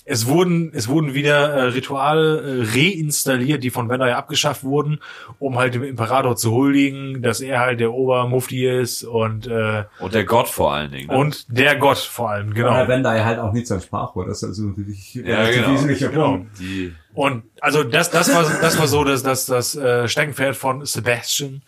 [0.06, 2.62] Es wurden, es wurden wieder äh, Rituale äh,
[2.98, 5.00] reinstalliert, die von Vandaya abgeschafft wurden,
[5.38, 10.12] um halt dem Imperator zu huldigen, dass er halt der Obermufti ist und äh, Und
[10.12, 11.08] der Gott vor allen Dingen.
[11.08, 11.16] Ne?
[11.16, 12.86] und der Gott vor allem, genau.
[12.86, 15.72] Wenn da ja halt auch nicht sein Sprachrohr, das ist also ein richtig Ja, genau.
[15.72, 16.32] wesentlicher Genau.
[16.32, 16.58] Punkt.
[16.58, 20.84] Die, Und also das, das war, das war so das, das, das äh, Steckenpferd von
[20.84, 21.62] Sebastian.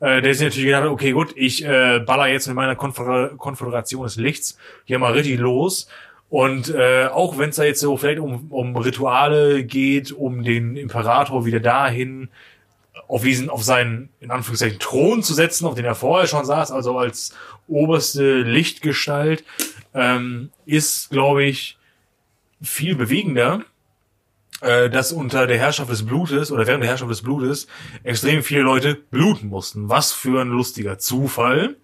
[0.00, 3.30] Äh, der sich natürlich gedacht hat, okay, gut, ich äh, baller jetzt mit meiner Konfer
[3.36, 5.88] Konföderation des Lichts hier mal richtig los.
[6.30, 10.76] Und äh, auch wenn es da jetzt so vielleicht um, um Rituale geht, um den
[10.76, 12.28] Imperator wieder dahin
[13.06, 16.70] auf diesen, auf seinen, in Anführungszeichen, Thron zu setzen, auf den er vorher schon saß,
[16.70, 17.34] also als
[17.66, 19.44] oberste Lichtgestalt,
[19.94, 21.78] ähm, ist, glaube ich,
[22.60, 23.62] viel bewegender
[24.60, 27.68] äh, dass unter der Herrschaft des Blutes oder während der Herrschaft des Blutes
[28.02, 29.88] extrem viele Leute bluten mussten.
[29.88, 31.76] Was für ein lustiger Zufall.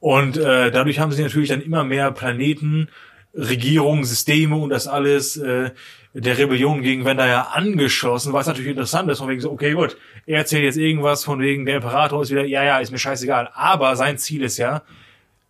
[0.00, 2.88] Und äh, dadurch haben sie natürlich dann immer mehr Planeten,
[3.36, 5.70] Regierungen, Systeme und das alles äh,
[6.14, 10.38] der Rebellion gegen Vendaya angeschossen, was natürlich interessant ist, von wegen so, okay, gut, er
[10.38, 13.50] erzählt jetzt irgendwas von wegen, der Imperator ist wieder, ja, ja, ist mir scheißegal.
[13.52, 14.82] Aber sein Ziel ist ja,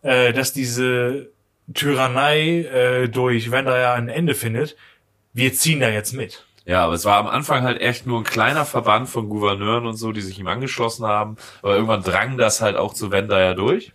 [0.02, 1.30] äh, dass diese
[1.72, 4.76] Tyrannei äh, durch Vendaya ein Ende findet.
[5.32, 6.44] Wir ziehen da jetzt mit.
[6.64, 9.96] ja, aber es war am Anfang halt echt nur ein kleiner Verband von Gouverneuren und
[9.96, 11.36] so, die sich ihm angeschlossen haben.
[11.62, 13.92] Aber irgendwann drang das halt auch zu Vendaya durch.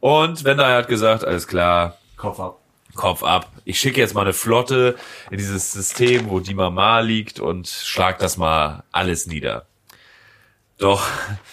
[0.00, 2.58] Und Vendaya hat gesagt, alles klar, Kopf ab.
[2.98, 3.50] Kopf ab.
[3.64, 4.96] Ich schicke jetzt mal eine Flotte
[5.30, 9.66] in dieses System, wo die Mama liegt und schlag das mal alles nieder.
[10.78, 11.04] Doch,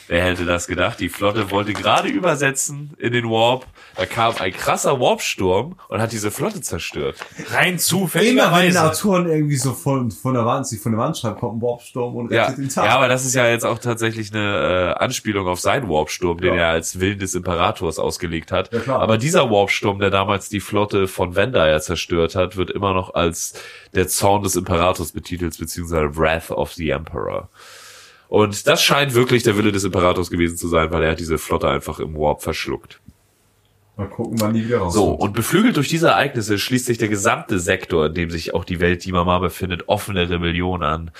[0.07, 0.99] wer hätte das gedacht?
[0.99, 3.65] Die Flotte wollte gerade übersetzen in den Warp.
[3.95, 7.15] Da kam ein krasser Warpsturm und hat diese Flotte zerstört.
[7.49, 7.79] Rein
[8.13, 8.77] Immer wenn die.
[8.77, 12.15] Autoren irgendwie so von, von der Wand, sich von der Wand schreiben, kommt ein Warpsturm
[12.15, 12.85] und Ja, rettet den Tag.
[12.85, 16.53] ja, aber das ist ja jetzt auch tatsächlich eine äh, Anspielung auf seinen Warpsturm, den
[16.53, 16.61] Ja.
[16.61, 18.71] er als Willen des Imperators ausgelegt hat.
[18.73, 18.99] Ja, klar.
[19.01, 23.53] aber dieser Warpsturm, der damals die Flotte von Vendaya zerstört hat, wird immer noch als
[23.95, 27.49] der Zorn des Imperators betitelt, beziehungsweise Wrath of the Emperor.
[28.27, 31.37] Und das scheint wirklich der Wille des Imperators gewesen zu sein, weil er hat diese
[31.37, 32.99] Flotte einfach im Warp verschluckt.
[33.97, 35.05] Mal gucken, wann die wieder rauskommt.
[35.05, 38.65] So, und beflügelt durch diese Ereignisse schließt sich der gesamte Sektor, in dem sich auch
[38.65, 41.11] die Welt, die Mama befindet, offene Rebellion an.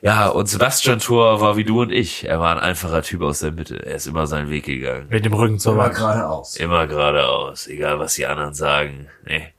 [0.00, 2.26] Ja, und Sebastian Thor war wie du und ich.
[2.26, 3.84] Er war ein einfacher Typ aus der Mitte.
[3.84, 5.08] Er ist immer seinen Weg gegangen.
[5.10, 5.94] Mit dem Rücken zur Wand.
[5.94, 6.56] geradeaus.
[6.56, 9.08] Immer geradeaus, egal was die anderen sagen.
[9.26, 9.52] Nee.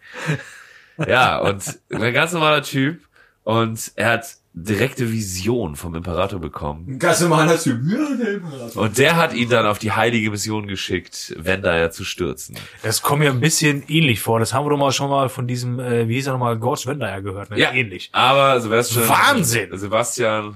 [1.08, 3.02] Ja, und ein ganz normaler Typ.
[3.44, 6.86] Und er hat direkte Vision vom Imperator bekommen.
[6.88, 7.80] Ein ganz normaler Typ.
[7.88, 8.82] Ja, der Imperator.
[8.82, 12.55] Und der hat ihn dann auf die heilige Mission geschickt, Vendaya zu stürzen.
[12.84, 14.39] Das kommt mir ein bisschen ähnlich vor.
[14.39, 16.84] Das haben wir doch mal schon mal von diesem, äh, wie hieß er nochmal, George
[16.86, 17.49] Vendaya gehört.
[17.49, 17.60] Ne?
[17.60, 17.72] Ja.
[17.72, 18.10] Ähnlich.
[18.12, 19.07] Aber Sebastian.
[19.07, 19.78] Wahnsinn!
[19.78, 20.55] Sebastian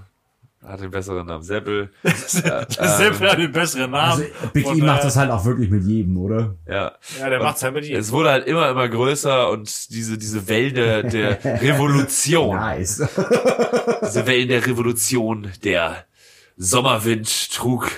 [0.65, 1.43] hat den besseren Namen.
[1.43, 1.91] Seppel.
[2.03, 4.23] Das Seppel hat den besseren Namen.
[4.23, 6.55] Also, Big E macht das halt auch wirklich mit jedem, oder?
[6.67, 6.93] Ja.
[7.19, 7.97] Ja, der macht's halt mit ihm.
[7.97, 12.97] Es wurde halt immer, immer größer und diese, diese Wälder der Revolution, Nice.
[14.03, 16.05] diese Wellen der Revolution, der
[16.57, 17.89] Sommerwind trug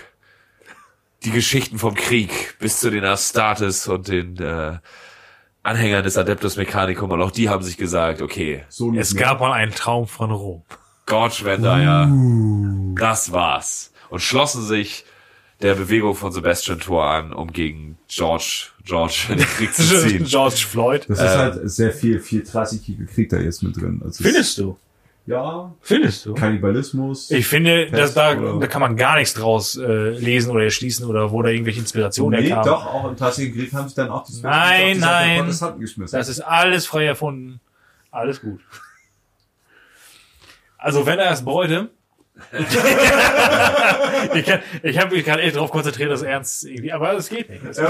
[1.23, 4.77] die Geschichten vom Krieg bis zu den Astartes und den äh,
[5.63, 9.23] Anhängern des Adeptus Mechanicum und auch die haben sich gesagt, okay, So Es mehr.
[9.23, 10.63] gab mal einen Traum von Rom.
[11.05, 12.09] Gott Vendaya,
[12.95, 13.93] das war's.
[14.09, 15.05] Und schlossen sich
[15.61, 20.25] der Bewegung von Sebastian Thor an, um gegen George, George in den Krieg zu ziehen.
[20.25, 21.05] George Floyd.
[21.07, 24.01] Das ist halt sehr viel, viel 30-jähriger Krieg da jetzt mit drin.
[24.03, 24.77] Also es- Findest du?
[25.27, 25.73] Ja.
[25.81, 26.33] Findest du?
[26.35, 27.31] Kannibalismus.
[27.31, 31.05] Ich finde, dass da, oder- da kann man gar nichts draus äh, lesen oder erschließen
[31.07, 32.69] oder wo da irgendwelche Inspirationen nee, herkamen.
[32.69, 35.39] doch, auch im tatsächlichen Krieg haben sich dann auch die Nein, nein.
[35.39, 36.15] Protestanten geschmissen.
[36.17, 37.59] Das ist alles frei erfunden.
[38.11, 38.59] Alles gut.
[40.85, 41.89] Also wenn er es Bräute.
[44.35, 47.49] ich kann, ich habe mich gerade echt darauf konzentriert, das ernst irgendwie, aber es geht
[47.49, 47.65] nicht.
[47.65, 47.87] Das Ja,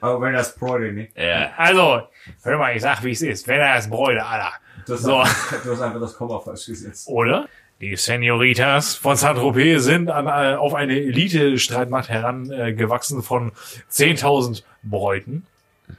[0.00, 1.14] aber wenn das Freude nicht.
[1.18, 1.50] ja.
[1.58, 2.02] Also,
[2.42, 3.46] hör mal, ich sag, wie es ist.
[3.46, 4.52] Wenn er es Bräute, Alter.
[4.86, 5.18] Du hast, So.
[5.18, 7.08] einfach, du hast einfach das Komma falsch gesetzt.
[7.08, 7.46] Oder?
[7.82, 13.52] Die Senioritas von Saint-Tropez sind an, äh, auf eine Elite-Streitmacht herangewachsen von
[13.90, 15.46] 10.000 Bräuten.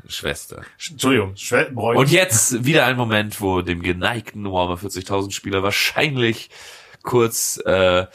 [0.08, 0.62] Schwester.
[0.80, 1.72] Sch- Entschuldigung, Schwe-.
[1.74, 6.50] Und jetzt wieder ein Moment, wo dem geneigten Warhammer 40.000 Spieler wahrscheinlich
[7.04, 8.06] kurz äh,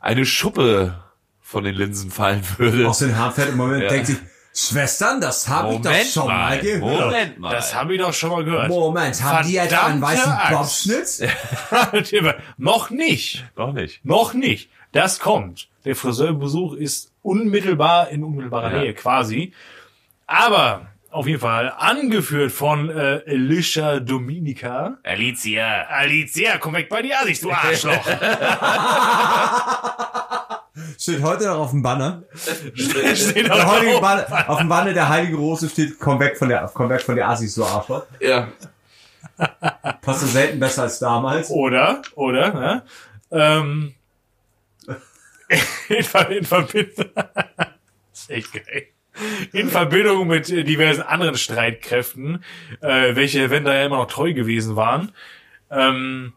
[0.00, 1.02] eine Schuppe
[1.40, 2.88] von den Linsen fallen würde.
[2.88, 3.88] Aus den Haaren fällt im Moment, Ja.
[3.88, 4.16] denkt sich,
[4.52, 6.80] Schwestern, das habe ich doch schon mal, mal, gehört.
[6.82, 7.52] Moment mal.
[7.52, 8.68] Das habe ich doch schon mal gehört.
[8.68, 10.88] Moment, haben die jetzt einen Verdammte weißen Axt.
[10.88, 12.34] Bobschnitt?
[12.58, 13.44] Noch nicht.
[13.56, 14.04] Noch nicht.
[14.04, 14.68] Noch nicht.
[14.92, 15.68] Das kommt.
[15.84, 18.82] Der Friseurbesuch ist unmittelbar in unmittelbarer Ja.
[18.82, 19.52] Nähe quasi.
[20.26, 24.98] Aber auf jeden Fall angeführt von äh, Alicia Dominica.
[25.02, 25.86] Alicia.
[25.88, 27.94] Alicia, komm weg bei dir, Asis, du Arschloch.
[30.98, 32.22] Steht heute noch auf dem Banner.
[32.34, 34.00] Steht Der da heutige drauf.
[34.00, 37.16] Banner auf dem Banner der Heiligen Rose steht, komm weg von der, komm weg von
[37.16, 38.06] der Assis, so Arschloch.
[38.20, 38.48] Ja.
[40.00, 41.50] Passt so selten besser als damals.
[41.50, 42.82] Oder, oder, ne?
[43.30, 43.94] Ähm,
[45.88, 47.68] in, Ver in Verbindung, das
[48.12, 48.86] ist echt geil.
[49.52, 52.44] In Verbindung mit äh, diversen anderen Streitkräften,
[52.80, 55.12] äh, welche, wenn da ja immer noch treu gewesen waren,
[55.70, 56.32] ähm,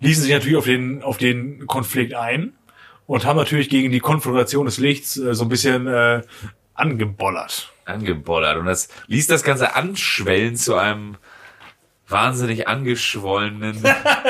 [0.00, 2.52] ließen sich natürlich auf den, auf den Konflikt ein
[3.06, 6.22] und haben natürlich gegen die Konfrontation des Lichts äh, so ein bisschen äh,
[6.74, 7.72] angebollert.
[7.84, 8.58] Angebollert.
[8.58, 11.16] Und das ließ das Ganze anschwellen zu einem
[12.06, 13.82] wahnsinnig angeschwollenen,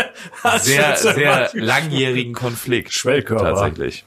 [0.58, 2.92] sehr, sehr langjährigen Konflikt.
[2.92, 3.54] Schwellkörper.
[3.54, 4.04] Tatsächlich.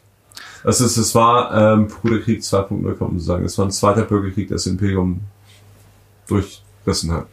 [0.63, 3.45] Das ist, es war ähm, Bruderkrieg 2.0, kann man so sagen.
[3.45, 5.21] Es war ein zweiter Bürgerkrieg, das Imperium
[6.27, 7.27] durchrissen hat.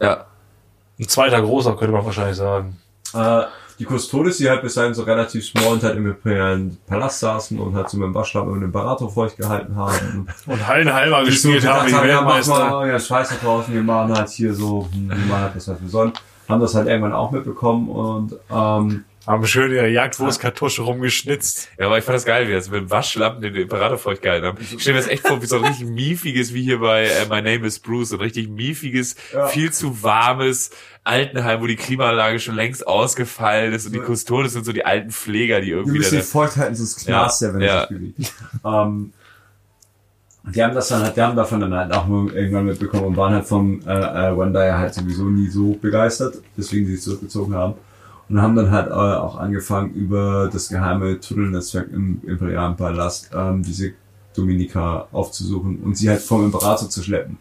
[0.00, 0.26] Ja.
[0.98, 2.78] Ein zweiter großer, könnte man wahrscheinlich sagen.
[3.14, 3.42] Äh,
[3.80, 7.58] die Custodes, die halt bis dahin so relativ small und halt im imperialen Palast saßen
[7.58, 10.26] und halt so mit dem Waschlappen und dem Imperator feucht gehalten haben.
[10.46, 12.70] Und Hallenhalmer gespielt haben, die ja, mach Weltmeister.
[12.70, 15.80] mal, ja, Scheiße draußen, wir machen halt hier so, hm, wir machen halt das, was
[15.80, 16.12] wir sollen.
[16.46, 21.68] Haben das halt irgendwann auch mitbekommen und ähm, Haben schön ihre Jagdwurstkartusche rumgeschnitzt.
[21.78, 24.46] Ja, aber ich fand das geil, wie das mit dem Waschlappen den Imperator feucht gehalten
[24.46, 24.58] haben.
[24.60, 27.26] Ich stelle mir das echt vor, wie so ein richtig miefiges, wie hier bei äh,
[27.28, 29.46] My Name is Bruce, so ein richtig miefiges, Ja.
[29.46, 30.70] viel zu warmes
[31.04, 34.04] Altenheim, wo die Klimaanlage schon längst ausgefallen ist und die Ja.
[34.04, 37.42] Kustodes sind so die alten Pfleger, die irgendwie müssen die da, feucht halten, sonst knarzt
[37.42, 37.80] Ja, der, wenn ja.
[37.80, 38.32] sich bewegt.
[38.64, 39.12] ähm,
[40.54, 43.16] die haben das dann halt, die haben davon dann halt auch nur irgendwann mitbekommen und
[43.18, 47.04] waren halt vom äh, äh, One Dyer halt sowieso nie so begeistert, deswegen sie sich
[47.04, 47.74] zurückgezogen haben.
[48.30, 53.62] Und haben dann halt äh, auch angefangen, über das geheime Tunnelnetzwerk im imperialen Palast ähm,
[53.62, 53.92] diese
[54.34, 57.38] Dominika aufzusuchen und sie halt vom Imperator zu schleppen.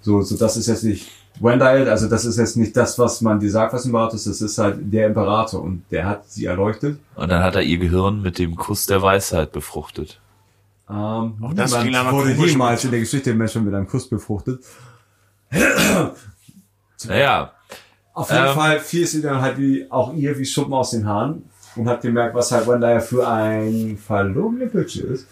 [0.00, 1.10] So, so das ist jetzt nicht
[1.40, 4.40] Wendell, also das ist jetzt nicht das, was man dir sagt, was Imperator ist, das
[4.40, 6.98] ist halt der Imperator und der hat sie erleuchtet.
[7.16, 10.20] und dann hat er ihr Gehirn mit dem Kuss der Weisheit befruchtet.
[10.88, 10.94] Ähm,
[11.42, 14.60] Auch das wurde jemals in der Geschichte der Menschen mit einem Kuss befruchtet.
[17.06, 17.52] Naja,
[18.16, 18.54] Auf jeden Ähm.
[18.54, 21.44] Fall fiel sie dann halt wie, auch ihr wie Schuppen aus den Haaren
[21.76, 25.28] und hat gemerkt, was halt Wendell für ein verlogene Bitch ist.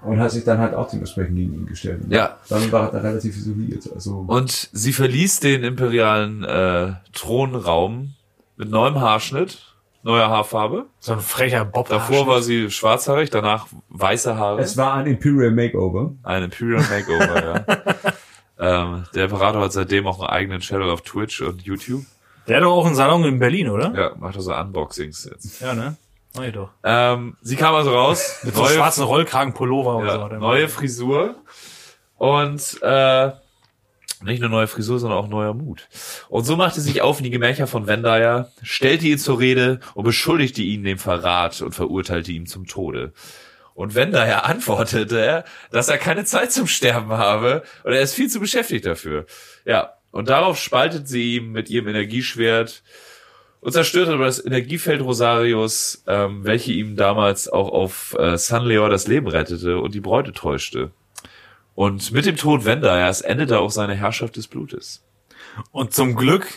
[0.00, 2.02] Und hat sich dann halt auch dementsprechend gegen ihn gestellt.
[2.04, 2.36] Und Ja.
[2.48, 3.90] Dann war er relativ isoliert.
[3.92, 8.14] Also, und sie verließ den imperialen äh, Thronraum
[8.56, 9.58] mit neuem Haarschnitt,
[10.04, 10.86] neuer Haarfarbe.
[11.00, 11.88] So ein frecher Bob.
[11.88, 14.60] Davor war sie schwarzhaarig, danach weiße Haare.
[14.60, 16.12] es war ein Imperial Makeover.
[16.22, 17.64] Ein Imperial Makeover, ja.
[18.58, 22.04] Ähm, der Imperator hat seitdem auch einen eigenen Channel auf Twitch und YouTube.
[22.46, 23.92] Der hat doch auch einen Salon in Berlin, oder?
[23.94, 25.60] Ja, macht also Unboxings jetzt.
[25.60, 25.96] Ja, ne?
[26.34, 26.70] Mach ich doch.
[26.82, 28.40] Ähm, sie kam also raus.
[28.42, 30.12] Mit so einem schwarzen Rollkragenpullover und so.
[30.12, 30.68] ja, hat er neue.
[30.68, 31.36] Frisur.
[32.16, 33.30] Und äh,
[34.22, 35.88] nicht nur neue Frisur, sondern auch neuer Mut.
[36.28, 39.80] Und so machte sie sich auf in die Gemächer von Vendaya, stellte ihn zur Rede
[39.94, 43.12] und beschuldigte ihn dem Verrat und verurteilte ihn zum Tode.
[43.78, 48.40] Und Vendaya antwortete, dass er keine Zeit zum Sterben habe und er ist viel zu
[48.40, 49.24] beschäftigt dafür.
[49.64, 52.82] Ja, und darauf spaltet sie ihm mit ihrem Energieschwert
[53.60, 59.06] und zerstörte aber das Energiefeld Rosarius, ähm, welche ihm damals auch auf äh, Sunleor das
[59.06, 60.90] Leben rettete und die Bräute täuschte.
[61.76, 65.04] Und mit dem Tod Vendayas endete auch seine Herrschaft des Blutes.
[65.70, 66.48] Und zum Glück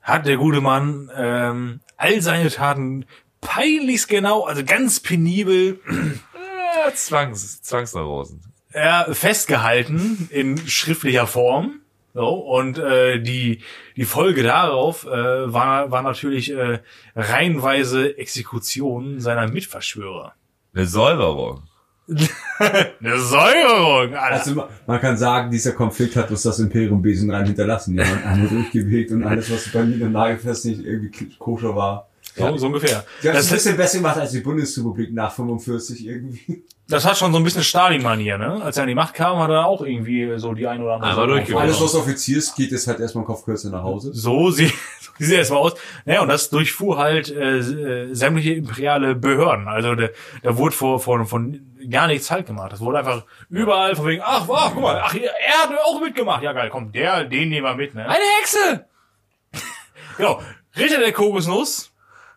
[0.00, 3.04] hat der gute Mann ähm, all seine Taten
[3.40, 8.40] peinlichst genau, also ganz penibel Ja, Zwangs, Zwangsneurosen.
[8.74, 11.80] ja, festgehalten in schriftlicher Form.
[12.14, 13.60] So, und äh, die,
[13.96, 15.08] die Folge darauf äh,
[15.52, 16.80] war, war natürlich äh,
[17.14, 20.34] reihenweise Exekutionen seiner Mitverschwörer.
[20.74, 21.62] Eine Säuberung.
[22.58, 24.22] Eine Säuerung, Alter.
[24.30, 27.94] Also ma- man kann sagen, dieser Konflikt hat uns das Imperium Besenrein hinterlassen.
[27.96, 32.07] Die haben einmal durchgewegt und alles, was bei mir nagelfest nicht irgendwie koscher war.
[32.38, 33.04] So, so ungefähr.
[33.22, 36.64] Die haben es Das, ein bisschen besser gemacht als die Bundesrepublik nach 45 irgendwie.
[36.88, 38.62] das hat schon so ein bisschen Stalin-Manier, ne?
[38.62, 41.14] Als er an die Macht kam, hat er auch irgendwie so die ein oder andere.
[41.14, 41.62] Sache durchgewunken.
[41.62, 44.10] Alles, was Offiziers geht, ist halt erstmal Kopfkürze nach Hause.
[44.14, 45.74] So sieht, so sieht er erstmal aus.
[46.04, 49.68] Naja, und das durchfuhr halt äh, äh, sämtliche imperiale Behörden.
[49.68, 50.08] Also da,
[50.42, 51.60] da wurde vor, vor, von
[51.90, 52.72] gar nichts halt gemacht.
[52.72, 56.42] Das wurde einfach überall von wegen, ach, wow, guck mal, ach, er hat auch mitgemacht.
[56.42, 58.02] Ja geil, komm, der, den nehmen wir mit, ne?
[58.08, 58.84] Eine Hexe!
[60.16, 60.42] Genau.
[60.76, 61.87] Ritter der Kokosnuss,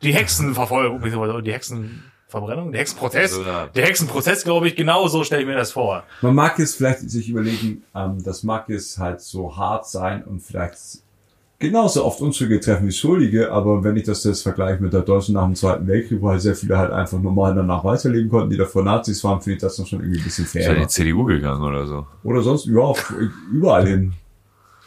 [0.03, 1.01] die Hexenverfolgung,
[1.43, 3.31] die Hexenverbrennung, der Hexenprozess.
[3.31, 3.67] So, ja.
[3.67, 6.03] Der Hexenprozess, glaube ich, genau so stelle ich mir das vor.
[6.21, 10.41] Man mag jetzt vielleicht sich überlegen, ähm, das mag jetzt halt so hart sein und
[10.41, 11.01] vielleicht
[11.59, 15.35] genauso oft Unschuldige treffen wie Schuldige, aber wenn ich das jetzt vergleiche mit der Deutschen
[15.35, 18.57] nach dem Zweiten Weltkrieg, wo halt sehr viele halt einfach normal danach weiterleben konnten, die
[18.57, 20.75] davor Nazis waren, finde ich das dann schon irgendwie ein bisschen Ist ja in fair.
[20.81, 22.07] die CDU gegangen oder so.
[22.23, 22.93] Oder sonst, ja,
[23.53, 24.13] überall hin.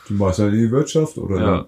[0.08, 1.66] Die meisten in die Wirtschaft oder Ja.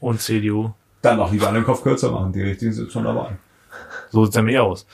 [0.00, 0.72] Und CDU.
[1.02, 2.32] Dann auch lieber einen Kopf kürzer machen.
[2.32, 3.36] Die richtigen sind schon dabei.
[4.10, 4.86] So sieht's nämlich aus.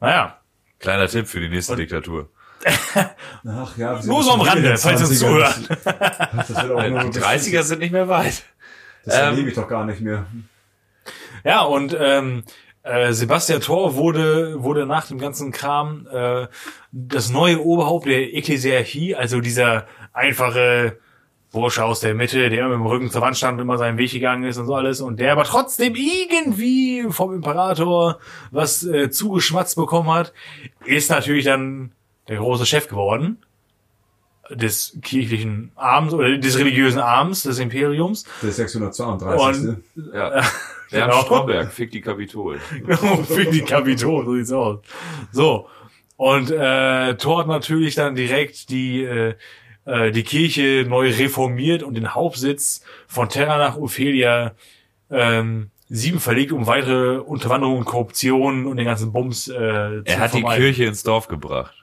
[0.00, 0.36] Naja.
[0.78, 2.30] Kleiner Tipp für die nächste Diktatur.
[3.46, 5.76] Ach ja, wir sind Nur so am Rande, den falls uns 20ern.
[5.78, 6.90] zuhört.
[6.90, 8.42] Nur Die 30er sind nicht mehr weit.
[9.04, 10.24] Das Ähm, erlebe ich doch gar nicht mehr.
[11.44, 12.44] Ja, und ähm,
[12.82, 16.46] äh, Sebastian Thor wurde, wurde nach dem ganzen Kram äh,
[16.92, 20.98] das neue Oberhaupt der Ekklesiarchie, also dieser einfache
[21.52, 23.98] Bursche aus der Mitte, der immer mit dem Rücken zur Wand stand und immer seinen
[23.98, 28.18] Weg gegangen ist und so alles, und der aber trotzdem irgendwie vom Imperator
[28.50, 30.32] was äh, zugeschmatzt bekommen hat,
[30.84, 31.92] ist natürlich dann
[32.28, 33.38] der große Chef geworden
[34.50, 38.24] des kirchlichen Arms oder des religiösen Arms des Imperiums.
[38.42, 39.76] Der 632.
[40.12, 40.42] Ja.
[40.92, 41.22] Der Genau.
[41.22, 42.58] Stromberg, fick die Kapitol.
[43.28, 44.80] für die Kapitol, so sieht's aus.
[45.30, 45.68] So.
[46.16, 49.34] Und äh, Thor hat natürlich dann direkt die, äh,
[49.84, 54.52] äh, die Kirche neu reformiert und den Hauptsitz von Terra nach Ophelia
[55.10, 60.20] ähm, sieben verlegt, um weitere Unterwanderung und Korruption und den ganzen Bums äh, zu Er
[60.20, 60.62] hat die vermeiden.
[60.62, 61.74] Kirche ins Dorf gebracht.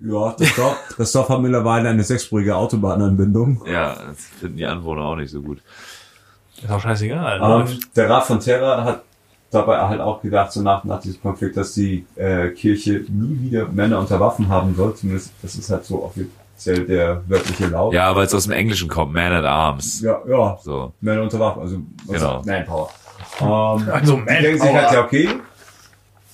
[0.00, 3.62] Ja, das Dorf, das Dorf hat mittlerweile eine sechsspurige Autobahnanbindung.
[3.66, 5.62] Ja, das finden die Anwohner auch nicht so gut.
[6.62, 7.36] Ist auch scheißegal.
[7.36, 7.96] Ähm, läuft.
[7.96, 9.02] der Rat von Terra hat
[9.50, 13.68] dabei halt auch gedacht, so nach, nach diesem Konflikt, dass die äh, Kirche nie wieder
[13.68, 14.94] Männer unter Waffen haben soll.
[14.96, 16.04] Zumindest, das ist halt so
[16.54, 17.92] offiziell der wörtliche Laut.
[17.94, 20.00] Ja, weil es aus dem Englischen kommt, Man at Arms.
[20.00, 20.92] ja, ja So.
[21.00, 21.76] Männer unter Waffen, also,
[22.08, 22.42] also Genau.
[22.44, 22.90] Manpower.
[23.40, 23.46] Ähm,
[23.90, 24.82] Also die denken sich Manpower.
[24.82, 25.28] halt, ja, okay,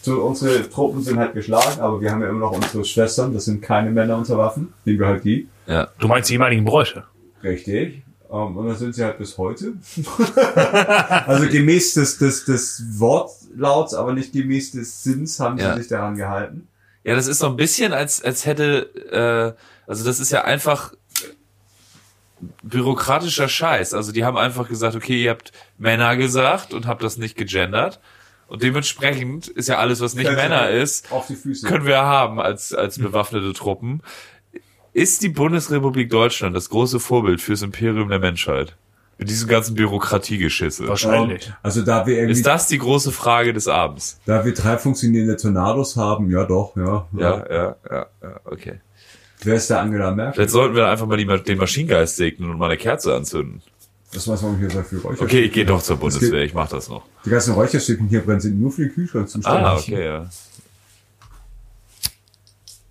[0.03, 3.45] so, unsere Truppen sind halt geschlagen, aber wir haben ja immer noch unsere Schwestern, das
[3.47, 5.47] sind keine Männer unter Waffen, nehmen wir halt die.
[5.67, 5.89] Ja.
[5.99, 7.05] Du meinst die ehemaligen Bräuche?
[7.43, 8.03] Richtig.
[8.33, 9.75] Ähm, und das sind sie halt bis heute.
[11.27, 15.75] also gemäß des, des, des Wortlauts, aber nicht gemäß des Sinns haben Ja.
[15.75, 16.67] sie sich daran gehalten.
[17.05, 20.93] Ja, das ist so ein bisschen, als, als hätte, äh, also das ist ja einfach
[22.63, 23.95] bürokratischer Scheiß.
[23.95, 28.01] Also die haben einfach gesagt, okay, ihr habt Männer gesagt und habt das nicht gegendert.
[28.49, 31.67] Und dementsprechend ist ja alles, was nicht Männer ist, Auf die Füße.
[31.67, 34.03] können wir haben als, als bewaffnete Truppen.
[34.93, 38.77] Ist die Bundesrepublik Deutschland das große Vorbild fürs Imperium der Menschheit?
[39.21, 40.89] Mit diesem ganzen Bürokratiegeschisse.
[40.89, 41.47] Wahrscheinlich.
[41.49, 44.19] Ähm, Also da wir irgendwie, Ist das die große Frage des Abends?
[44.27, 47.07] da wir drei funktionierende Tornados haben, ja doch, ja.
[47.17, 48.81] Ja, ja, ja, ja, okay.
[49.43, 50.35] Wer ist der Angela Merkel?
[50.35, 53.63] Vielleicht sollten wir einfach mal die, den Maschinengeist segnen und mal eine Kerze anzünden.
[54.13, 55.23] Das weiß man hier so viel Räucher.
[55.23, 57.03] Okay, ich gehe doch zur Es Bundeswehr, gibt- ich mach das noch.
[57.25, 59.63] Die ganzen Räucherstäbchen hier brennen sind nur für den Kühlschrank zuständig.
[59.63, 60.27] Ah, okay, ja.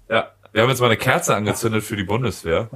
[0.09, 2.69] Ja, wir haben jetzt mal eine Kerze angezündet für die Bundeswehr.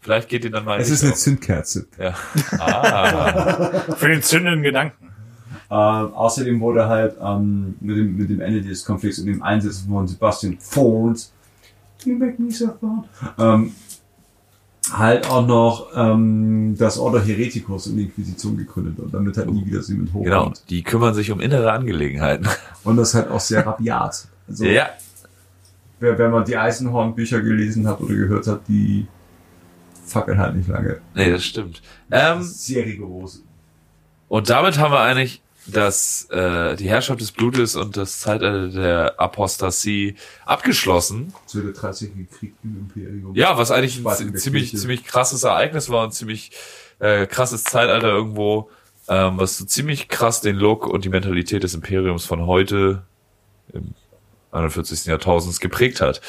[0.00, 1.18] Vielleicht geht die dann mal Es ist eine auf.
[1.18, 1.86] Zündkerze.
[1.98, 2.14] Ja.
[2.58, 5.08] Ah, Für den zündenden Gedanken.
[5.72, 9.88] Ähm, außerdem wurde halt ähm, mit, dem, mit dem Ende des Konflikts und dem Einsetzen
[9.88, 11.32] von Sebastian Fons,
[12.04, 13.04] you make me so fun,
[13.38, 13.72] ähm,
[14.92, 19.64] halt auch noch ähm, das Order Hereticus und die Inquisition gegründet und damit halt nie
[19.64, 20.24] wieder sie mit hochkommt.
[20.24, 22.48] genau, die kümmern sich um innere Angelegenheiten.
[22.82, 24.26] Und das halt auch sehr rabiat.
[24.48, 24.88] Also, Ja,
[26.00, 29.06] wer, wenn man die Eisenhorn-Bücher gelesen hat oder gehört hat, die
[30.10, 31.00] fackeln halt nicht lange.
[31.14, 31.82] nee, das stimmt.
[32.10, 33.42] Ähm, sehr rigoros.
[34.28, 39.20] und damit haben wir eigentlich das, äh, die Herrschaft des Blutes und das Zeitalter der
[39.20, 41.32] Apostasie abgeschlossen.
[41.52, 43.34] Wird der 30 Krieg im Imperium.
[43.34, 46.52] Ja, was eigentlich ein ziemlich, ziemlich krasses Ereignis war und ziemlich
[46.98, 48.70] äh, krasses Zeitalter irgendwo,
[49.08, 53.02] ähm, was so ziemlich krass den Look und die Mentalität des Imperiums von heute
[53.72, 53.94] im
[54.52, 55.06] 41.
[55.06, 56.20] Jahrtausends geprägt hat.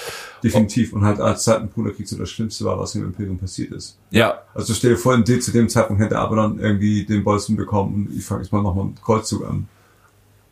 [0.44, 0.94] Definitiv.
[0.94, 3.98] Und halt als Zeit im Bruderkrieg so das Schlimmste war, was im Imperium passiert ist.
[4.12, 7.56] Ja, Also stell dir vor, in dem, zu dem Zeitpunkt hätte Abaddon irgendwie den Bolzen
[7.56, 9.68] bekommen und ich fange jetzt mal nochmal einen Kreuzzug an.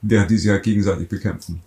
[0.02, 1.62] Während die sich halt gegenseitig bekämpfen.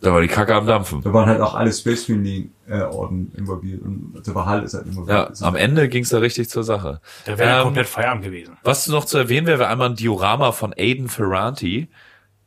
[0.00, 1.00] Da war die Kacke am Dampfen.
[1.02, 4.84] Da waren halt auch alle Space Marine äh, Orden involviert und der Valhall ist halt
[4.86, 5.30] Ja, involviert.
[5.30, 7.00] Ist am Ende ging's da richtig zur Sache.
[7.24, 8.56] Da wäre Ähm, komplett Feierabend gewesen.
[8.64, 11.88] Was noch zu erwähnen wäre, wäre einmal ein Diorama von Aiden Ferranti.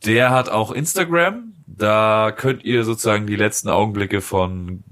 [0.05, 1.53] Der hat auch Instagram.
[1.78, 4.84] Da könnt ihr sozusagen die letzten Augenblicke von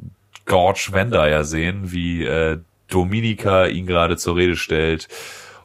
[0.46, 2.60] Gorge Wender ja sehen, wie äh,
[2.90, 5.08] Dominika ihn gerade zur Rede stellt.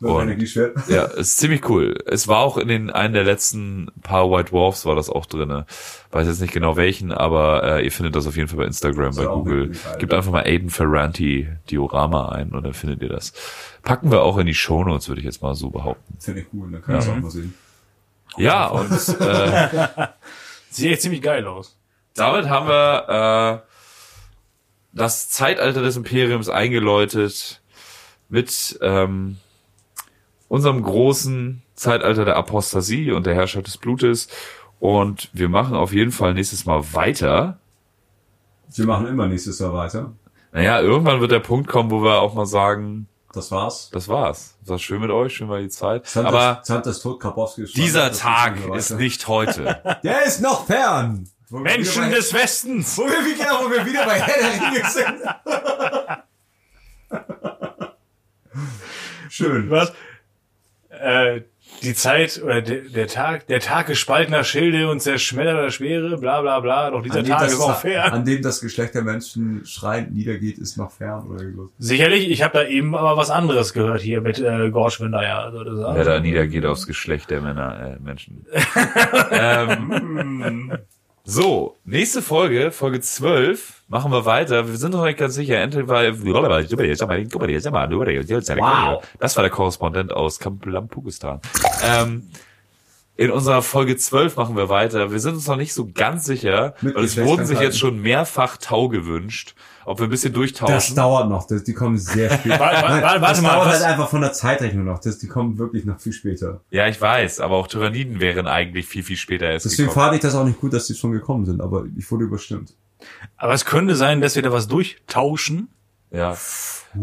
[0.00, 0.42] Und
[0.88, 1.94] ja, ist ziemlich cool.
[2.06, 5.66] Es war auch in den einen der letzten paar White Dwarfs war das auch drinne.
[6.10, 9.14] Weiß jetzt nicht genau welchen, aber äh, ihr findet das auf jeden Fall bei Instagram,
[9.14, 9.72] bei ja Google.
[9.98, 13.34] Gebt einfach mal Aiden Ferranti Diorama ein und dann findet ihr das.
[13.82, 16.16] Packen wir auch in die Shownotes, würde ich jetzt mal so behaupten.
[16.18, 17.54] Finde ich cool, dann kann ich das auch mal sehen.
[18.38, 18.90] Ja, und
[19.20, 19.68] äh,
[20.70, 21.76] Sieht echt ziemlich geil aus.
[22.14, 23.70] damit haben wir äh,
[24.92, 27.60] das Zeitalter des Imperiums eingeläutet
[28.28, 29.38] mit ähm,
[30.48, 34.28] unserem großen Zeitalter der Apostasie und der Herrschaft des Blutes.
[34.78, 37.58] Und wir machen auf jeden Fall nächstes Mal weiter.
[38.74, 40.12] Wir machen immer nächstes Jahr weiter.
[40.52, 43.90] Naja, irgendwann wird der Punkt kommen, wo wir auch mal sagen, Das war's.
[43.92, 44.56] das war's.
[44.64, 46.06] War schön mit euch, schön war die Zeit.
[46.06, 49.80] Santas, Aber Santas Tod, Karpowski ist dieser das Tag ist nicht heute.
[50.02, 51.28] Der ist noch fern.
[51.50, 52.96] Menschen bei- des Westens!
[52.98, 55.22] Wo wir wieder, wo wir wieder bei Herr der Ringe sind.
[59.30, 59.70] Schön.
[59.70, 59.92] Was?
[60.90, 61.42] Äh,
[61.82, 66.60] die Zeit oder der, der Tag, der Tag gespaltener Schilde und zerschmetterter Schwere, bla bla
[66.60, 68.12] bla, doch dieser An dem, Tag das, ist auch fair.
[68.12, 71.70] an dem das Geschlecht der Menschen schreiend niedergeht, ist noch fern oder los.
[71.78, 75.40] Sicherlich, ich habe da eben aber was anderes gehört hier mit äh, Gorschwinder, ja.
[75.40, 78.46] Also das Wer da niedergeht aufs Geschlecht der Männer, äh, Menschen.
[79.30, 80.72] ähm,
[81.24, 84.66] so, nächste Folge, Folge 12, machen wir weiter.
[84.68, 85.58] Wir sind noch nicht ganz sicher.
[85.58, 85.86] Entweder
[88.56, 89.02] Wow.
[89.18, 91.40] Das war der Korrespondent aus Kampulampugistan.
[91.84, 92.22] Ähm,
[93.16, 95.12] in unserer Folge 12 machen wir weiter.
[95.12, 98.56] Wir sind uns noch nicht so ganz sicher, weil es wurden sich jetzt schon mehrfach
[98.56, 99.54] Tau gewünscht,
[99.84, 100.96] ob wir ein bisschen Das durchtauschen.
[100.96, 101.46] dauert noch.
[101.46, 102.58] Das, die kommen sehr spät.
[102.58, 105.00] Warte, warte, warte, das mal, dauert was- halt einfach von der Zeitrechnung noch.
[105.00, 106.62] Das, die kommen wirklich noch viel später.
[106.70, 110.04] Ja, ich weiß, aber auch Tyranniden wären eigentlich viel, viel später erst Deswegen gekommen.
[110.06, 112.72] fand ich das auch nicht gut, dass die schon gekommen sind, aber ich wurde überstimmt.
[113.36, 115.68] Aber es könnte sein, dass wir da was durchtauschen.
[116.10, 116.36] Ja.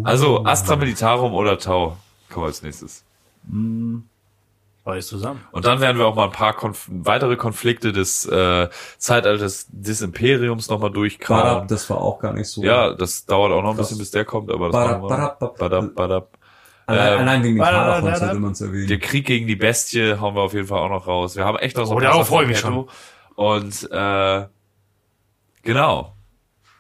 [0.04, 1.98] Also Astra Militarum oder Tau
[2.30, 3.04] kommen als nächstes.
[4.84, 5.42] Beides zusammen.
[5.52, 10.02] Und dann werden wir auch mal ein paar Konf weitere Konflikte des äh, Zeitalters des
[10.02, 11.68] Imperiums nochmal durchkramen.
[11.68, 12.64] das war auch gar nicht so.
[12.64, 15.08] Ja, das dauert auch noch ein bisschen, bis der kommt, aber das Barab, machen wir.
[15.10, 16.30] Barab, Badab, badab.
[16.86, 18.18] Allein, Ähm, allein wegen den Barab.
[18.18, 18.88] sollte man es erwähnen.
[18.88, 21.36] Der Krieg gegen die Bestie hauen wir auf jeden Fall auch noch raus.
[21.36, 22.88] Wir haben echt noch so Oh, ein paar darauf Sachen freue mich Petto.
[23.36, 24.46] Und äh,
[25.68, 26.14] genau.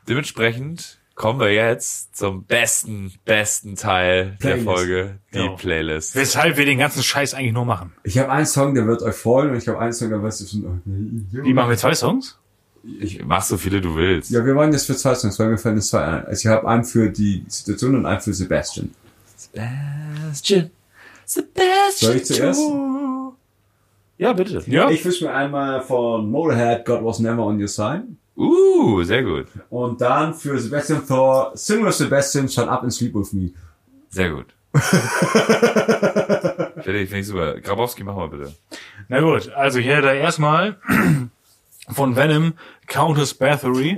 [0.07, 4.65] Dementsprechend kommen wir jetzt zum besten, besten Teil der Playlist.
[4.65, 5.55] Folge, die Genau.
[5.55, 6.15] Playlist.
[6.15, 7.93] Weshalb wir den ganzen Scheiß eigentlich nur machen.
[8.03, 10.31] Ich habe einen Song, der wird euch freuen und ich habe einen Song, der du
[10.31, 10.81] schon.
[10.85, 12.37] Wie machen wir zwei Songs?
[12.99, 14.29] Ich mach so viele du willst.
[14.31, 16.25] Ja, wir wollen jetzt für zwei Songs, weil mir fallen jetzt zwei ein.
[16.25, 18.91] Also ich habe einen für die Situation und einen für Sebastian.
[19.35, 20.71] Sebastian.
[21.25, 21.91] Sebastian.
[22.11, 22.61] Soll ich zuerst?
[24.19, 24.63] Ja, bitte.
[24.67, 24.89] Ja.
[24.89, 28.03] Ich wünsche mir einmal von Motorhead God Was Never On Your Side.
[28.37, 29.47] Uh, sehr gut.
[29.69, 33.49] Und dann für Sebastian Thor Sing with Sebastian, Shut Up and Sleep With Me.
[34.09, 34.45] Sehr gut.
[36.83, 37.59] Finde ich, finde ich super.
[37.59, 38.53] Grabowski, mach mal bitte.
[39.07, 40.77] Na gut, also hier da erstmal
[41.89, 42.53] von Venom
[42.85, 43.97] Countess Bathory.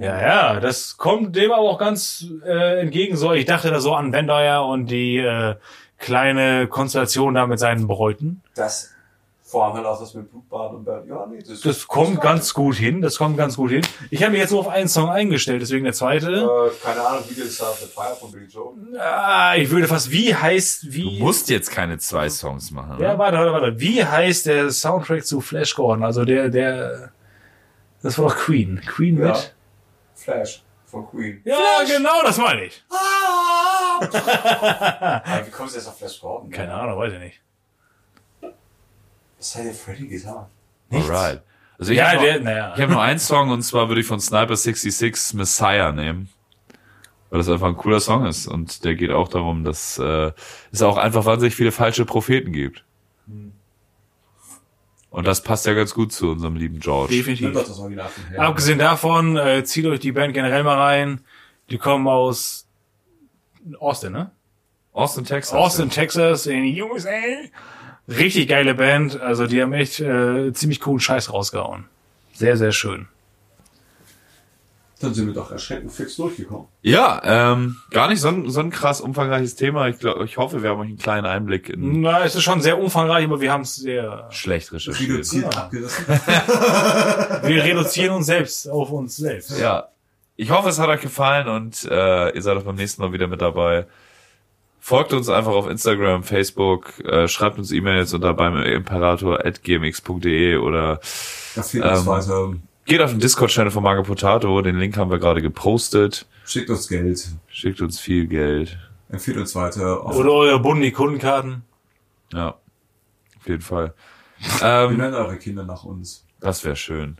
[0.00, 3.16] Ja, ja, das kommt dem aber auch ganz äh, entgegen.
[3.16, 5.56] So, ich dachte da so an Vendaya und die äh,
[5.98, 8.42] kleine Konstellation da mit seinen Bräuten.
[8.54, 8.93] Das
[9.54, 11.06] vor allem halt auch das mit Blutbad und Bad.
[11.06, 13.00] Ja, nee, das, Das kommt ganz gut hin.
[13.00, 13.82] Das kommt ganz gut hin.
[14.10, 16.26] Ich habe mich jetzt nur auf einen Song eingestellt, deswegen der zweite.
[16.32, 18.74] Äh, keine Ahnung, wie das da the Fire von Billy Joe.
[18.98, 21.20] Ah, ich würde fast, wie heißt, Du wie.
[21.20, 22.98] musst jetzt keine zwei Songs machen.
[23.00, 23.18] Ja, Ne?
[23.20, 23.78] warte, warte, warte.
[23.80, 26.02] Wie heißt der Soundtrack zu Flash Gordon?
[26.04, 27.12] Also der, der,
[28.02, 28.80] das war doch Queen.
[28.84, 29.28] Queen Ja.
[29.28, 29.54] mit?
[30.16, 31.40] Flash von Queen.
[31.44, 32.84] Ja, genau, das meine ich.
[34.00, 36.50] Aber wie kommst du jetzt auf Flash Gordon?
[36.50, 37.40] Keine Ahnung, weiß ich nicht.
[39.44, 40.50] Was hat der Freddy gesagt?
[40.90, 41.42] Alright.
[41.78, 44.56] Also ich Ja, habe ich hab nur einen Song und zwar würde ich von Sniper
[44.56, 46.30] 66 Messiah nehmen.
[47.28, 48.46] Weil das einfach ein cooler Song ist.
[48.46, 50.32] Und der geht auch darum, dass äh,
[50.72, 52.84] es auch einfach wahnsinnig viele falsche Propheten gibt.
[55.10, 57.14] Und das passt ja ganz gut zu unserem lieben George.
[57.14, 57.54] Definitiv.
[58.38, 61.20] Abgesehen davon, äh, zieht euch die Band generell mal rein.
[61.68, 62.66] Die kommen aus
[63.78, 64.30] Austin, ne?
[64.94, 65.52] Austin, Texas.
[65.52, 67.10] Austin, Texas, in die USA.
[68.08, 69.20] Richtig geile Band.
[69.20, 71.86] Also die haben echt äh, ziemlich coolen Scheiß rausgehauen.
[72.32, 73.08] Sehr, sehr schön.
[75.00, 76.66] Dann sind wir doch erschreckend fix durchgekommen.
[76.80, 79.88] Ja, ähm, gar nicht so ein, so ein krass umfangreiches Thema.
[79.88, 82.62] Ich, glaub, ich hoffe, wir haben euch einen kleinen Einblick in Na, es ist schon
[82.62, 84.28] sehr umfangreich, aber wir haben es sehr.
[84.30, 85.10] schlecht recherchiert.
[85.10, 85.60] Reduziert Ja.
[85.62, 86.06] abgerissen.
[87.42, 89.58] Wir reduzieren uns selbst auf uns selbst.
[89.58, 89.88] Ja.
[90.36, 93.26] Ich hoffe, es hat euch gefallen und äh, ihr seid auch beim nächsten Mal wieder
[93.26, 93.86] mit dabei.
[94.86, 101.00] Folgt uns einfach auf Instagram, Facebook, äh, schreibt uns E-Mails unter beim imperator.gmx.de oder
[101.54, 102.52] Da fehlt uns Ähm, weiter.
[102.84, 104.60] geht auf den Discord-Channel von Mago Potato.
[104.60, 106.26] Den Link haben wir gerade gepostet.
[106.44, 107.26] Schickt uns Geld.
[107.48, 108.78] Schickt uns viel Geld.
[109.08, 110.04] Empfiehlt uns weiter.
[110.04, 111.62] Auf, Oder eure Bundi-Kundenkarten.
[112.34, 112.48] Ja,
[113.38, 113.94] auf jeden Fall.
[114.60, 116.26] wir Ähm, nennen eure Kinder nach uns.
[116.40, 117.16] das wäre schön.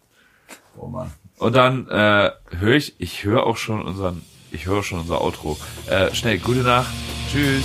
[0.76, 1.10] Oh Mann.
[1.38, 4.20] Und dann äh, höre ich, ich höre auch schon unseren,
[4.54, 5.58] ich höre schon unser Outro.
[5.88, 6.92] Äh, schnell, gute Nacht.
[7.30, 7.64] Tschüss.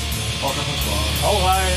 [1.21, 1.68] Hau rein.